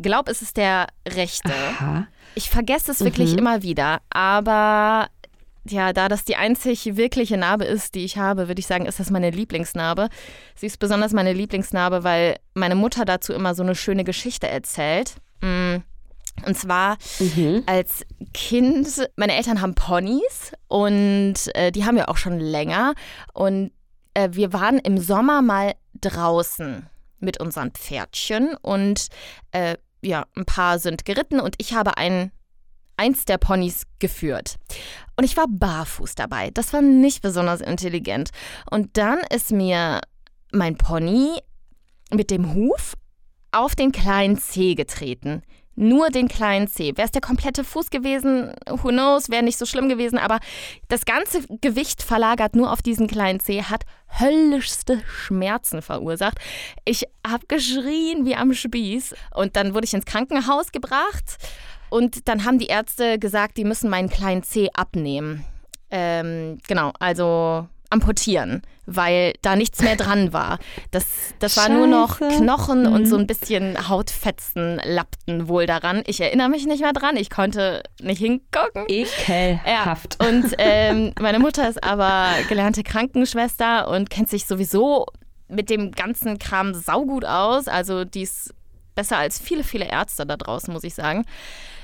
glaube, 0.00 0.32
es 0.32 0.42
ist 0.42 0.56
der 0.56 0.88
rechte. 1.08 1.52
Aha. 1.54 2.08
Ich 2.34 2.50
vergesse 2.50 2.90
es 2.90 3.04
wirklich 3.04 3.32
Mhm. 3.32 3.38
immer 3.38 3.62
wieder, 3.62 4.00
aber 4.10 5.06
ja, 5.68 5.92
da 5.92 6.08
das 6.08 6.24
die 6.24 6.36
einzig 6.36 6.96
wirkliche 6.96 7.36
Narbe 7.36 7.64
ist, 7.64 7.94
die 7.94 8.04
ich 8.04 8.18
habe, 8.18 8.48
würde 8.48 8.60
ich 8.60 8.66
sagen, 8.66 8.86
ist 8.86 8.98
das 9.00 9.10
meine 9.10 9.30
Lieblingsnarbe. 9.30 10.08
Sie 10.54 10.66
ist 10.66 10.78
besonders 10.78 11.12
meine 11.12 11.32
Lieblingsnarbe, 11.32 12.02
weil 12.04 12.36
meine 12.54 12.74
Mutter 12.76 13.04
dazu 13.04 13.32
immer 13.32 13.54
so 13.54 13.62
eine 13.62 13.74
schöne 13.74 14.04
Geschichte 14.04 14.48
erzählt. 14.48 15.14
Mm, 15.42 15.76
Und 16.44 16.56
zwar 16.58 16.98
Mhm. 17.18 17.62
als 17.64 18.04
Kind, 18.34 19.08
meine 19.16 19.34
Eltern 19.34 19.62
haben 19.62 19.74
Ponys 19.74 20.52
und 20.68 21.34
äh, 21.54 21.72
die 21.72 21.86
haben 21.86 21.96
wir 21.96 22.10
auch 22.10 22.18
schon 22.18 22.38
länger. 22.38 22.92
Und 23.32 23.70
äh, 24.16 24.30
wir 24.32 24.52
waren 24.52 24.78
im 24.78 24.98
Sommer 24.98 25.42
mal 25.42 25.74
draußen 26.00 26.88
mit 27.20 27.38
unseren 27.38 27.70
Pferdchen 27.72 28.56
und 28.62 29.08
äh, 29.52 29.76
ja, 30.00 30.26
ein 30.34 30.46
paar 30.46 30.78
sind 30.78 31.04
geritten 31.04 31.38
und 31.38 31.54
ich 31.58 31.74
habe 31.74 31.98
ein, 31.98 32.32
eins 32.96 33.26
der 33.26 33.38
Ponys 33.38 33.82
geführt. 33.98 34.56
Und 35.16 35.24
ich 35.24 35.36
war 35.36 35.46
barfuß 35.48 36.14
dabei. 36.14 36.50
Das 36.50 36.72
war 36.72 36.82
nicht 36.82 37.22
besonders 37.22 37.60
intelligent. 37.60 38.30
Und 38.70 38.96
dann 38.96 39.18
ist 39.34 39.50
mir 39.50 40.00
mein 40.52 40.76
Pony 40.76 41.38
mit 42.10 42.30
dem 42.30 42.54
Huf 42.54 42.94
auf 43.52 43.74
den 43.74 43.92
kleinen 43.92 44.38
Zeh 44.38 44.74
getreten. 44.74 45.42
Nur 45.76 46.08
den 46.08 46.28
kleinen 46.28 46.68
Zeh. 46.68 46.96
Wäre 46.96 47.04
es 47.04 47.12
der 47.12 47.20
komplette 47.20 47.62
Fuß 47.62 47.90
gewesen, 47.90 48.54
who 48.66 48.88
knows, 48.88 49.28
wäre 49.28 49.42
nicht 49.42 49.58
so 49.58 49.66
schlimm 49.66 49.88
gewesen, 49.88 50.18
aber 50.18 50.40
das 50.88 51.04
ganze 51.04 51.42
Gewicht 51.60 52.02
verlagert 52.02 52.56
nur 52.56 52.72
auf 52.72 52.80
diesen 52.80 53.06
kleinen 53.06 53.40
Zeh, 53.40 53.62
hat 53.62 53.84
höllischste 54.18 55.02
Schmerzen 55.06 55.82
verursacht. 55.82 56.38
Ich 56.86 57.04
habe 57.26 57.46
geschrien 57.46 58.24
wie 58.24 58.36
am 58.36 58.54
Spieß 58.54 59.14
und 59.34 59.56
dann 59.56 59.74
wurde 59.74 59.84
ich 59.84 59.94
ins 59.94 60.06
Krankenhaus 60.06 60.72
gebracht 60.72 61.36
und 61.90 62.26
dann 62.28 62.44
haben 62.44 62.58
die 62.58 62.66
Ärzte 62.66 63.18
gesagt, 63.18 63.58
die 63.58 63.64
müssen 63.64 63.90
meinen 63.90 64.08
kleinen 64.08 64.42
Zeh 64.42 64.70
abnehmen. 64.72 65.44
Ähm, 65.90 66.58
genau, 66.66 66.92
also 66.98 67.68
amputieren, 67.90 68.62
weil 68.86 69.32
da 69.42 69.56
nichts 69.56 69.80
mehr 69.82 69.96
dran 69.96 70.32
war. 70.32 70.58
Das, 70.90 71.06
das 71.38 71.56
war 71.56 71.68
nur 71.68 71.86
noch. 71.86 72.18
Knochen 72.18 72.86
und 72.86 73.02
Mhm. 73.02 73.06
so 73.06 73.16
ein 73.16 73.26
bisschen 73.26 73.88
Hautfetzen 73.88 74.80
lappten 74.84 75.48
wohl 75.48 75.66
daran. 75.66 76.02
Ich 76.06 76.20
erinnere 76.20 76.48
mich 76.48 76.66
nicht 76.66 76.80
mehr 76.82 76.92
dran, 76.92 77.16
ich 77.16 77.30
konnte 77.30 77.82
nicht 78.00 78.18
hingucken. 78.18 78.84
Ekelhaft. 78.88 80.16
Ja, 80.20 80.28
und 80.28 80.54
ähm, 80.58 81.12
meine 81.20 81.38
Mutter 81.38 81.68
ist 81.68 81.82
aber 81.82 82.30
gelernte 82.48 82.82
Krankenschwester 82.82 83.88
und 83.88 84.10
kennt 84.10 84.28
sich 84.28 84.46
sowieso 84.46 85.06
mit 85.48 85.70
dem 85.70 85.92
ganzen 85.92 86.38
Kram 86.38 86.74
saugut 86.74 87.24
aus. 87.24 87.68
Also 87.68 88.04
die 88.04 88.22
ist 88.22 88.52
besser 88.94 89.18
als 89.18 89.38
viele, 89.40 89.62
viele 89.62 89.86
Ärzte 89.90 90.26
da 90.26 90.36
draußen, 90.36 90.72
muss 90.72 90.84
ich 90.84 90.94
sagen. 90.94 91.24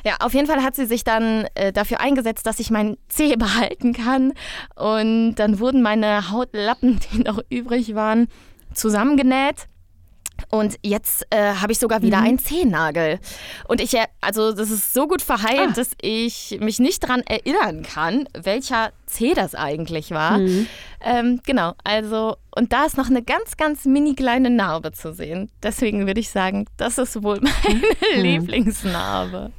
Ja, 0.05 0.17
auf 0.21 0.35
jeden 0.35 0.47
Fall 0.47 0.63
hat 0.63 0.75
sie 0.75 0.87
sich 0.87 1.05
dann 1.05 1.47
äh, 1.55 1.73
dafür 1.73 2.01
eingesetzt, 2.01 2.47
dass 2.47 2.59
ich 2.59 2.71
meinen 2.71 2.97
Zeh 3.09 3.37
behalten 3.39 3.93
kann. 3.93 4.33
Und 4.77 5.37
dann 5.37 5.59
wurden 5.61 5.83
meine 5.83 6.31
Hautlappen, 6.31 7.01
die 7.13 7.19
noch 7.21 7.41
übrig 7.51 7.95
waren, 7.95 8.29
zusammengenäht. 8.75 9.69
Und 10.51 10.77
jetzt 10.83 11.25
äh, 11.31 11.55
habe 11.55 11.73
ich 11.73 11.79
sogar 11.79 12.03
wieder 12.03 12.19
einen 12.19 12.39
Zehennagel. 12.39 13.21
Und 13.69 13.81
ich, 13.81 13.95
äh, 13.95 14.07
also 14.21 14.53
das 14.53 14.71
ist 14.71 14.93
so 14.93 15.07
gut 15.07 15.23
verheilt, 15.23 15.71
Ah. 15.71 15.73
dass 15.77 15.91
ich 16.01 16.59
mich 16.61 16.79
nicht 16.81 17.03
daran 17.05 17.21
erinnern 17.21 17.83
kann, 17.83 18.29
welcher 18.35 18.91
Zeh 19.07 19.35
das 19.35 19.55
eigentlich 19.55 20.11
war. 20.11 20.39
Mhm. 20.39 20.67
Ähm, 21.05 21.41
genau, 21.45 21.73
also, 21.85 22.37
und 22.55 22.73
da 22.73 22.85
ist 22.85 22.97
noch 22.97 23.09
eine 23.11 23.23
ganz, 23.23 23.57
ganz 23.57 23.85
mini 23.87 24.15
kleine 24.15 24.51
Narbe 24.51 24.93
zu 24.93 25.13
sehen. 25.13 25.51
Deswegen 25.63 26.07
würde 26.07 26.21
ich 26.21 26.31
sagen, 26.31 26.67
das 26.77 26.99
ist 26.99 27.23
wohl 27.23 27.41
meine 27.43 28.23
Lieblingsnarbe. 28.23 29.51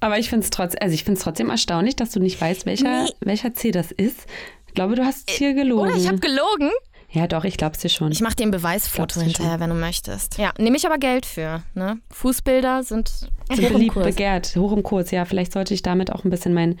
Aber 0.00 0.18
ich 0.18 0.28
finde 0.28 0.44
es 0.44 0.50
trotzdem, 0.50 0.80
also 0.82 0.94
ich 0.94 1.04
finde 1.04 1.18
es 1.18 1.24
trotzdem 1.24 1.48
erstaunlich, 1.50 1.96
dass 1.96 2.10
du 2.10 2.20
nicht 2.20 2.40
weißt, 2.40 2.66
welcher, 2.66 3.04
Nee. 3.04 3.10
welcher 3.20 3.54
C 3.54 3.70
das 3.70 3.90
ist. 3.92 4.26
Ich 4.66 4.74
glaube, 4.74 4.94
du 4.94 5.04
hast 5.04 5.30
hier 5.30 5.54
gelogen. 5.54 5.88
Oder 5.88 5.96
ich 5.96 6.06
habe 6.06 6.18
gelogen. 6.18 6.70
ja, 7.10 7.26
doch, 7.26 7.44
ich 7.44 7.56
glaub's 7.56 7.78
dir 7.78 7.88
schon. 7.88 8.12
Ich 8.12 8.20
mache 8.20 8.36
dir 8.36 8.42
ein 8.44 8.50
Beweisfoto 8.50 9.20
hinterher, 9.22 9.58
wenn 9.58 9.70
du 9.70 9.76
möchtest. 9.76 10.36
Ja, 10.36 10.52
nehme 10.58 10.76
ich 10.76 10.84
aber 10.86 10.98
Geld 10.98 11.24
für. 11.24 11.62
Ne? 11.74 11.98
Fußbilder 12.10 12.82
sind, 12.82 13.08
sind 13.08 13.30
hoch 13.50 13.56
im 13.58 13.72
beliebt, 13.72 13.94
Kurs. 13.94 14.04
begehrt, 14.04 14.54
hoch 14.56 14.72
im 14.72 14.82
Kurs. 14.82 15.10
Ja, 15.12 15.24
vielleicht 15.24 15.52
sollte 15.54 15.72
ich 15.72 15.80
damit 15.80 16.12
auch 16.12 16.24
ein 16.24 16.30
bisschen 16.30 16.52
mein, 16.52 16.78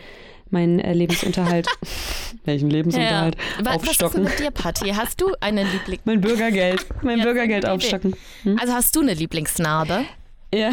mein 0.50 0.78
äh, 0.80 0.92
Lebensunterhalt, 0.92 1.66
welchen 2.44 2.70
Lebensunterhalt, 2.70 3.36
Ja. 3.58 3.64
Wa- 3.64 3.74
Was 3.74 3.82
ist 3.82 3.88
aufstocken. 4.04 4.24
mit 4.24 4.38
dir, 4.38 4.50
Patti? 4.50 4.90
Hast 4.90 5.20
du 5.20 5.32
eine 5.40 5.64
Liebling... 5.64 6.00
Mein 6.04 6.20
Bürgergeld, 6.20 6.86
mein 7.02 7.18
Ja, 7.18 7.24
Bürgergeld 7.24 7.66
aufstocken. 7.66 8.14
Also 8.58 8.72
hast 8.74 8.94
du 8.96 9.00
eine 9.00 9.14
Lieblingsnarbe? 9.14 10.04
Ja. 10.54 10.70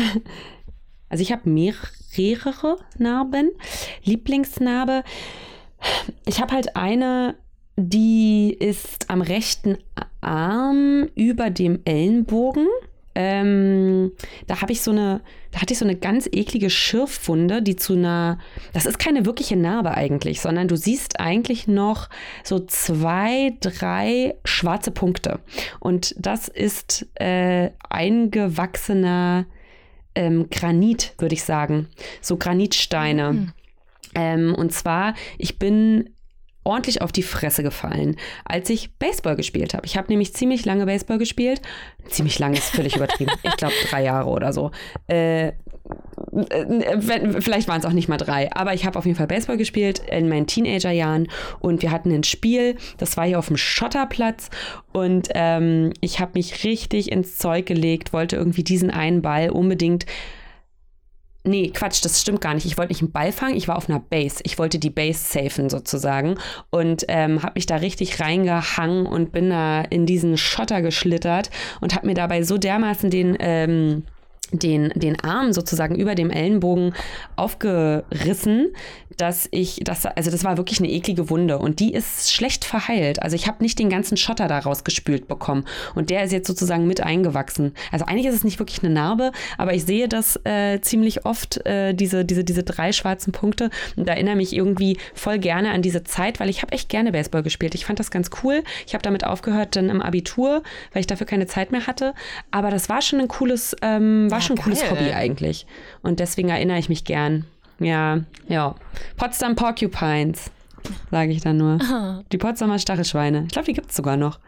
Also 1.10 1.22
ich 1.22 1.32
habe 1.32 1.50
mehrere 1.50 2.78
Narben. 2.98 3.52
Lieblingsnarbe. 4.04 5.04
Ich 6.26 6.40
habe 6.42 6.54
halt 6.54 6.76
eine, 6.76 7.36
die 7.76 8.56
ist 8.58 9.10
am 9.10 9.22
rechten 9.22 9.78
Arm 10.22 11.10
über 11.16 11.50
dem 11.50 11.80
Ellenbogen. 11.86 12.68
Ähm, 13.16 14.12
da 14.48 14.62
habe 14.62 14.72
ich 14.72 14.82
so 14.82 14.92
eine, 14.92 15.22
da 15.52 15.62
hatte 15.62 15.74
ich 15.74 15.80
so 15.80 15.86
eine 15.86 15.96
ganz 15.96 16.28
eklige 16.32 16.70
Schürfwunde, 16.70 17.62
die 17.62 17.76
zu 17.76 17.94
einer, 17.94 18.40
das 18.74 18.86
ist 18.86 18.98
keine 18.98 19.26
wirkliche 19.26 19.56
Narbe 19.56 19.92
eigentlich, 19.92 20.42
sondern 20.42 20.68
du 20.68 20.76
siehst 20.76 21.20
eigentlich 21.20 21.68
noch 21.68 22.10
so 22.44 22.60
zwei, 22.60 23.54
drei 23.62 24.36
schwarze 24.46 24.92
Punkte. 24.92 25.40
Und 25.80 26.16
das 26.18 26.48
ist 26.48 27.08
äh, 27.16 27.70
eingewachsener 27.90 29.46
ähm, 30.16 30.50
Granit, 30.50 31.14
würde 31.18 31.36
ich 31.36 31.44
sagen. 31.44 31.88
So 32.22 32.38
Granitsteine. 32.38 33.54
Ähm, 34.16 34.56
und 34.56 34.72
zwar, 34.72 35.16
ich 35.38 35.58
bin 35.60 36.10
ordentlich 36.64 37.02
auf 37.02 37.12
die 37.12 37.24
Fresse 37.24 37.64
gefallen, 37.64 38.16
als 38.46 38.70
ich 38.70 38.96
Baseball 38.98 39.36
gespielt 39.36 39.74
habe. 39.74 39.86
Ich 39.86 39.98
habe 39.98 40.08
nämlich 40.10 40.34
ziemlich 40.34 40.66
lange 40.66 40.86
Baseball 40.86 41.18
gespielt. 41.18 41.62
Ziemlich 42.08 42.40
lang 42.40 42.54
ist 42.54 42.70
völlig 42.70 42.96
übertrieben. 42.96 43.32
Ich 43.44 43.58
glaube 43.58 43.74
drei 43.90 44.04
Jahre 44.04 44.30
oder 44.30 44.54
so. 44.54 44.72
Äh, 45.08 45.48
äh, 45.48 45.54
wenn, 46.96 47.42
vielleicht 47.42 47.68
waren 47.68 47.80
es 47.80 47.86
auch 47.86 47.92
nicht 47.92 48.08
mal 48.08 48.18
drei, 48.18 48.52
aber 48.54 48.74
ich 48.74 48.86
habe 48.86 48.98
auf 48.98 49.06
jeden 49.06 49.18
Fall 49.18 49.28
Baseball 49.28 49.58
gespielt 49.58 50.02
in 50.10 50.30
meinen 50.30 50.48
Teenagerjahren 50.48 51.28
und 51.60 51.82
wir 51.82 51.92
hatten 51.92 52.12
ein 52.12 52.24
Spiel, 52.24 52.78
das 52.98 53.18
war 53.18 53.26
hier 53.26 53.38
auf 53.38 53.48
dem 53.48 53.58
Schotterplatz 53.58 54.50
und 54.94 55.30
ähm, 55.36 55.92
ich 56.00 56.20
habe 56.20 56.32
mich 56.36 56.64
richtig 56.64 57.12
ins 57.12 57.38
Zeug 57.38 57.66
gelegt, 57.66 58.14
wollte 58.14 58.38
irgendwie 58.38 58.64
diesen 58.64 58.92
einen 58.92 59.22
Ball 59.22 59.50
unbedingt 59.50 60.06
Nee, 61.46 61.72
Quatsch, 61.74 62.04
das 62.06 62.22
stimmt 62.22 62.40
gar 62.40 62.54
nicht. 62.54 62.66
Ich 62.66 62.78
wollte 62.78 62.94
nicht 62.94 63.02
einen 63.02 63.12
Ball 63.12 63.34
fangen, 63.34 63.58
ich 63.58 63.68
war 63.68 63.76
auf 63.76 63.90
einer 63.90 64.00
Base. 64.00 64.40
Ich 64.44 64.58
wollte 64.58 64.80
die 64.80 64.90
Base 64.90 65.20
safen 65.20 65.70
sozusagen 65.70 66.36
und 66.70 67.04
ähm, 67.10 67.44
habe 67.44 67.54
mich 67.56 67.66
da 67.66 67.78
richtig 67.78 68.22
reingehangen 68.22 69.06
und 69.06 69.34
bin 69.34 69.50
da 69.50 69.82
in 69.82 70.06
diesen 70.06 70.38
Schotter 70.38 70.82
geschlittert 70.82 71.50
und 71.82 71.96
habe 71.96 72.08
mir 72.08 72.14
dabei 72.14 72.44
so 72.44 72.58
dermaßen 72.58 73.10
den, 73.10 73.36
ähm, 73.40 74.04
den, 74.54 74.90
den 74.96 75.20
Arm 75.22 75.52
sozusagen 75.52 75.96
über 75.96 76.16
dem 76.16 76.30
Ellenbogen 76.30 76.94
aufgerissen, 77.36 78.74
dass 79.18 79.48
ich, 79.52 79.82
das, 79.84 80.06
also 80.06 80.32
das 80.32 80.44
war 80.44 80.58
wirklich 80.58 80.80
eine 80.80 80.90
eklige 80.90 81.30
Wunde 81.30 81.58
und 81.60 81.80
die 81.80 81.94
ist 81.94 82.32
schlecht 82.32 82.66
verheilt. 82.66 83.22
Also 83.22 83.36
ich 83.36 83.48
habe 83.48 83.64
nicht 83.64 83.80
den 83.80 83.90
ganzen 83.90 84.18
Schotter 84.18 84.48
da 84.48 84.60
rausgespült 84.60 85.28
bekommen 85.28 85.66
und 85.96 86.10
der 86.10 86.24
ist 86.24 86.32
jetzt 86.32 86.48
sozusagen 86.48 86.88
mit 86.88 87.02
eingewachsen. 87.02 87.74
Also 87.92 88.06
eigentlich 88.06 88.28
ist 88.28 88.36
es 88.36 88.44
nicht 88.44 88.60
wirklich 88.60 88.84
eine 88.84 88.94
Narbe, 88.94 89.32
aber 89.58 89.74
ich 89.74 89.86
sehe 89.86 90.08
das 90.08 90.40
äh, 90.46 90.80
ziemlich 90.82 91.26
oft, 91.26 91.66
äh, 91.66 91.94
diese, 91.94 92.26
diese, 92.26 92.44
diese 92.44 92.64
drei 92.64 92.92
schwarzen 92.92 93.32
Punkte 93.32 93.70
und 93.96 94.08
erinnere 94.08 94.36
mich 94.36 94.56
irgendwie 94.56 94.98
voll 95.14 95.40
gerne 95.40 95.72
an 95.72 95.82
diese 95.82 96.04
Zeit, 96.04 96.40
weil 96.40 96.50
ich 96.50 96.62
habe 96.62 96.72
echt 96.72 96.90
gerne 96.90 97.12
Baseball 97.12 97.44
gespielt. 97.44 97.76
Ich 97.76 97.86
fand 97.86 98.00
das 98.00 98.12
ganz 98.12 98.30
cool. 98.44 98.64
Ich 98.86 98.94
habe 98.94 99.02
damit 99.02 99.26
aufgehört 99.26 99.76
dann 99.76 99.90
im 99.90 100.02
Abitur, 100.02 100.64
weil 100.92 101.02
ich 101.02 101.08
dafür 101.08 101.28
keine 101.28 101.48
Zeit 101.48 101.72
mehr 101.72 101.88
hatte. 101.88 102.14
Aber 102.52 102.70
das 102.70 102.90
war 102.90 103.02
schon 103.02 103.20
ein 103.20 103.28
cooles, 103.28 103.76
ähm, 103.82 104.30
war 104.30 104.40
Ja, 104.40 104.42
schon 104.42 104.58
ein 104.58 104.64
cooles. 104.64 104.90
Hobby 104.90 105.12
eigentlich. 105.14 105.66
Und 106.02 106.20
deswegen 106.20 106.50
erinnere 106.50 106.80
ich 106.80 106.90
mich 106.90 107.06
gern. 107.06 107.46
Ja, 107.80 108.20
ja. 108.48 108.76
Potsdam 109.18 109.56
Porcupines, 109.56 110.52
sage 111.12 111.32
ich 111.32 111.42
dann 111.42 111.58
nur. 111.58 112.24
Die 112.32 112.38
Potsdamer 112.38 112.80
Stachelschweine. 112.80 113.44
Ich 113.46 113.50
glaube, 113.54 113.66
die 113.66 113.74
gibt 113.74 113.90
es 113.90 113.96
sogar 113.96 114.18
noch. 114.18 114.40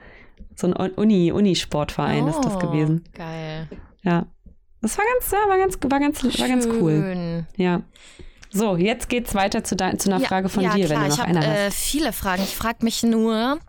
So 0.55 0.67
ein 0.67 0.73
Uni, 0.73 1.31
Unisportverein 1.31 2.27
ist 2.27 2.39
das 2.43 2.55
Oh, 2.55 2.59
gewesen. 2.59 3.03
Geil. 3.13 3.67
Ja. 4.03 4.25
Das 4.81 4.97
war 4.97 5.05
ganz, 5.13 5.31
ja, 5.31 5.39
war 5.49 5.57
ganz, 5.57 5.77
war 5.81 5.99
ganz, 5.99 6.39
war 6.39 6.47
ganz 6.47 6.65
cool. 6.67 7.01
Schön. 7.01 7.47
Ja. 7.57 7.81
So, 8.51 8.77
jetzt 8.77 9.09
geht's 9.09 9.35
weiter 9.35 9.63
zu, 9.65 9.75
dein, 9.75 9.99
zu 9.99 10.09
einer 10.09 10.21
Ja, 10.21 10.27
Frage 10.27 10.47
von 10.47 10.63
ja, 10.63 10.73
dir, 10.75 10.85
klar. 10.85 11.01
wenn 11.01 11.07
du 11.07 11.13
ich 11.13 11.17
noch 11.19 11.27
habe 11.27 11.37
eine 11.39 11.45
äh, 11.45 11.65
hast. 11.67 11.75
viele 11.77 12.13
Fragen. 12.13 12.43
Ich 12.43 12.55
frage 12.55 12.77
mich 12.85 13.03
nur, 13.03 13.59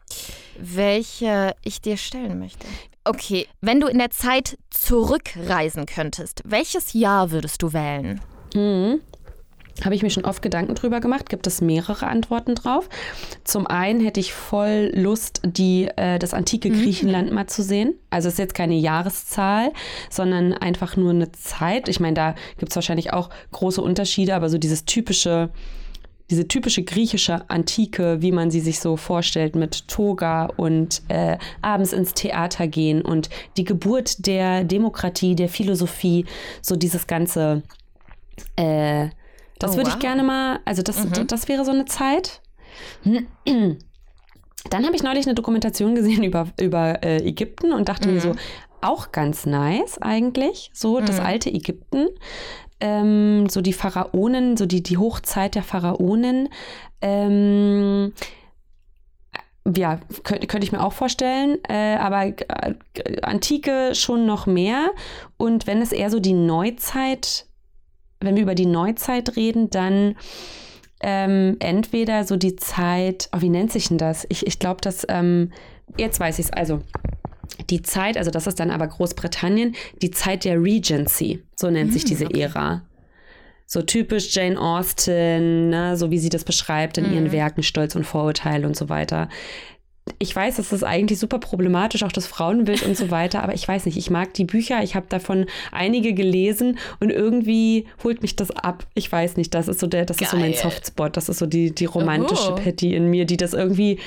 welche 0.58 1.54
ich 1.62 1.80
dir 1.80 1.96
stellen 1.96 2.38
möchte. 2.38 2.66
Okay, 3.04 3.46
wenn 3.60 3.80
du 3.80 3.86
in 3.88 3.98
der 3.98 4.10
Zeit 4.10 4.58
zurückreisen 4.70 5.86
könntest, 5.86 6.42
welches 6.44 6.92
Jahr 6.92 7.30
würdest 7.30 7.62
du 7.62 7.72
wählen? 7.72 8.20
Mhm. 8.54 9.00
Habe 9.84 9.94
ich 9.94 10.02
mir 10.02 10.10
schon 10.10 10.24
oft 10.24 10.40
Gedanken 10.42 10.74
drüber 10.74 11.00
gemacht, 11.00 11.28
gibt 11.28 11.46
es 11.46 11.60
mehrere 11.60 12.06
Antworten 12.06 12.54
drauf. 12.54 12.88
Zum 13.44 13.66
einen 13.66 14.00
hätte 14.00 14.20
ich 14.20 14.32
voll 14.32 14.90
Lust, 14.94 15.42
die, 15.44 15.88
äh, 15.96 16.18
das 16.18 16.32
antike 16.32 16.70
Griechenland 16.70 17.30
mal 17.30 17.46
zu 17.46 17.62
sehen. 17.62 17.94
Also 18.08 18.28
es 18.28 18.34
ist 18.34 18.38
jetzt 18.38 18.54
keine 18.54 18.74
Jahreszahl, 18.74 19.72
sondern 20.08 20.54
einfach 20.54 20.96
nur 20.96 21.10
eine 21.10 21.30
Zeit. 21.32 21.88
Ich 21.88 22.00
meine, 22.00 22.14
da 22.14 22.34
gibt 22.58 22.72
es 22.72 22.76
wahrscheinlich 22.76 23.12
auch 23.12 23.28
große 23.52 23.82
Unterschiede, 23.82 24.34
aber 24.34 24.48
so 24.48 24.56
dieses 24.56 24.86
typische, 24.86 25.50
diese 26.30 26.48
typische 26.48 26.82
griechische 26.82 27.48
Antike, 27.50 28.22
wie 28.22 28.32
man 28.32 28.50
sie 28.50 28.60
sich 28.60 28.80
so 28.80 28.96
vorstellt, 28.96 29.56
mit 29.56 29.88
Toga 29.88 30.46
und 30.56 31.02
äh, 31.08 31.36
abends 31.60 31.92
ins 31.92 32.14
Theater 32.14 32.66
gehen 32.66 33.02
und 33.02 33.28
die 33.58 33.64
Geburt 33.64 34.26
der 34.26 34.64
Demokratie, 34.64 35.36
der 35.36 35.50
Philosophie, 35.50 36.24
so 36.62 36.76
dieses 36.76 37.06
ganze 37.06 37.62
äh, 38.56 39.08
das 39.58 39.72
Oh, 39.72 39.76
würde 39.76 39.88
wow. 39.88 39.94
ich 39.96 40.00
gerne 40.00 40.22
mal, 40.22 40.60
also 40.64 40.82
das, 40.82 41.04
Mhm. 41.04 41.26
das 41.26 41.48
wäre 41.48 41.64
so 41.64 41.70
eine 41.72 41.84
Zeit. 41.86 42.40
Dann 43.04 44.84
habe 44.84 44.96
ich 44.96 45.02
neulich 45.02 45.26
eine 45.26 45.34
Dokumentation 45.34 45.94
gesehen 45.94 46.22
über, 46.24 46.48
über 46.60 47.02
äh, 47.04 47.18
Ägypten 47.26 47.72
und 47.72 47.88
dachte 47.88 48.08
mir 48.08 48.20
so, 48.20 48.34
auch 48.82 49.12
ganz 49.12 49.46
nice 49.46 49.98
eigentlich, 49.98 50.70
so 50.74 51.00
das 51.00 51.18
Mhm. 51.18 51.26
alte 51.26 51.50
Ägypten. 51.50 52.08
Ähm, 52.78 53.48
so 53.48 53.62
die 53.62 53.72
Pharaonen, 53.72 54.56
so 54.58 54.66
die, 54.66 54.82
die 54.82 54.98
Hochzeit 54.98 55.54
der 55.54 55.62
Pharaonen. 55.62 56.50
Ähm, 57.00 58.12
ja, 59.74 59.98
könnte 60.22 60.46
könnte 60.46 60.64
ich 60.66 60.72
mir 60.72 60.84
auch 60.84 60.92
vorstellen, 60.92 61.58
äh, 61.68 61.96
aber 61.96 62.26
äh, 62.26 62.74
Antike 63.22 63.94
schon 63.94 64.26
noch 64.26 64.46
mehr. 64.46 64.90
Und 65.38 65.66
wenn 65.66 65.80
es 65.80 65.90
eher 65.92 66.10
so 66.10 66.20
die 66.20 66.34
Neuzeit, 66.34 67.45
wenn 68.20 68.36
wir 68.36 68.42
über 68.42 68.54
die 68.54 68.66
Neuzeit 68.66 69.36
reden, 69.36 69.70
dann 69.70 70.16
ähm, 71.00 71.56
entweder 71.58 72.24
so 72.24 72.36
die 72.36 72.56
Zeit, 72.56 73.28
oh, 73.34 73.40
wie 73.40 73.50
nennt 73.50 73.72
sich 73.72 73.88
denn 73.88 73.98
das? 73.98 74.26
Ich, 74.28 74.46
ich 74.46 74.58
glaube, 74.58 74.80
dass, 74.80 75.06
ähm, 75.08 75.52
jetzt 75.96 76.18
weiß 76.18 76.38
ich 76.38 76.46
es, 76.46 76.52
also 76.52 76.80
die 77.70 77.82
Zeit, 77.82 78.16
also 78.16 78.30
das 78.30 78.46
ist 78.46 78.60
dann 78.60 78.70
aber 78.70 78.86
Großbritannien, 78.86 79.74
die 80.02 80.10
Zeit 80.10 80.44
der 80.44 80.62
Regency, 80.62 81.42
so 81.54 81.70
nennt 81.70 81.92
sich 81.92 82.04
diese 82.04 82.32
Ära. 82.32 82.82
So 83.68 83.82
typisch 83.82 84.34
Jane 84.34 84.60
Austen, 84.60 85.70
ne, 85.70 85.96
so 85.96 86.10
wie 86.12 86.18
sie 86.18 86.28
das 86.28 86.44
beschreibt 86.44 86.98
in 86.98 87.12
ihren 87.12 87.32
Werken, 87.32 87.64
Stolz 87.64 87.96
und 87.96 88.04
Vorurteil 88.04 88.64
und 88.64 88.76
so 88.76 88.88
weiter. 88.88 89.28
Ich 90.18 90.34
weiß, 90.34 90.56
das 90.56 90.72
ist 90.72 90.84
eigentlich 90.84 91.18
super 91.18 91.38
problematisch, 91.38 92.02
auch 92.02 92.12
das 92.12 92.26
Frauenbild 92.26 92.82
und 92.84 92.96
so 92.96 93.10
weiter, 93.10 93.42
aber 93.42 93.54
ich 93.54 93.66
weiß 93.66 93.86
nicht, 93.86 93.98
ich 93.98 94.08
mag 94.08 94.32
die 94.34 94.44
Bücher, 94.44 94.82
ich 94.82 94.94
habe 94.94 95.06
davon 95.08 95.46
einige 95.72 96.14
gelesen 96.14 96.78
und 97.00 97.10
irgendwie 97.10 97.86
holt 98.02 98.22
mich 98.22 98.34
das 98.36 98.50
ab. 98.50 98.86
Ich 98.94 99.10
weiß 99.10 99.36
nicht, 99.36 99.52
das 99.54 99.68
ist 99.68 99.80
so 99.80 99.86
der, 99.86 100.06
das 100.06 100.20
ist 100.20 100.30
so 100.30 100.36
mein 100.36 100.52
Geil. 100.52 100.60
Softspot, 100.62 101.16
das 101.16 101.28
ist 101.28 101.38
so 101.38 101.46
die, 101.46 101.74
die 101.74 101.84
romantische 101.86 102.52
Oh. 102.52 102.54
Patty 102.54 102.94
in 102.94 103.10
mir, 103.10 103.24
die 103.26 103.36
das 103.36 103.52
irgendwie 103.52 103.98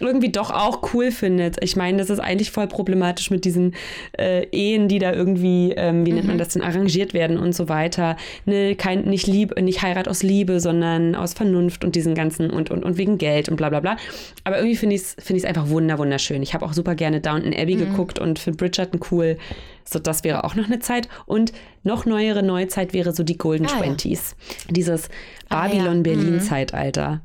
irgendwie 0.00 0.30
doch 0.30 0.50
auch 0.50 0.92
cool 0.92 1.10
findet. 1.10 1.62
Ich 1.62 1.76
meine, 1.76 1.98
das 1.98 2.10
ist 2.10 2.18
eigentlich 2.18 2.50
voll 2.50 2.66
problematisch 2.66 3.30
mit 3.30 3.44
diesen 3.44 3.74
äh, 4.18 4.46
Ehen, 4.50 4.88
die 4.88 4.98
da 4.98 5.12
irgendwie, 5.12 5.72
ähm, 5.76 6.04
wie 6.06 6.12
nennt 6.12 6.26
man 6.26 6.38
das 6.38 6.48
denn, 6.48 6.62
arrangiert 6.62 7.14
werden 7.14 7.38
und 7.38 7.54
so 7.54 7.68
weiter. 7.68 8.16
Ne, 8.44 8.74
kein, 8.74 9.02
nicht 9.02 9.26
Liebe, 9.26 9.60
nicht 9.62 9.82
Heirat 9.82 10.08
aus 10.08 10.22
Liebe, 10.22 10.60
sondern 10.60 11.14
aus 11.14 11.34
Vernunft 11.34 11.84
und 11.84 11.94
diesen 11.94 12.14
ganzen 12.14 12.50
und, 12.50 12.70
und, 12.70 12.84
und 12.84 12.96
wegen 12.96 13.18
Geld 13.18 13.48
und 13.48 13.56
bla 13.56 13.68
bla 13.68 13.80
bla. 13.80 13.96
Aber 14.44 14.58
irgendwie 14.58 14.76
finde 14.76 14.96
ich 14.96 15.02
es 15.02 15.16
find 15.18 15.36
ich's 15.36 15.46
einfach 15.46 15.68
wunder, 15.68 15.98
wunderschön. 15.98 16.42
Ich 16.42 16.54
habe 16.54 16.64
auch 16.64 16.72
super 16.72 16.94
gerne 16.94 17.20
Downton 17.20 17.54
Abbey 17.54 17.76
geguckt 17.76 18.18
und 18.18 18.38
finde 18.38 18.56
Bridgerton 18.56 19.00
cool. 19.10 19.36
So, 19.84 19.98
das 19.98 20.24
wäre 20.24 20.44
auch 20.44 20.54
noch 20.54 20.64
eine 20.66 20.78
Zeit. 20.78 21.08
Und 21.26 21.52
noch 21.82 22.06
neuere 22.06 22.42
Neuzeit 22.42 22.94
wäre 22.94 23.12
so 23.12 23.22
die 23.22 23.36
Golden 23.36 23.66
Ah, 23.66 23.72
ja. 23.74 23.78
Twenties. 23.82 24.34
Dieses 24.70 25.08
Ah, 25.50 25.66
ja. 25.66 25.72
Babylon-Berlin-Zeitalter. 25.74 27.20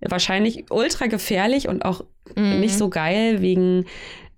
Wahrscheinlich 0.00 0.66
ultra 0.70 1.06
gefährlich 1.06 1.68
und 1.68 1.84
auch 1.84 2.04
nicht 2.36 2.76
so 2.76 2.88
geil 2.88 3.40
wegen 3.40 3.86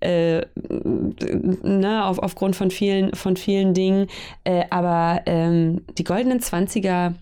äh, 0.01 0.41
ne, 0.55 2.03
auf, 2.05 2.19
aufgrund 2.19 2.55
von 2.55 2.71
vielen, 2.71 3.13
von 3.15 3.37
vielen 3.37 3.73
Dingen. 3.73 4.07
Äh, 4.43 4.65
aber 4.69 5.21
ähm, 5.25 5.81
die 5.97 6.03
goldenen 6.03 6.41
Zwanziger 6.41 7.13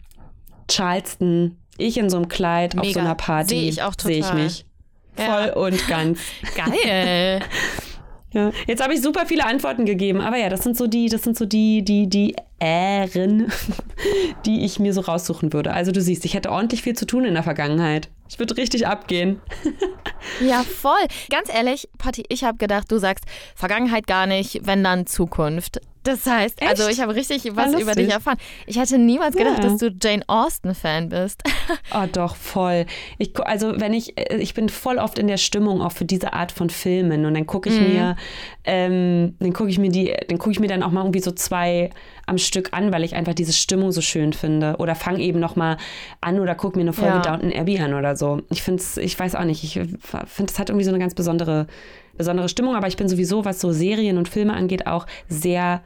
Charleston, 0.69 1.57
ich 1.77 1.97
in 1.97 2.09
so 2.09 2.17
einem 2.17 2.29
Kleid 2.29 2.77
auf 2.77 2.85
so 2.85 2.89
Mega. 2.89 3.01
einer 3.01 3.15
Party. 3.15 3.59
Sehe 3.59 3.69
ich 3.69 3.81
auch 3.83 3.93
Sehe 3.99 4.19
ich 4.19 4.25
total. 4.25 4.43
mich. 4.43 4.65
Ja. 5.17 5.25
Voll 5.25 5.67
und 5.67 5.87
ganz. 5.87 6.19
Geil. 6.55 7.41
Ja. 8.31 8.51
Jetzt 8.67 8.83
habe 8.83 8.93
ich 8.93 9.01
super 9.01 9.25
viele 9.25 9.43
Antworten 9.43 9.85
gegeben, 9.85 10.21
aber 10.21 10.37
ja, 10.37 10.49
das 10.49 10.61
sind 10.61 10.77
so 10.77 10.85
die, 10.85 11.09
das 11.09 11.23
sind 11.23 11.35
so 11.35 11.47
die, 11.47 11.83
die, 11.83 12.07
die 12.07 12.35
Ähren, 12.59 13.51
die 14.45 14.65
ich 14.65 14.77
mir 14.77 14.93
so 14.93 15.01
raussuchen 15.01 15.51
würde. 15.51 15.73
Also 15.73 15.91
du 15.91 15.99
siehst, 15.99 16.25
ich 16.25 16.35
hätte 16.35 16.51
ordentlich 16.51 16.83
viel 16.83 16.95
zu 16.95 17.07
tun 17.07 17.25
in 17.25 17.33
der 17.33 17.41
Vergangenheit. 17.41 18.09
Ich 18.30 18.39
würde 18.39 18.57
richtig 18.57 18.88
abgehen. 18.88 19.41
Ja, 20.41 20.63
voll. 20.63 20.99
Ganz 21.30 21.49
ehrlich, 21.53 21.88
Patti, 21.97 22.25
ich 22.27 22.43
habe 22.43 22.57
gedacht, 22.57 22.91
du 22.91 22.97
sagst 22.97 23.23
Vergangenheit 23.55 24.05
gar 24.05 24.27
nicht, 24.27 24.59
wenn 24.63 24.84
dann 24.84 25.07
Zukunft. 25.07 25.80
Das 26.03 26.25
heißt, 26.25 26.61
also 26.61 26.83
Echt? 26.83 26.93
ich 26.93 27.01
habe 27.01 27.13
richtig 27.13 27.55
was 27.55 27.73
über 27.79 27.93
dich 27.93 28.09
erfahren. 28.09 28.37
Ich 28.65 28.79
hätte 28.79 28.97
niemals 28.97 29.35
gedacht, 29.35 29.57
Ja. 29.61 29.69
dass 29.69 29.77
du 29.77 29.93
Jane 30.01 30.23
Austen-Fan 30.27 31.09
bist. 31.09 31.43
Oh, 31.93 32.05
doch, 32.11 32.35
voll. 32.35 32.85
Ich, 33.19 33.37
also, 33.39 33.79
wenn 33.79 33.93
ich, 33.93 34.17
äh, 34.17 34.37
ich 34.37 34.53
bin 34.55 34.69
voll 34.69 34.97
oft 34.97 35.19
in 35.19 35.27
der 35.27 35.37
Stimmung 35.37 35.81
auch 35.81 35.91
für 35.91 36.05
diese 36.05 36.33
Art 36.33 36.51
von 36.51 36.69
Filmen 36.69 37.25
und 37.25 37.33
dann 37.35 37.45
gucke 37.45 37.69
ich 37.69 37.79
mir, 37.79 38.15
ähm, 38.63 39.35
dann 39.39 39.53
gucke 39.53 39.69
ich 39.69 39.77
mir 39.79 39.89
die, 39.89 40.13
dann 40.27 40.37
gucke 40.37 40.51
ich 40.51 40.59
mir 40.59 40.67
dann 40.67 40.83
auch 40.83 40.91
mal 40.91 41.01
irgendwie 41.01 41.19
so 41.21 41.31
zwei 41.31 41.89
am 42.25 42.37
Stück 42.37 42.69
an, 42.73 42.91
weil 42.91 43.03
ich 43.03 43.15
einfach 43.15 43.33
diese 43.33 43.53
Stimmung 43.53 43.91
so 43.91 44.01
schön 44.01 44.33
finde. 44.33 44.77
Oder 44.77 44.95
fange 44.95 45.19
eben 45.19 45.39
noch 45.39 45.55
mal 45.55 45.77
an 46.21 46.39
oder 46.39 46.55
gucke 46.55 46.77
mir 46.77 46.83
eine 46.83 46.93
Folge 46.93 47.15
Ja. 47.15 47.21
Downton 47.21 47.53
Abbey 47.53 47.79
an 47.79 47.93
oder 47.93 48.15
so. 48.15 48.41
Ich 48.49 48.61
finde 48.63 48.81
es, 48.81 48.97
ich 48.97 49.17
weiß 49.19 49.35
auch 49.35 49.45
nicht, 49.45 49.63
ich 49.63 49.73
finde, 49.73 50.51
es 50.51 50.59
hat 50.59 50.69
irgendwie 50.69 50.85
so 50.85 50.91
eine 50.91 50.99
ganz 50.99 51.13
besondere, 51.15 51.67
besondere 52.20 52.47
Stimmung, 52.49 52.76
aber 52.76 52.88
ich 52.88 52.97
bin 52.97 53.09
sowieso, 53.09 53.45
was 53.45 53.59
so 53.59 53.72
Serien 53.72 54.17
und 54.20 54.30
Filme 54.30 54.53
angeht, 54.53 54.86
auch 54.86 55.07
sehr 55.28 55.82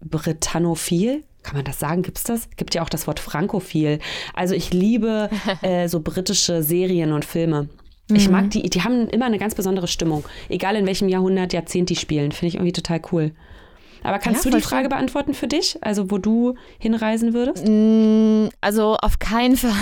Britannophil. 0.00 1.22
Kann 1.42 1.56
man 1.56 1.64
das 1.64 1.78
sagen? 1.80 2.02
Gibt 2.02 2.18
es 2.18 2.24
das? 2.24 2.48
Gibt 2.56 2.74
ja 2.74 2.82
auch 2.82 2.88
das 2.88 3.06
Wort 3.06 3.18
Frankophil. 3.20 3.98
Also 4.34 4.54
ich 4.54 4.72
liebe 4.72 5.28
äh, 5.62 5.88
so 5.88 6.00
britische 6.00 6.62
Serien 6.62 7.12
und 7.12 7.24
Filme. 7.24 7.68
Ich 8.12 8.28
mag 8.28 8.50
die, 8.50 8.68
die 8.68 8.82
haben 8.82 9.08
immer 9.08 9.24
eine 9.24 9.38
ganz 9.38 9.54
besondere 9.54 9.88
Stimmung. 9.88 10.24
Egal 10.50 10.76
in 10.76 10.86
welchem 10.86 11.08
Jahrhundert, 11.08 11.52
Jahrzehnt 11.54 11.88
die 11.88 11.96
spielen. 11.96 12.30
Finde 12.32 12.48
ich 12.48 12.54
irgendwie 12.56 12.72
total 12.72 13.00
cool. 13.10 13.32
Aber 14.02 14.18
kannst 14.18 14.44
Ja, 14.44 14.50
du 14.50 14.56
die 14.58 14.62
Frage 14.62 14.88
beantworten 14.88 15.32
für 15.32 15.46
dich? 15.46 15.78
Also 15.80 16.10
wo 16.10 16.18
du 16.18 16.54
hinreisen 16.78 17.32
würdest? 17.32 17.66
Mm, 17.66 18.48
Also 18.60 18.96
auf 18.96 19.18
keinen 19.18 19.56
Fall 19.56 19.72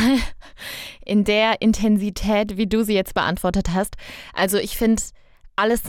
in 1.04 1.24
der 1.24 1.60
Intensität, 1.60 2.56
wie 2.56 2.66
du 2.66 2.84
sie 2.84 2.94
jetzt 2.94 3.14
beantwortet 3.14 3.70
hast. 3.74 3.96
Also 4.34 4.58
ich 4.58 4.76
finde 4.76 5.02
alles 5.60 5.82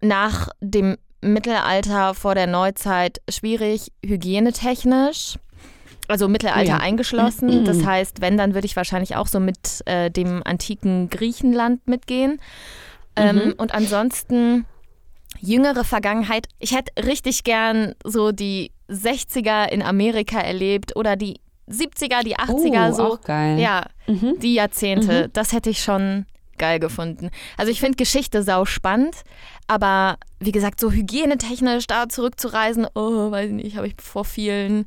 nach 0.00 0.48
dem 0.60 0.96
Mittelalter 1.20 2.14
vor 2.14 2.34
der 2.34 2.46
Neuzeit 2.46 3.20
schwierig, 3.28 3.90
hygienetechnisch. 4.04 5.38
Also 6.06 6.26
Mittelalter 6.28 6.62
ja. 6.64 6.76
eingeschlossen. 6.78 7.64
Das 7.66 7.84
heißt, 7.84 8.20
wenn, 8.20 8.36
dann 8.38 8.54
würde 8.54 8.66
ich 8.66 8.76
wahrscheinlich 8.76 9.16
auch 9.16 9.26
so 9.26 9.40
mit 9.40 9.82
äh, 9.86 10.10
dem 10.10 10.42
antiken 10.44 11.10
Griechenland 11.10 11.86
mitgehen. 11.86 12.40
Ähm, 13.16 13.36
Mhm. 13.36 13.54
und 13.58 13.74
ansonsten 13.74 14.64
jüngere 15.40 15.84
Vergangenheit. 15.84 16.46
Ich 16.58 16.74
hätte 16.74 17.04
richtig 17.04 17.44
gern 17.44 17.94
so 18.04 18.32
die 18.32 18.70
60er 18.88 19.68
in 19.68 19.82
Amerika 19.82 20.38
erlebt 20.40 20.96
oder 20.96 21.16
die 21.16 21.40
70er, 21.68 22.22
die 22.24 22.36
80er, 22.38 22.90
oh, 22.90 22.94
so. 22.94 23.02
auch 23.14 23.20
geil. 23.20 23.58
Ja, 23.58 23.84
Mhm. 24.06 24.38
die 24.40 24.54
Jahrzehnte. 24.54 25.28
Das 25.32 25.52
hätte 25.52 25.68
ich 25.68 25.82
schon 25.82 26.24
geil 26.58 26.78
gefunden. 26.80 27.30
Also 27.56 27.72
ich 27.72 27.80
finde 27.80 27.96
Geschichte 27.96 28.42
sau 28.42 28.64
spannend, 28.64 29.14
aber 29.66 30.16
wie 30.40 30.52
gesagt, 30.52 30.80
so 30.80 30.90
hygienetechnisch 30.90 31.86
da 31.86 32.08
zurückzureisen, 32.08 32.86
oh, 32.94 33.30
weiß 33.30 33.48
ich 33.48 33.54
nicht, 33.54 33.76
habe 33.76 33.86
ich 33.86 33.94
vor 34.00 34.24
vielen 34.24 34.86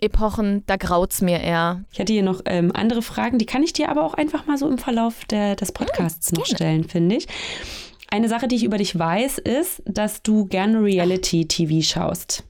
Epochen, 0.00 0.64
da 0.66 0.76
graut's 0.76 1.20
mir 1.20 1.40
eher. 1.40 1.84
Ich 1.92 1.98
hätte 1.98 2.12
hier 2.12 2.22
noch 2.22 2.40
ähm, 2.46 2.72
andere 2.74 3.02
Fragen, 3.02 3.38
die 3.38 3.46
kann 3.46 3.62
ich 3.62 3.72
dir 3.72 3.90
aber 3.90 4.04
auch 4.04 4.14
einfach 4.14 4.46
mal 4.46 4.56
so 4.56 4.68
im 4.68 4.78
Verlauf 4.78 5.24
der, 5.26 5.56
des 5.56 5.72
Podcasts 5.72 6.32
noch 6.32 6.44
gerne. 6.44 6.56
stellen, 6.56 6.84
finde 6.84 7.16
ich. 7.16 7.26
Eine 8.08 8.28
Sache, 8.28 8.48
die 8.48 8.56
ich 8.56 8.64
über 8.64 8.78
dich 8.78 8.98
weiß, 8.98 9.38
ist, 9.38 9.82
dass 9.84 10.22
du 10.22 10.46
gerne 10.46 10.82
Reality-TV 10.82 11.82
schaust. 11.82 12.44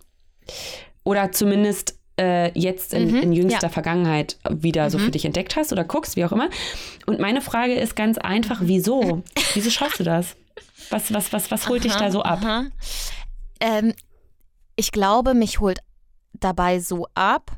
Oder 1.05 1.33
zumindest 1.33 2.00
äh, 2.21 2.51
jetzt 2.59 2.93
in, 2.93 3.11
Mhm, 3.11 3.17
in 3.23 3.33
jüngster 3.33 3.69
ja. 3.69 3.69
Vergangenheit 3.71 4.37
wieder 4.49 4.91
so 4.91 4.99
für 4.99 5.11
dich 5.11 5.25
entdeckt 5.25 5.57
hast 5.57 5.73
oder 5.73 5.85
guckst, 5.85 6.17
wie 6.17 6.25
auch 6.25 6.33
immer. 6.33 6.51
Und 7.07 7.19
meine 7.19 7.41
Frage 7.41 7.75
ist 7.75 7.97
ganz 7.97 8.19
einfach, 8.19 8.59
wieso? 8.63 9.23
Wieso 9.55 9.71
schaust 9.71 9.99
du 9.99 10.05
das? 10.05 10.37
Was, 10.91 11.13
was, 11.15 11.33
was, 11.33 11.51
was 11.51 11.69
holt 11.69 11.85
dich 11.85 11.95
da 11.95 12.11
so 12.11 12.23
ab? 12.23 12.41
Aha. 12.45 12.67
Ähm, 13.61 13.95
ich 14.77 14.93
glaube, 14.93 15.35
mich 15.35 15.61
holt 15.61 15.79
dabei 16.35 16.79
so 16.81 17.07
ab, 17.15 17.51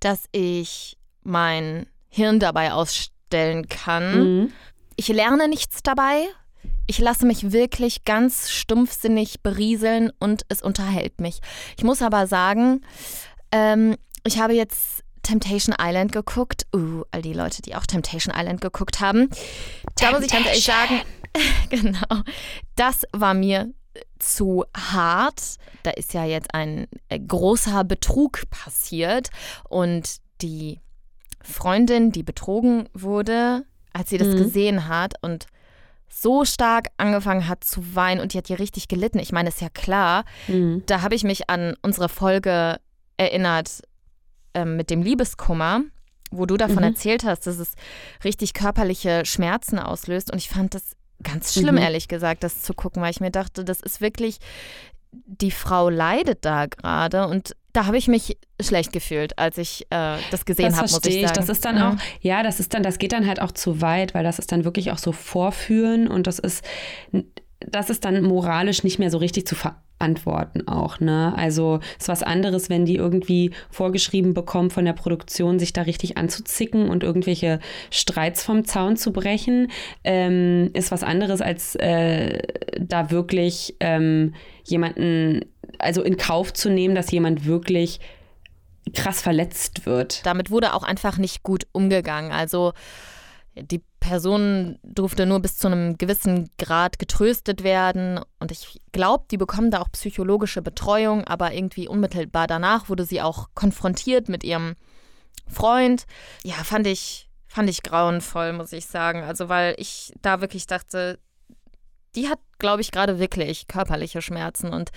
dass 0.00 0.24
ich 0.32 0.96
mein 1.22 1.86
Hirn 2.08 2.40
dabei 2.40 2.72
ausstellen 2.72 3.68
kann. 3.68 4.18
Mhm. 4.40 4.52
Ich 4.96 5.08
lerne 5.08 5.48
nichts 5.48 5.82
dabei. 5.82 6.26
Ich 6.86 6.98
lasse 6.98 7.26
mich 7.26 7.52
wirklich 7.52 8.04
ganz 8.04 8.50
stumpfsinnig 8.50 9.42
berieseln 9.42 10.10
und 10.18 10.42
es 10.48 10.62
unterhält 10.62 11.20
mich. 11.20 11.40
Ich 11.76 11.84
muss 11.84 12.02
aber 12.02 12.26
sagen, 12.26 12.80
ähm, 13.52 13.96
ich 14.24 14.38
habe 14.38 14.52
jetzt 14.54 15.02
Temptation 15.22 15.74
Island 15.80 16.12
geguckt. 16.12 16.66
Uh, 16.74 17.02
all 17.10 17.22
die 17.22 17.32
Leute, 17.32 17.62
die 17.62 17.74
auch 17.74 17.86
Temptation 17.86 18.34
Island 18.36 18.60
geguckt 18.60 19.00
haben. 19.00 19.28
Da 20.00 20.12
muss 20.12 20.22
ich 20.22 20.30
ganz 20.30 20.46
ehrlich 20.46 20.64
sagen, 20.64 21.00
genau, 21.70 22.22
das 22.76 23.04
war 23.12 23.34
mir 23.34 23.72
zu 24.18 24.64
hart. 24.76 25.56
Da 25.82 25.90
ist 25.90 26.14
ja 26.14 26.24
jetzt 26.24 26.54
ein 26.54 26.86
äh, 27.08 27.18
großer 27.18 27.84
Betrug 27.84 28.42
passiert 28.50 29.30
und 29.68 30.16
die 30.40 30.80
Freundin, 31.42 32.12
die 32.12 32.22
betrogen 32.22 32.88
wurde, 32.94 33.64
als 33.92 34.10
sie 34.10 34.18
das 34.18 34.28
Mhm. 34.28 34.36
gesehen 34.36 34.88
hat 34.88 35.14
und 35.22 35.46
so 36.08 36.44
stark 36.44 36.88
angefangen 36.96 37.48
hat 37.48 37.64
zu 37.64 37.94
weinen 37.94 38.20
und 38.20 38.32
die 38.32 38.38
hat 38.38 38.46
hier 38.48 38.58
richtig 38.58 38.88
gelitten. 38.88 39.18
Ich 39.18 39.32
meine, 39.32 39.48
ist 39.50 39.60
ja 39.60 39.68
klar, 39.68 40.24
Mhm. 40.46 40.82
da 40.86 41.02
habe 41.02 41.14
ich 41.14 41.22
mich 41.24 41.50
an 41.50 41.74
unsere 41.82 42.08
Folge 42.08 42.80
erinnert 43.18 43.82
ähm, 44.54 44.76
mit 44.76 44.88
dem 44.90 45.02
Liebeskummer, 45.02 45.82
wo 46.30 46.46
du 46.46 46.56
davon 46.56 46.78
Mhm. 46.78 46.84
erzählt 46.84 47.24
hast, 47.24 47.46
dass 47.46 47.58
es 47.58 47.74
richtig 48.24 48.54
körperliche 48.54 49.24
Schmerzen 49.26 49.78
auslöst. 49.78 50.30
Und 50.32 50.38
ich 50.38 50.48
fand 50.48 50.74
das 50.74 50.92
ganz 51.22 51.52
schlimm, 51.54 51.74
Mhm. 51.74 51.82
ehrlich 51.82 52.08
gesagt, 52.08 52.42
das 52.44 52.62
zu 52.62 52.72
gucken, 52.74 53.02
weil 53.02 53.10
ich 53.10 53.20
mir 53.20 53.30
dachte, 53.30 53.64
das 53.64 53.80
ist 53.80 54.00
wirklich, 54.00 54.38
die 55.12 55.50
Frau 55.50 55.88
leidet 55.88 56.44
da 56.44 56.66
gerade. 56.66 57.26
Und 57.28 57.54
da 57.72 57.86
habe 57.86 57.96
ich 57.98 58.08
mich 58.08 58.36
schlecht 58.60 58.92
gefühlt, 58.92 59.38
als 59.38 59.56
ich 59.58 59.82
äh, 59.90 60.18
das 60.30 60.44
gesehen 60.44 60.72
habe, 60.76 60.82
muss 60.82 60.92
ich 60.92 61.00
verstehe 61.00 61.20
ich. 61.22 61.28
sagen. 61.28 61.40
Das 61.40 61.48
ist 61.48 61.64
dann 61.64 61.76
Mhm. 61.76 61.82
auch, 61.82 61.96
ja, 62.20 62.42
das 62.42 62.60
ist 62.60 62.74
dann, 62.74 62.82
das 62.82 62.98
geht 62.98 63.12
dann 63.12 63.26
halt 63.26 63.40
auch 63.40 63.52
zu 63.52 63.80
weit, 63.80 64.14
weil 64.14 64.24
das 64.24 64.38
ist 64.38 64.52
dann 64.52 64.64
wirklich 64.64 64.90
auch 64.92 64.98
so 64.98 65.12
Vorführen 65.12 66.08
und 66.08 66.26
das 66.26 66.38
ist, 66.38 66.64
das 67.60 67.90
ist 67.90 68.04
dann 68.04 68.22
moralisch 68.22 68.84
nicht 68.84 68.98
mehr 68.98 69.10
so 69.10 69.18
richtig 69.18 69.46
zu 69.46 69.54
verantworten 69.98 70.68
auch, 70.68 71.00
ne? 71.00 71.34
Also 71.36 71.80
ist 71.98 72.08
was 72.08 72.22
anderes, 72.22 72.70
wenn 72.70 72.84
die 72.84 72.96
irgendwie 72.96 73.50
vorgeschrieben 73.70 74.34
bekommen 74.34 74.70
von 74.70 74.84
der 74.84 74.92
Produktion, 74.92 75.58
sich 75.58 75.72
da 75.72 75.82
richtig 75.82 76.16
anzuzicken 76.16 76.88
und 76.88 77.02
irgendwelche 77.02 77.60
Streits 77.90 78.42
vom 78.42 78.64
Zaun 78.64 78.96
zu 78.96 79.12
brechen, 79.12 79.70
ähm, 80.04 80.70
ist 80.72 80.90
was 80.90 81.02
anderes, 81.02 81.40
als 81.40 81.74
äh, 81.76 82.38
da 82.78 83.10
wirklich 83.10 83.76
ähm, 83.80 84.34
jemanden, 84.64 85.44
also 85.78 86.02
in 86.02 86.16
Kauf 86.16 86.52
zu 86.52 86.70
nehmen, 86.70 86.94
dass 86.94 87.10
jemand 87.10 87.44
wirklich 87.44 88.00
krass 88.94 89.20
verletzt 89.20 89.84
wird. 89.84 90.24
damit 90.24 90.50
wurde 90.50 90.74
auch 90.74 90.82
einfach 90.82 91.18
nicht 91.18 91.42
gut 91.42 91.66
umgegangen. 91.72 92.32
Also 92.32 92.72
die 93.54 93.82
Person 94.00 94.78
durfte 94.82 95.26
nur 95.26 95.40
bis 95.40 95.58
zu 95.58 95.66
einem 95.68 95.98
gewissen 95.98 96.50
Grad 96.58 96.98
getröstet 96.98 97.62
werden. 97.64 98.20
Und 98.38 98.52
ich 98.52 98.80
glaube, 98.92 99.24
die 99.30 99.36
bekommen 99.36 99.70
da 99.70 99.80
auch 99.80 99.90
psychologische 99.92 100.62
Betreuung, 100.62 101.24
aber 101.24 101.52
irgendwie 101.52 101.88
unmittelbar 101.88 102.46
danach 102.46 102.88
wurde 102.88 103.04
sie 103.04 103.20
auch 103.20 103.48
konfrontiert 103.54 104.28
mit 104.28 104.44
ihrem 104.44 104.74
Freund. 105.46 106.04
Ja, 106.44 106.54
fand 106.54 106.86
ich, 106.86 107.28
fand 107.46 107.68
ich 107.70 107.82
grauenvoll, 107.82 108.52
muss 108.52 108.72
ich 108.72 108.86
sagen. 108.86 109.22
Also, 109.22 109.48
weil 109.48 109.74
ich 109.78 110.12
da 110.22 110.40
wirklich 110.40 110.66
dachte, 110.66 111.18
die 112.14 112.28
hat, 112.28 112.38
glaube 112.58 112.80
ich, 112.82 112.90
gerade 112.90 113.18
wirklich 113.18 113.66
körperliche 113.68 114.22
Schmerzen. 114.22 114.72
Und 114.72 114.90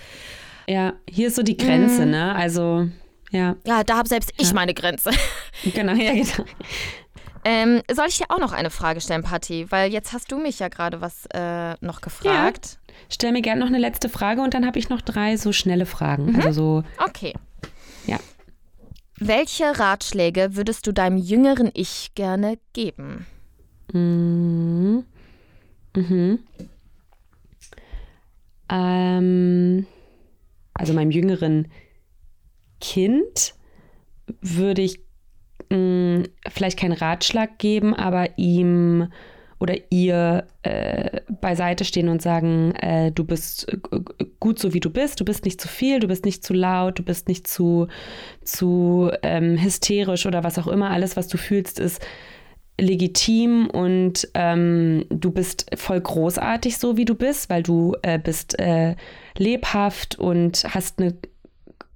Ja, 0.68 0.94
hier 1.08 1.28
ist 1.28 1.36
so 1.36 1.42
die 1.42 1.56
Grenze, 1.56 2.04
Mhm. 2.06 2.10
ne? 2.12 2.34
Also, 2.34 2.88
ja, 3.30 3.56
ja, 3.66 3.82
da 3.84 3.96
habe 3.98 4.08
selbst 4.08 4.32
ich 4.38 4.48
Ja. 4.48 4.54
meine 4.54 4.74
Grenze. 4.74 5.10
genau, 5.64 5.92
ja, 5.94 6.12
genau. 6.14 6.48
Ähm, 7.44 7.82
soll 7.92 8.06
ich 8.08 8.18
dir 8.18 8.26
auch 8.28 8.38
noch 8.38 8.52
eine 8.52 8.70
Frage 8.70 9.00
stellen, 9.00 9.22
Patti? 9.22 9.66
Weil 9.70 9.92
jetzt 9.92 10.12
hast 10.12 10.30
du 10.30 10.38
mich 10.38 10.58
ja 10.60 10.68
gerade 10.68 11.00
was 11.00 11.26
äh, 11.34 11.74
noch 11.80 12.00
gefragt. 12.00 12.78
Stell 13.08 13.32
mir 13.32 13.42
gerne 13.42 13.60
noch 13.60 13.68
eine 13.68 13.78
letzte 13.78 14.08
Frage 14.08 14.42
und 14.42 14.54
dann 14.54 14.64
habe 14.66 14.78
ich 14.78 14.88
noch 14.88 15.00
drei 15.00 15.36
so 15.36 15.52
schnelle 15.52 15.86
Fragen. 15.86 16.40
Also 16.42 16.82
so, 16.82 17.04
Okay. 17.04 17.34
Ja. 18.06 18.18
Welche 19.18 19.78
Ratschläge 19.78 20.56
würdest 20.56 20.86
du 20.86 20.92
deinem 20.92 21.16
jüngeren 21.16 21.70
Ich 21.74 22.14
gerne 22.14 22.58
geben? 22.72 23.26
mm, 23.92 24.98
mhm. 25.96 26.38
Ähm, 28.68 29.86
also 30.74 30.92
meinem 30.94 31.10
jüngeren 31.10 31.70
Kind 32.80 33.54
würde 34.40 34.82
ich 34.82 35.00
mh, 35.72 36.24
vielleicht 36.50 36.78
keinen 36.78 36.92
Ratschlag 36.92 37.58
geben, 37.58 37.94
aber 37.94 38.38
ihm 38.38 39.08
oder 39.62 39.76
ihr 39.90 40.48
äh, 40.62 41.20
beiseite 41.40 41.84
stehen 41.84 42.08
und 42.08 42.20
sagen, 42.20 42.74
äh, 42.74 43.12
du 43.12 43.22
bist 43.22 43.66
gut 44.40 44.58
so 44.58 44.74
wie 44.74 44.80
du 44.80 44.90
bist, 44.90 45.20
du 45.20 45.24
bist 45.24 45.44
nicht 45.44 45.60
zu 45.60 45.68
viel, 45.68 46.00
du 46.00 46.08
bist 46.08 46.24
nicht 46.24 46.44
zu 46.44 46.52
laut, 46.52 46.98
du 46.98 47.04
bist 47.04 47.28
nicht 47.28 47.46
zu, 47.46 47.86
zu 48.42 49.12
ähm, 49.22 49.56
hysterisch 49.62 50.26
oder 50.26 50.42
was 50.42 50.58
auch 50.58 50.66
immer. 50.66 50.90
Alles, 50.90 51.16
was 51.16 51.28
du 51.28 51.38
fühlst, 51.38 51.78
ist 51.78 52.04
legitim 52.80 53.68
und 53.70 54.28
ähm, 54.34 55.04
du 55.10 55.30
bist 55.30 55.70
voll 55.76 56.00
großartig 56.00 56.78
so 56.78 56.96
wie 56.96 57.04
du 57.04 57.14
bist, 57.14 57.48
weil 57.48 57.62
du 57.62 57.94
äh, 58.02 58.18
bist 58.18 58.58
äh, 58.58 58.96
lebhaft 59.38 60.18
und 60.18 60.64
hast 60.74 60.98
eine 60.98 61.16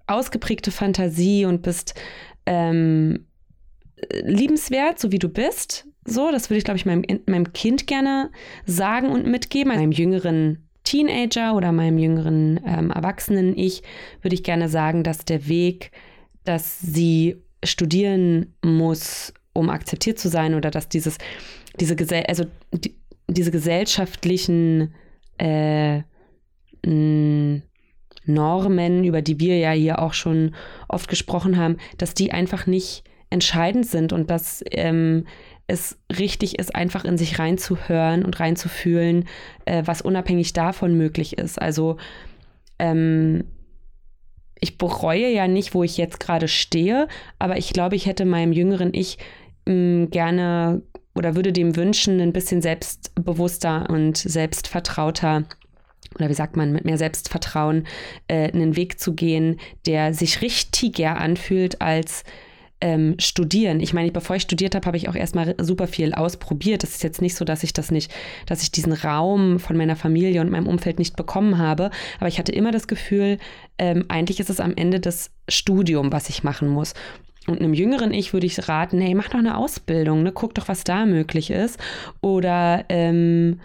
ausgeprägte 0.06 0.70
Fantasie 0.70 1.46
und 1.46 1.62
bist 1.62 1.94
ähm, 2.46 3.25
liebenswert, 4.10 4.98
so 4.98 5.12
wie 5.12 5.18
du 5.18 5.28
bist. 5.28 5.86
So, 6.04 6.30
das 6.30 6.50
würde 6.50 6.58
ich, 6.58 6.64
glaube 6.64 6.78
ich, 6.78 6.86
meinem, 6.86 7.04
meinem 7.26 7.52
Kind 7.52 7.86
gerne 7.86 8.30
sagen 8.64 9.10
und 9.10 9.26
mitgeben. 9.26 9.72
Meinem 9.72 9.92
jüngeren 9.92 10.68
Teenager 10.84 11.54
oder 11.54 11.72
meinem 11.72 11.98
jüngeren 11.98 12.60
ähm, 12.64 12.90
Erwachsenen 12.90 13.56
Ich 13.58 13.82
würde 14.22 14.34
ich 14.34 14.44
gerne 14.44 14.68
sagen, 14.68 15.02
dass 15.02 15.24
der 15.24 15.48
Weg, 15.48 15.90
dass 16.44 16.78
sie 16.78 17.42
studieren 17.64 18.54
muss, 18.64 19.34
um 19.52 19.68
akzeptiert 19.68 20.18
zu 20.18 20.28
sein 20.28 20.54
oder 20.54 20.70
dass 20.70 20.88
dieses, 20.88 21.18
diese, 21.80 21.96
Gesell 21.96 22.24
also 22.28 22.44
die, 22.72 22.94
diese 23.26 23.50
gesellschaftlichen 23.50 24.94
äh, 25.38 26.02
Normen, 28.24 29.04
über 29.04 29.22
die 29.22 29.40
wir 29.40 29.58
ja 29.58 29.72
hier 29.72 29.98
auch 30.00 30.12
schon 30.12 30.54
oft 30.88 31.08
gesprochen 31.08 31.56
haben, 31.56 31.78
dass 31.98 32.14
die 32.14 32.30
einfach 32.30 32.66
nicht 32.66 33.02
entscheidend 33.30 33.86
sind 33.86 34.12
und 34.12 34.30
dass 34.30 34.64
ähm, 34.70 35.26
es 35.66 35.98
richtig 36.16 36.58
ist, 36.58 36.74
einfach 36.74 37.04
in 37.04 37.18
sich 37.18 37.38
reinzuhören 37.38 38.24
und 38.24 38.38
reinzufühlen, 38.38 39.26
äh, 39.64 39.82
was 39.84 40.00
unabhängig 40.00 40.52
davon 40.52 40.96
möglich 40.96 41.38
ist. 41.38 41.60
Also 41.60 41.96
ähm, 42.78 43.44
ich 44.60 44.78
bereue 44.78 45.28
ja 45.28 45.48
nicht, 45.48 45.74
wo 45.74 45.82
ich 45.82 45.96
jetzt 45.96 46.20
gerade 46.20 46.48
stehe, 46.48 47.08
aber 47.38 47.58
ich 47.58 47.72
glaube, 47.72 47.96
ich 47.96 48.06
hätte 48.06 48.24
meinem 48.24 48.52
jüngeren 48.52 48.94
Ich 48.94 49.18
mh, 49.66 49.74
mm, 49.74 50.10
gerne 50.10 50.82
oder 51.14 51.34
würde 51.34 51.52
dem 51.52 51.76
wünschen, 51.76 52.20
ein 52.20 52.32
bisschen 52.32 52.60
selbstbewusster 52.62 53.88
und 53.88 54.18
selbstvertrauter 54.18 55.44
oder 56.14 56.28
wie 56.28 56.34
sagt 56.34 56.56
man, 56.56 56.72
mit 56.72 56.84
mehr 56.84 56.98
Selbstvertrauen 56.98 57.86
äh, 58.28 58.50
einen 58.50 58.76
Weg 58.76 58.98
zu 59.00 59.14
gehen, 59.14 59.58
der 59.86 60.14
sich 60.14 60.40
richtiger 60.40 61.18
anfühlt 61.18 61.80
als 61.82 62.24
ähm, 62.80 63.14
studieren. 63.18 63.80
Ich 63.80 63.94
meine, 63.94 64.12
bevor 64.12 64.36
ich 64.36 64.42
studiert 64.42 64.74
habe, 64.74 64.86
habe 64.86 64.96
ich 64.96 65.08
auch 65.08 65.14
erstmal 65.14 65.54
super 65.58 65.86
viel 65.86 66.12
ausprobiert. 66.12 66.82
Das 66.82 66.90
ist 66.90 67.02
jetzt 67.02 67.22
nicht 67.22 67.34
so, 67.34 67.44
dass 67.44 67.62
ich 67.62 67.72
das 67.72 67.90
nicht, 67.90 68.12
dass 68.46 68.62
ich 68.62 68.70
diesen 68.70 68.92
Raum 68.92 69.58
von 69.58 69.76
meiner 69.76 69.96
Familie 69.96 70.40
und 70.40 70.50
meinem 70.50 70.66
Umfeld 70.66 70.98
nicht 70.98 71.16
bekommen 71.16 71.58
habe. 71.58 71.90
Aber 72.18 72.28
ich 72.28 72.38
hatte 72.38 72.52
immer 72.52 72.72
das 72.72 72.86
Gefühl, 72.86 73.38
ähm, 73.78 74.04
eigentlich 74.08 74.40
ist 74.40 74.50
es 74.50 74.60
am 74.60 74.74
Ende 74.76 75.00
das 75.00 75.30
Studium, 75.48 76.12
was 76.12 76.28
ich 76.28 76.44
machen 76.44 76.68
muss. 76.68 76.94
Und 77.46 77.60
einem 77.60 77.74
jüngeren 77.74 78.12
Ich 78.12 78.32
würde 78.32 78.46
ich 78.46 78.68
raten, 78.68 79.00
hey, 79.00 79.14
mach 79.14 79.28
doch 79.28 79.38
eine 79.38 79.56
Ausbildung, 79.56 80.22
ne? 80.22 80.32
guck 80.32 80.54
doch, 80.54 80.68
was 80.68 80.84
da 80.84 81.06
möglich 81.06 81.50
ist. 81.50 81.78
Oder 82.20 82.84
ähm, 82.88 83.60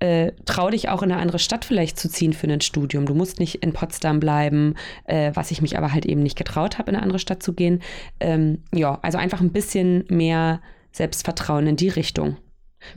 äh, 0.00 0.32
trau 0.44 0.70
dich 0.70 0.88
auch 0.88 1.02
in 1.02 1.12
eine 1.12 1.20
andere 1.20 1.38
Stadt 1.38 1.64
vielleicht 1.64 1.98
zu 1.98 2.08
ziehen 2.08 2.32
für 2.32 2.46
ein 2.46 2.60
Studium. 2.60 3.06
Du 3.06 3.14
musst 3.14 3.40
nicht 3.40 3.62
in 3.62 3.72
Potsdam 3.72 4.20
bleiben, 4.20 4.74
äh, 5.04 5.30
was 5.34 5.50
ich 5.50 5.62
mich 5.62 5.78
aber 5.78 5.92
halt 5.92 6.06
eben 6.06 6.22
nicht 6.22 6.36
getraut 6.36 6.78
habe, 6.78 6.90
in 6.90 6.96
eine 6.96 7.02
andere 7.02 7.18
Stadt 7.18 7.42
zu 7.42 7.52
gehen. 7.52 7.80
Ähm, 8.20 8.62
ja, 8.72 8.98
also 9.02 9.18
einfach 9.18 9.40
ein 9.40 9.52
bisschen 9.52 10.04
mehr 10.08 10.60
Selbstvertrauen 10.92 11.66
in 11.66 11.76
die 11.76 11.88
Richtung. 11.88 12.36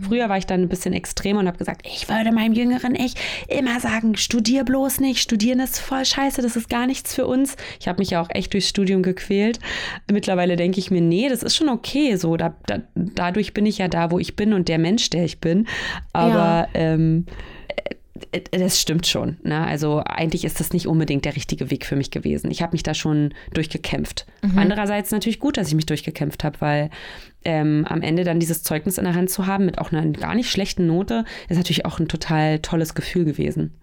Früher 0.02 0.30
war 0.30 0.38
ich 0.38 0.46
dann 0.46 0.62
ein 0.62 0.70
bisschen 0.70 0.94
extremer 0.94 1.40
und 1.40 1.48
habe 1.48 1.58
gesagt, 1.58 1.86
ich 1.86 2.10
würde 2.10 2.32
meinem 2.32 2.54
jüngeren 2.54 2.96
Ich 2.96 3.14
immer 3.48 3.80
sagen, 3.80 4.16
studier 4.16 4.64
bloß 4.64 5.00
nicht, 5.00 5.22
studieren 5.22 5.60
ist 5.60 5.80
voll 5.80 6.06
scheiße, 6.06 6.42
das 6.42 6.56
ist 6.56 6.70
gar 6.70 6.88
nichts 6.88 7.14
für 7.14 7.26
uns. 7.28 7.56
Ich 7.80 7.88
habe 7.88 8.00
mich 8.00 8.12
ja 8.12 8.22
auch 8.22 8.30
echt 8.30 8.54
durchs 8.54 8.70
Studium 8.70 9.04
gequält. 9.04 9.60
Mittlerweile 10.12 10.56
denke 10.56 10.80
ich 10.80 10.92
mir, 10.92 11.02
nee, 11.02 11.30
das 11.30 11.44
ist 11.44 11.56
schon 11.56 11.70
okay 11.70 12.16
so. 12.16 12.38
Da, 12.38 12.56
da, 12.66 12.80
dadurch 12.96 13.54
bin 13.54 13.66
ich 13.66 13.78
ja 13.78 13.88
da, 13.88 14.12
wo 14.12 14.20
ich 14.20 14.36
bin 14.36 14.54
und 14.54 14.68
der 14.68 14.78
Mensch, 14.78 15.10
der 15.10 15.26
ich 15.26 15.40
bin. 15.40 15.68
Aber 16.14 16.30
ja. 16.38 16.68
ähm, 16.74 17.26
äh, 18.32 18.42
das 18.52 18.80
stimmt 18.80 19.08
schon. 19.08 19.38
Ne? 19.44 19.66
Also 19.66 20.02
eigentlich 20.06 20.46
ist 20.46 20.60
das 20.60 20.74
nicht 20.74 20.88
unbedingt 20.88 21.26
der 21.26 21.36
richtige 21.36 21.70
Weg 21.72 21.86
für 21.86 21.96
mich 21.96 22.12
gewesen. 22.12 22.52
Ich 22.52 22.62
habe 22.62 22.74
mich 22.74 22.84
da 22.84 22.94
schon 22.94 23.34
durchgekämpft. 23.54 24.26
Mhm. 24.42 24.58
Andererseits 24.58 25.12
natürlich 25.12 25.40
gut, 25.40 25.58
dass 25.58 25.68
ich 25.68 25.76
mich 25.76 25.86
durchgekämpft 25.86 26.44
habe, 26.44 26.60
weil 26.60 26.90
ähm, 27.48 27.86
am 27.88 28.02
Ende 28.02 28.26
dann 28.26 28.42
dieses 28.42 28.62
Zeugnis 28.62 28.98
in 28.98 29.06
der 29.06 29.16
Hand 29.16 29.30
zu 29.30 29.48
haben 29.48 29.66
mit 29.66 29.80
auch 29.80 29.94
einer 29.94 30.06
gar 30.08 30.36
nicht 30.36 30.52
schlechten 30.52 30.86
Note, 30.86 31.24
ist 31.48 31.56
natürlich 31.56 31.86
auch 31.86 31.98
ein 31.98 32.10
total 32.10 32.60
tolles 32.60 32.94
Gefühl 32.94 33.24
gewesen. 33.24 33.74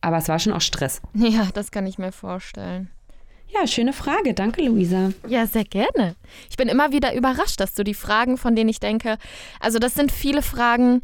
Aber 0.00 0.16
es 0.16 0.28
war 0.28 0.38
schon 0.38 0.54
auch 0.54 0.62
Stress. 0.62 1.02
Ja, 1.14 1.48
das 1.52 1.70
kann 1.70 1.86
ich 1.86 1.98
mir 1.98 2.10
vorstellen. 2.10 2.88
Ja, 3.48 3.66
schöne 3.66 3.92
Frage. 3.92 4.32
Danke, 4.32 4.62
Luisa. 4.62 5.12
Ja, 5.28 5.46
sehr 5.46 5.64
gerne. 5.64 6.16
Ich 6.50 6.56
bin 6.56 6.68
immer 6.68 6.90
wieder 6.90 7.14
überrascht, 7.14 7.60
dass 7.60 7.74
du 7.74 7.84
die 7.84 7.94
Fragen, 7.94 8.38
von 8.38 8.56
denen 8.56 8.70
ich 8.70 8.80
denke, 8.80 9.18
also 9.60 9.78
das 9.78 9.94
sind 9.94 10.10
viele 10.10 10.40
Fragen, 10.40 11.02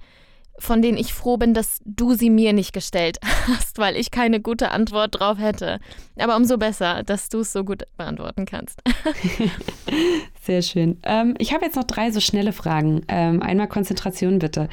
von 0.62 0.80
denen 0.80 0.96
ich 0.96 1.12
froh 1.12 1.36
bin, 1.36 1.54
dass 1.54 1.80
du 1.84 2.14
sie 2.14 2.30
mir 2.30 2.52
nicht 2.52 2.72
gestellt 2.72 3.18
hast, 3.48 3.78
weil 3.78 3.96
ich 3.96 4.12
keine 4.12 4.40
gute 4.40 4.70
Antwort 4.70 5.18
drauf 5.18 5.38
hätte. 5.38 5.80
Aber 6.16 6.36
umso 6.36 6.56
besser, 6.56 7.02
dass 7.02 7.28
du 7.28 7.40
es 7.40 7.52
so 7.52 7.64
gut 7.64 7.82
beantworten 7.96 8.46
kannst. 8.46 8.80
Sehr 10.42 10.62
schön. 10.62 10.98
Ähm, 11.02 11.34
ich 11.38 11.52
habe 11.52 11.64
jetzt 11.64 11.74
noch 11.74 11.84
drei 11.84 12.12
so 12.12 12.20
schnelle 12.20 12.52
Fragen. 12.52 13.02
Ähm, 13.08 13.42
einmal 13.42 13.66
Konzentration 13.66 14.38
bitte. 14.38 14.68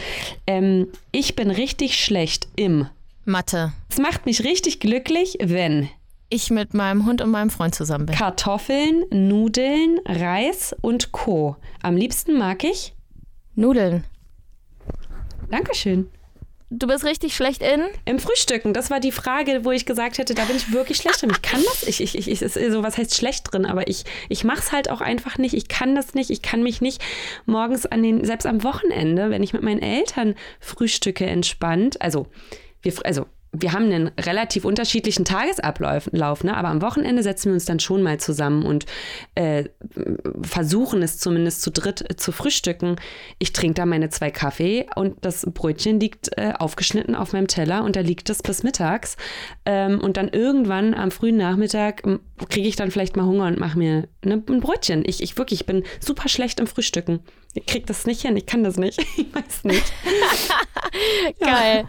Ähm, 0.45 0.87
ich 1.11 1.35
bin 1.35 1.49
richtig 1.49 1.97
schlecht 1.97 2.47
im 2.55 2.87
Mathe. 3.25 3.73
Es 3.89 3.97
macht 3.97 4.27
mich 4.27 4.43
richtig 4.43 4.79
glücklich, 4.79 5.37
wenn 5.41 5.89
ich 6.29 6.51
mit 6.51 6.75
meinem 6.75 7.07
Hund 7.07 7.21
und 7.21 7.31
meinem 7.31 7.49
Freund 7.49 7.73
zusammen 7.73 8.05
bin. 8.05 8.15
Kartoffeln, 8.15 9.05
Nudeln, 9.09 9.99
Reis 10.05 10.75
und 10.81 11.11
Co. 11.11 11.55
Am 11.81 11.97
liebsten 11.97 12.37
mag 12.37 12.63
ich 12.63 12.93
Nudeln. 13.55 14.03
Dankeschön. 15.49 16.09
Du 16.71 16.85
bist 16.85 17.03
richtig 17.03 17.35
schlecht 17.35 17.63
in? 17.63 17.81
Im 18.05 18.19
Frühstücken. 18.19 18.73
Das 18.73 18.91
war 18.91 18.99
die 18.99 19.11
Frage, 19.11 19.65
wo 19.65 19.71
ich 19.71 19.87
gesagt 19.87 20.19
hätte, 20.19 20.35
da 20.35 20.45
bin 20.45 20.55
ich 20.55 20.71
wirklich 20.71 20.97
schlecht 20.97 21.23
drin. 21.23 21.31
Ich 21.31 21.41
kann 21.41 21.63
das. 21.65 21.81
Ich, 21.81 21.99
ich, 21.99 22.15
ich, 22.15 22.27
ich 22.27 22.41
ist 22.43 22.53
so, 22.53 22.83
was 22.83 22.95
heißt 22.95 23.15
schlecht 23.15 23.51
drin? 23.51 23.65
Aber 23.65 23.87
ich, 23.87 24.03
ich 24.29 24.43
mache 24.43 24.59
es 24.59 24.71
halt 24.71 24.91
auch 24.91 25.01
einfach 25.01 25.39
nicht. 25.39 25.55
Ich 25.55 25.67
kann 25.67 25.95
das 25.95 26.13
nicht. 26.13 26.29
Ich 26.29 26.43
kann 26.43 26.61
mich 26.61 26.79
nicht 26.79 27.01
morgens 27.47 27.87
an 27.87 28.03
den, 28.03 28.23
selbst 28.23 28.45
am 28.45 28.63
Wochenende, 28.63 29.31
wenn 29.31 29.41
ich 29.41 29.53
mit 29.53 29.63
meinen 29.63 29.81
Eltern 29.81 30.35
frühstücke 30.59 31.25
entspannt, 31.25 31.99
also 32.01 32.27
wir, 32.83 32.93
also 33.03 33.25
wir 33.51 33.73
haben 33.73 33.85
einen 33.85 34.11
relativ 34.19 34.63
unterschiedlichen 34.63 35.25
Tagesablauf, 35.25 36.43
ne? 36.43 36.55
aber 36.55 36.67
am 36.67 36.81
Wochenende 36.81 37.23
setzen 37.23 37.45
wir 37.45 37.53
uns 37.53 37.65
dann 37.65 37.79
schon 37.79 38.03
mal 38.03 38.19
zusammen 38.19 38.63
und 38.63 38.85
äh, 39.33 39.65
versuchen 40.43 41.01
es 41.01 41.17
zumindest 41.17 41.61
zu 41.61 41.71
dritt 41.71 42.05
zu 42.19 42.31
frühstücken. 42.31 42.97
Ich 43.39 43.51
trinke 43.53 43.73
da 43.75 43.85
meine 43.85 44.09
zwei 44.09 44.29
Kaffee 44.29 44.85
und 44.95 45.17
das 45.21 45.47
Brötchen 45.51 45.99
liegt 45.99 46.37
äh, 46.37 46.53
aufgeschnitten 46.57 47.15
auf 47.15 47.33
meinem 47.33 47.47
Teller 47.47 47.83
und 47.83 47.95
da 47.95 48.01
liegt 48.01 48.29
es 48.29 48.43
bis 48.43 48.61
mittags. 48.61 49.17
Ähm, 49.65 49.99
und 49.99 50.17
dann 50.17 50.29
irgendwann 50.29 50.93
am 50.93 51.09
frühen 51.09 51.37
Nachmittag 51.37 52.03
kriege 52.49 52.67
ich 52.67 52.75
dann 52.75 52.91
vielleicht 52.91 53.17
mal 53.17 53.25
Hunger 53.25 53.47
und 53.47 53.59
mache 53.59 53.77
mir 53.77 54.07
ne, 54.23 54.43
ein 54.47 54.59
Brötchen. 54.59 55.03
Ich, 55.05 55.23
ich 55.23 55.37
wirklich, 55.37 55.61
ich 55.61 55.65
bin 55.65 55.83
super 55.99 56.29
schlecht 56.29 56.59
im 56.59 56.67
Frühstücken. 56.67 57.21
Ich 57.53 57.65
krieg 57.65 57.87
das 57.87 58.05
nicht 58.05 58.21
hin, 58.21 58.37
ich 58.37 58.45
kann 58.45 58.63
das 58.63 58.77
nicht. 58.77 58.99
Ich 59.17 59.33
weiß 59.33 59.63
nicht. 59.63 59.93
Geil. 61.39 61.85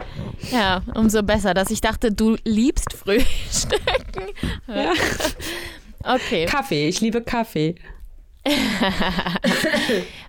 Ja. 0.51 0.57
ja, 0.57 0.83
umso 0.95 1.23
besser, 1.23 1.53
dass 1.53 1.71
ich 1.71 1.81
dachte, 1.81 2.11
du 2.11 2.37
liebst 2.43 2.93
Frühstücken. 2.93 3.81
Ja. 4.67 4.93
Okay. 6.03 6.45
Kaffee, 6.45 6.87
ich 6.87 7.01
liebe 7.01 7.21
Kaffee. 7.21 7.75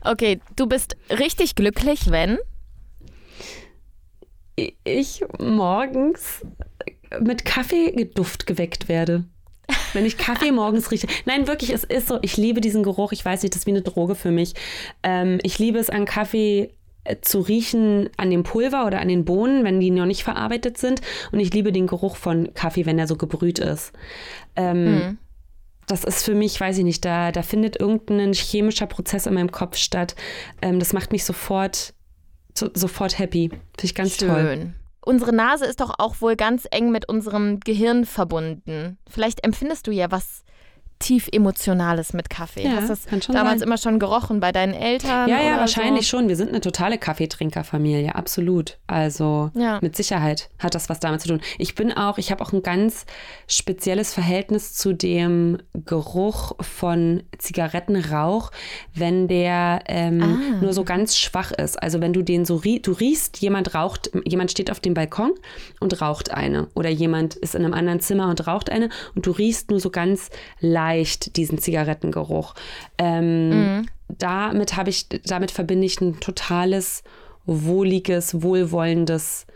okay, 0.02 0.40
du 0.56 0.66
bist 0.66 0.96
richtig 1.08 1.54
glücklich, 1.54 2.10
wenn? 2.10 2.38
Ich 4.84 5.24
morgens 5.38 6.44
mit 7.20 7.44
Kaffeeduft 7.44 8.46
geweckt 8.46 8.88
werde. 8.88 9.24
Wenn 9.92 10.06
ich 10.06 10.16
Kaffee 10.16 10.52
morgens 10.52 10.90
rieche. 10.90 11.06
Nein, 11.24 11.46
wirklich, 11.46 11.70
es 11.70 11.84
ist 11.84 12.08
so. 12.08 12.18
Ich 12.22 12.36
liebe 12.36 12.60
diesen 12.60 12.82
Geruch. 12.82 13.12
Ich 13.12 13.24
weiß 13.24 13.42
nicht, 13.42 13.54
das 13.54 13.62
ist 13.62 13.66
wie 13.66 13.70
eine 13.70 13.82
Droge 13.82 14.14
für 14.14 14.30
mich. 14.30 14.54
Ähm, 15.02 15.38
ich 15.42 15.58
liebe 15.58 15.78
es 15.78 15.90
an 15.90 16.04
Kaffee 16.04 16.74
äh, 17.04 17.16
zu 17.20 17.40
riechen 17.40 18.10
an 18.16 18.30
dem 18.30 18.44
Pulver 18.44 18.86
oder 18.86 19.00
an 19.00 19.08
den 19.08 19.24
Bohnen, 19.24 19.64
wenn 19.64 19.80
die 19.80 19.90
noch 19.90 20.06
nicht 20.06 20.22
verarbeitet 20.22 20.78
sind. 20.78 21.00
Und 21.32 21.40
ich 21.40 21.52
liebe 21.52 21.72
den 21.72 21.86
Geruch 21.86 22.16
von 22.16 22.54
Kaffee, 22.54 22.86
wenn 22.86 22.98
er 22.98 23.08
so 23.08 23.16
gebrüht 23.16 23.58
ist. 23.58 23.92
Ähm, 24.54 24.84
mhm. 24.84 25.18
Das 25.88 26.04
ist 26.04 26.24
für 26.24 26.34
mich, 26.34 26.60
weiß 26.60 26.78
ich 26.78 26.84
nicht, 26.84 27.04
da, 27.04 27.32
da 27.32 27.42
findet 27.42 27.80
irgendein 27.80 28.32
chemischer 28.32 28.86
Prozess 28.86 29.26
in 29.26 29.34
meinem 29.34 29.50
Kopf 29.50 29.76
statt. 29.76 30.14
Ähm, 30.60 30.78
das 30.78 30.92
macht 30.92 31.10
mich 31.10 31.24
sofort, 31.24 31.92
so, 32.54 32.70
sofort 32.72 33.18
happy. 33.18 33.48
Finde 33.48 33.60
ich 33.82 33.94
ganz 33.94 34.16
Schön. 34.16 34.28
toll. 34.28 34.74
Unsere 35.04 35.32
Nase 35.32 35.66
ist 35.66 35.80
doch 35.80 35.94
auch 35.98 36.20
wohl 36.20 36.36
ganz 36.36 36.66
eng 36.70 36.92
mit 36.92 37.08
unserem 37.08 37.58
Gehirn 37.60 38.04
verbunden. 38.04 38.98
Vielleicht 39.08 39.44
empfindest 39.44 39.86
du 39.88 39.90
ja, 39.90 40.10
was 40.10 40.44
tief 41.02 41.28
Emotionales 41.30 42.12
mit 42.14 42.30
Kaffee. 42.30 42.64
Ja, 42.64 42.76
Hast 42.76 43.06
du 43.12 43.20
schon 43.20 43.34
damals 43.34 43.58
sein. 43.60 43.68
immer 43.68 43.76
schon 43.76 43.98
gerochen 43.98 44.40
bei 44.40 44.52
deinen 44.52 44.72
Eltern? 44.72 45.28
Ja, 45.28 45.42
ja, 45.42 45.58
wahrscheinlich 45.58 46.08
so? 46.08 46.16
schon. 46.18 46.28
Wir 46.28 46.36
sind 46.36 46.48
eine 46.48 46.60
totale 46.60 46.96
Kaffeetrinkerfamilie, 46.96 48.14
absolut. 48.14 48.78
Also 48.86 49.50
Ja. 49.54 49.78
mit 49.82 49.96
Sicherheit 49.96 50.48
hat 50.58 50.74
das 50.74 50.88
was 50.88 51.00
damit 51.00 51.20
zu 51.20 51.28
tun. 51.28 51.40
Ich 51.58 51.74
bin 51.74 51.92
auch, 51.92 52.18
ich 52.18 52.30
habe 52.30 52.42
auch 52.42 52.52
ein 52.52 52.62
ganz 52.62 53.04
spezielles 53.48 54.14
Verhältnis 54.14 54.74
zu 54.74 54.92
dem 54.94 55.58
Geruch 55.84 56.52
von 56.60 57.22
Zigarettenrauch, 57.38 58.50
wenn 58.94 59.28
der 59.28 59.80
ähm, 59.86 60.22
Ah. 60.22 60.60
nur 60.62 60.72
so 60.72 60.84
ganz 60.84 61.16
schwach 61.18 61.50
ist. 61.52 61.82
Also 61.82 62.00
wenn 62.00 62.12
du 62.12 62.22
den 62.22 62.44
so 62.44 62.56
rie 62.56 62.80
du 62.80 62.92
riechst, 62.92 63.38
jemand 63.38 63.74
raucht, 63.74 64.10
jemand 64.24 64.50
steht 64.50 64.70
auf 64.70 64.80
dem 64.80 64.94
Balkon 64.94 65.32
und 65.80 66.00
raucht 66.00 66.30
eine. 66.32 66.68
Oder 66.74 66.90
jemand 66.90 67.34
ist 67.34 67.54
in 67.54 67.64
einem 67.64 67.74
anderen 67.74 68.00
Zimmer 68.00 68.28
und 68.28 68.46
raucht 68.46 68.70
eine 68.70 68.88
und 69.14 69.26
du 69.26 69.32
riechst 69.32 69.70
nur 69.70 69.80
so 69.80 69.90
ganz 69.90 70.30
leicht 70.60 70.91
diesen 71.36 71.58
Zigarettengeruch. 71.58 72.54
Ähm, 72.98 73.86
Damit 74.18 74.76
habe 74.76 74.90
ich, 74.90 75.08
damit 75.24 75.50
verbinde 75.50 75.86
ich 75.86 76.00
ein 76.00 76.20
totales, 76.20 77.02
wohliges, 77.46 78.42
wohlwollendes, 78.42 79.46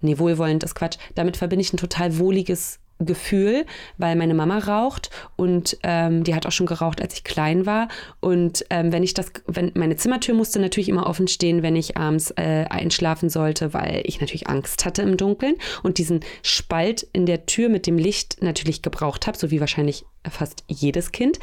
nee, 0.00 0.18
wohlwollend 0.18 0.64
ist 0.64 0.74
Quatsch. 0.74 0.96
Damit 1.14 1.36
verbinde 1.36 1.62
ich 1.62 1.72
ein 1.72 1.76
total 1.76 2.18
wohliges 2.18 2.78
Gefühl, 3.02 3.64
weil 3.96 4.14
meine 4.14 4.34
Mama 4.34 4.58
raucht 4.58 5.08
und 5.36 5.78
ähm, 5.82 6.22
die 6.22 6.34
hat 6.34 6.44
auch 6.46 6.52
schon 6.52 6.66
geraucht, 6.66 7.00
als 7.00 7.14
ich 7.14 7.24
klein 7.24 7.64
war. 7.64 7.88
Und 8.20 8.64
ähm, 8.68 8.92
wenn 8.92 9.02
ich 9.02 9.14
das, 9.14 9.32
wenn 9.46 9.72
meine 9.74 9.96
Zimmertür 9.96 10.34
musste 10.34 10.60
natürlich 10.60 10.90
immer 10.90 11.06
offen 11.06 11.26
stehen, 11.26 11.62
wenn 11.62 11.76
ich 11.76 11.96
abends 11.96 12.30
äh, 12.32 12.66
einschlafen 12.68 13.30
sollte, 13.30 13.72
weil 13.72 14.02
ich 14.04 14.20
natürlich 14.20 14.48
Angst 14.48 14.84
hatte 14.84 15.00
im 15.00 15.16
Dunkeln 15.16 15.56
und 15.82 15.96
diesen 15.96 16.20
Spalt 16.42 17.06
in 17.14 17.24
der 17.24 17.46
Tür 17.46 17.70
mit 17.70 17.86
dem 17.86 17.96
Licht 17.96 18.42
natürlich 18.42 18.82
gebraucht 18.82 19.26
habe, 19.26 19.38
so 19.38 19.50
wie 19.50 19.60
wahrscheinlich 19.60 20.04
fast 20.28 20.64
jedes 20.68 21.12
Kind. 21.12 21.38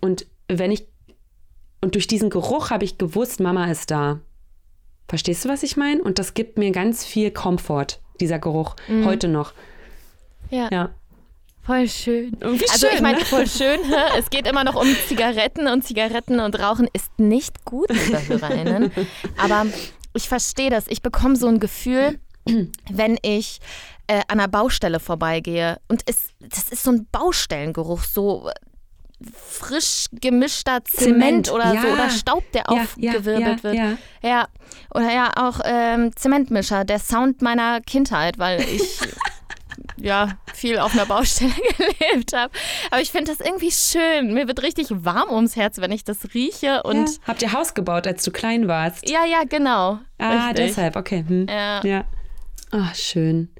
Und 0.00 0.26
wenn 0.48 0.70
ich 0.70 0.86
und 1.80 1.94
durch 1.94 2.06
diesen 2.06 2.30
Geruch 2.30 2.70
habe 2.70 2.84
ich 2.84 2.98
gewusst, 2.98 3.38
Mama 3.38 3.70
ist 3.70 3.90
da. 3.90 4.20
Verstehst 5.06 5.44
du, 5.44 5.48
was 5.48 5.62
ich 5.62 5.76
meine? 5.76 6.02
Und 6.02 6.18
das 6.18 6.34
gibt 6.34 6.58
mir 6.58 6.72
ganz 6.72 7.04
viel 7.04 7.30
Komfort, 7.30 8.00
dieser 8.20 8.38
Geruch, 8.38 8.74
heute 9.04 9.28
noch. 9.28 9.52
Ja. 10.50 10.68
Ja. 10.72 10.90
Voll 11.62 11.88
schön. 11.88 12.36
Irgendwie 12.40 12.68
also 12.68 12.86
ich 12.86 12.94
schön, 12.94 13.02
meine, 13.02 13.18
ne? 13.18 13.24
voll 13.24 13.46
schön. 13.46 13.80
hä? 13.84 14.18
Es 14.18 14.30
geht 14.30 14.46
immer 14.46 14.64
noch 14.64 14.74
um 14.74 14.88
Zigaretten 15.06 15.68
und 15.68 15.84
Zigaretten 15.84 16.40
und 16.40 16.58
Rauchen 16.58 16.88
ist 16.94 17.18
nicht 17.18 17.64
gut, 17.64 17.90
liebe 17.90 18.26
HörerInnen. 18.26 18.90
Aber 19.36 19.66
ich 20.14 20.28
verstehe 20.28 20.70
das. 20.70 20.86
Ich 20.88 21.02
bekomme 21.02 21.36
so 21.36 21.46
ein 21.46 21.60
Gefühl, 21.60 22.18
wenn 22.90 23.18
ich 23.22 23.60
äh, 24.08 24.22
an 24.28 24.40
einer 24.40 24.48
Baustelle 24.48 24.98
vorbeigehe. 25.00 25.78
Und 25.88 26.02
es, 26.06 26.30
das 26.40 26.68
ist 26.70 26.82
so 26.82 26.90
ein 26.90 27.06
Baustellengeruch, 27.12 28.02
so 28.02 28.48
äh, 28.48 28.52
frisch 29.32 30.06
gemischter 30.12 30.84
Zement, 30.84 31.46
Zement, 31.46 31.52
oder 31.52 31.68
so 31.70 31.86
ja. 31.86 31.92
oder 31.94 32.10
Staub, 32.10 32.44
der 32.52 32.64
Ja, 32.68 32.82
aufgewirbelt 32.82 33.40
ja, 33.40 33.62
wird. 33.62 33.98
ja. 34.22 34.48
Oder 34.94 35.12
ja 35.12 35.32
auch 35.36 35.60
ähm, 35.64 36.14
Zementmischer, 36.16 36.84
der 36.84 36.98
Sound 36.98 37.42
meiner 37.42 37.80
Kindheit, 37.80 38.38
weil 38.38 38.60
ich 38.74 38.98
ja 39.96 40.38
viel 40.54 40.78
auf 40.78 40.92
einer 40.94 41.06
Baustelle 41.06 41.52
gelebt 41.76 42.32
habe. 42.32 42.52
Aber 42.90 43.00
ich 43.00 43.10
finde 43.10 43.32
das 43.32 43.44
irgendwie 43.44 43.72
schön. 43.72 44.32
Mir 44.32 44.46
wird 44.48 44.62
richtig 44.62 44.86
warm 44.90 45.30
ums 45.30 45.56
Herz, 45.56 45.78
wenn 45.80 45.92
ich 45.92 46.04
das 46.04 46.18
rieche 46.34 46.82
und. 46.84 47.20
Habt 47.26 47.42
ihr 47.42 47.52
Haus 47.52 47.74
gebaut, 47.74 48.06
als 48.06 48.22
du 48.24 48.30
klein 48.30 48.68
warst? 48.68 49.08
ja, 49.08 49.24
ja, 49.24 49.42
genau. 49.48 49.98
Ah, 50.18 50.48
richtig. 50.48 50.66
deshalb, 50.68 50.96
okay. 50.96 51.24
Hm. 51.26 51.46
Ja. 51.48 51.84
Ja. 51.84 52.04
Ach, 52.70 52.94
schön. 52.94 53.50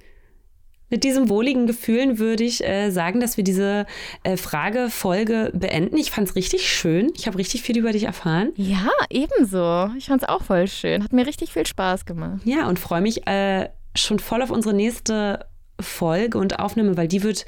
Mit 0.90 1.04
diesen 1.04 1.28
wohligen 1.28 1.66
Gefühlen 1.66 2.18
würde 2.18 2.44
ich 2.44 2.64
äh, 2.64 2.90
sagen, 2.90 3.20
dass 3.20 3.36
wir 3.36 3.44
diese 3.44 3.86
äh, 4.22 4.36
Frage-Folge 4.36 5.52
beenden. 5.54 5.96
Ich 5.96 6.10
fand 6.10 6.28
es 6.28 6.36
richtig 6.36 6.68
schön. 6.68 7.12
Ich 7.14 7.26
habe 7.26 7.38
richtig 7.38 7.62
viel 7.62 7.76
über 7.78 7.92
dich 7.92 8.04
erfahren. 8.04 8.52
Ja, 8.56 8.88
ebenso. 9.10 9.90
Ich 9.98 10.06
fand 10.06 10.22
es 10.22 10.28
auch 10.28 10.42
voll 10.42 10.66
schön. 10.68 11.04
Hat 11.04 11.12
mir 11.12 11.26
richtig 11.26 11.52
viel 11.52 11.66
Spaß 11.66 12.06
gemacht. 12.06 12.40
Ja, 12.44 12.68
und 12.68 12.78
freue 12.78 13.00
mich 13.00 13.26
äh, 13.26 13.68
schon 13.94 14.18
voll 14.18 14.42
auf 14.42 14.50
unsere 14.50 14.74
nächste 14.74 15.46
Folge 15.80 16.38
und 16.38 16.58
Aufnahme, 16.58 16.96
weil 16.96 17.08
die 17.08 17.22
wird 17.22 17.44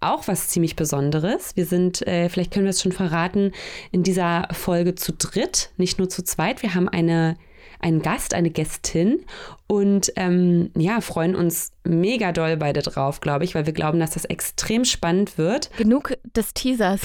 auch 0.00 0.26
was 0.28 0.48
ziemlich 0.48 0.76
Besonderes. 0.76 1.56
Wir 1.56 1.66
sind, 1.66 2.06
äh, 2.06 2.28
vielleicht 2.28 2.52
können 2.52 2.64
wir 2.64 2.70
es 2.70 2.82
schon 2.82 2.92
verraten, 2.92 3.52
in 3.90 4.02
dieser 4.02 4.48
Folge 4.52 4.94
zu 4.94 5.12
dritt, 5.12 5.70
nicht 5.76 5.98
nur 5.98 6.08
zu 6.08 6.22
zweit. 6.22 6.62
Wir 6.62 6.74
haben 6.74 6.88
eine, 6.88 7.36
einen 7.84 8.02
Gast, 8.02 8.34
eine 8.34 8.50
Gästin 8.50 9.24
und 9.68 10.12
ähm, 10.16 10.70
ja, 10.76 11.00
freuen 11.00 11.36
uns 11.36 11.70
mega 11.84 12.32
doll 12.32 12.56
beide 12.56 12.82
drauf, 12.82 13.20
glaube 13.20 13.44
ich, 13.44 13.54
weil 13.54 13.66
wir 13.66 13.72
glauben, 13.72 14.00
dass 14.00 14.12
das 14.12 14.24
extrem 14.24 14.84
spannend 14.84 15.38
wird. 15.38 15.70
Genug 15.76 16.14
des 16.34 16.54
Teasers. 16.54 17.00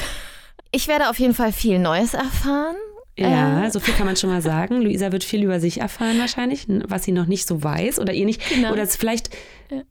Ich 0.71 0.87
werde 0.87 1.09
auf 1.09 1.19
jeden 1.19 1.33
Fall 1.33 1.51
viel 1.51 1.79
Neues 1.79 2.13
erfahren. 2.13 2.75
Ja, 3.17 3.65
Äh. 3.65 3.71
so 3.71 3.81
viel 3.81 3.93
kann 3.95 4.05
man 4.05 4.15
schon 4.15 4.29
mal 4.29 4.41
sagen. 4.41 4.81
Luisa 4.81 5.11
wird 5.11 5.25
viel 5.25 5.43
über 5.43 5.59
sich 5.59 5.81
erfahren 5.81 6.17
wahrscheinlich, 6.19 6.67
was 6.87 7.03
sie 7.03 7.11
noch 7.11 7.25
nicht 7.25 7.45
so 7.47 7.61
weiß 7.61 7.99
oder 7.99 8.13
ihr 8.13 8.25
nicht, 8.25 8.41
Genau. 8.47 8.71
oder 8.71 8.83
es 8.83 8.95
vielleicht 8.95 9.29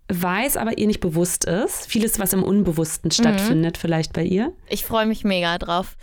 weiß, 0.09 0.57
aber 0.57 0.79
ihr 0.79 0.87
nicht 0.87 1.01
bewusst 1.01 1.45
ist. 1.45 1.87
Vieles, 1.91 2.19
was 2.19 2.33
im 2.33 2.43
Unbewussten 2.43 3.11
stattfindet, 3.11 3.77
vielleicht 3.77 4.15
bei 4.15 4.23
ihr. 4.25 4.53
Ich 4.71 4.85
freue 4.87 5.05
mich 5.05 5.25
mega 5.25 5.59
drauf. 5.59 5.97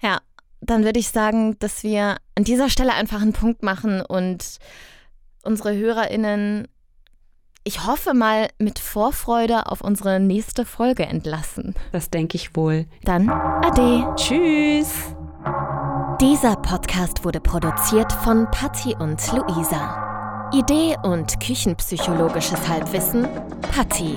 Ja, 0.00 0.20
dann 0.62 0.84
würde 0.84 1.00
ich 1.00 1.08
sagen, 1.08 1.58
dass 1.58 1.82
wir 1.82 2.16
an 2.36 2.44
dieser 2.44 2.70
Stelle 2.70 2.94
einfach 2.94 3.20
einen 3.20 3.32
Punkt 3.32 3.62
machen 3.62 4.00
und 4.00 4.58
unsere 5.42 5.76
HörerInnen, 5.76 6.68
ich 7.64 7.86
hoffe 7.86 8.14
mal, 8.14 8.48
mit 8.58 8.78
Vorfreude 8.78 9.66
auf 9.66 9.80
unsere 9.80 10.20
nächste 10.20 10.64
Folge 10.64 11.04
entlassen. 11.04 11.74
Das 11.90 12.10
denke 12.10 12.36
ich 12.36 12.56
wohl. 12.56 12.86
Dann 13.02 13.28
Ade. 13.28 14.06
Tschüss! 14.16 15.14
Dieser 16.20 16.54
Podcast 16.56 17.24
wurde 17.24 17.40
produziert 17.40 18.12
von 18.12 18.48
Patti 18.52 18.94
und 18.94 19.20
Luisa. 19.32 20.50
Idee 20.52 20.96
und 21.02 21.40
küchenpsychologisches 21.40 22.68
Halbwissen 22.68 23.26
Patti. 23.72 24.16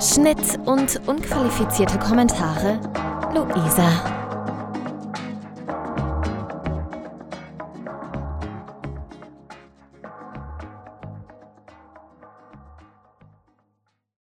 Schnitt 0.00 0.60
und 0.66 1.00
unqualifizierte 1.08 1.98
Kommentare 1.98 2.78
Luisa. 3.34 4.17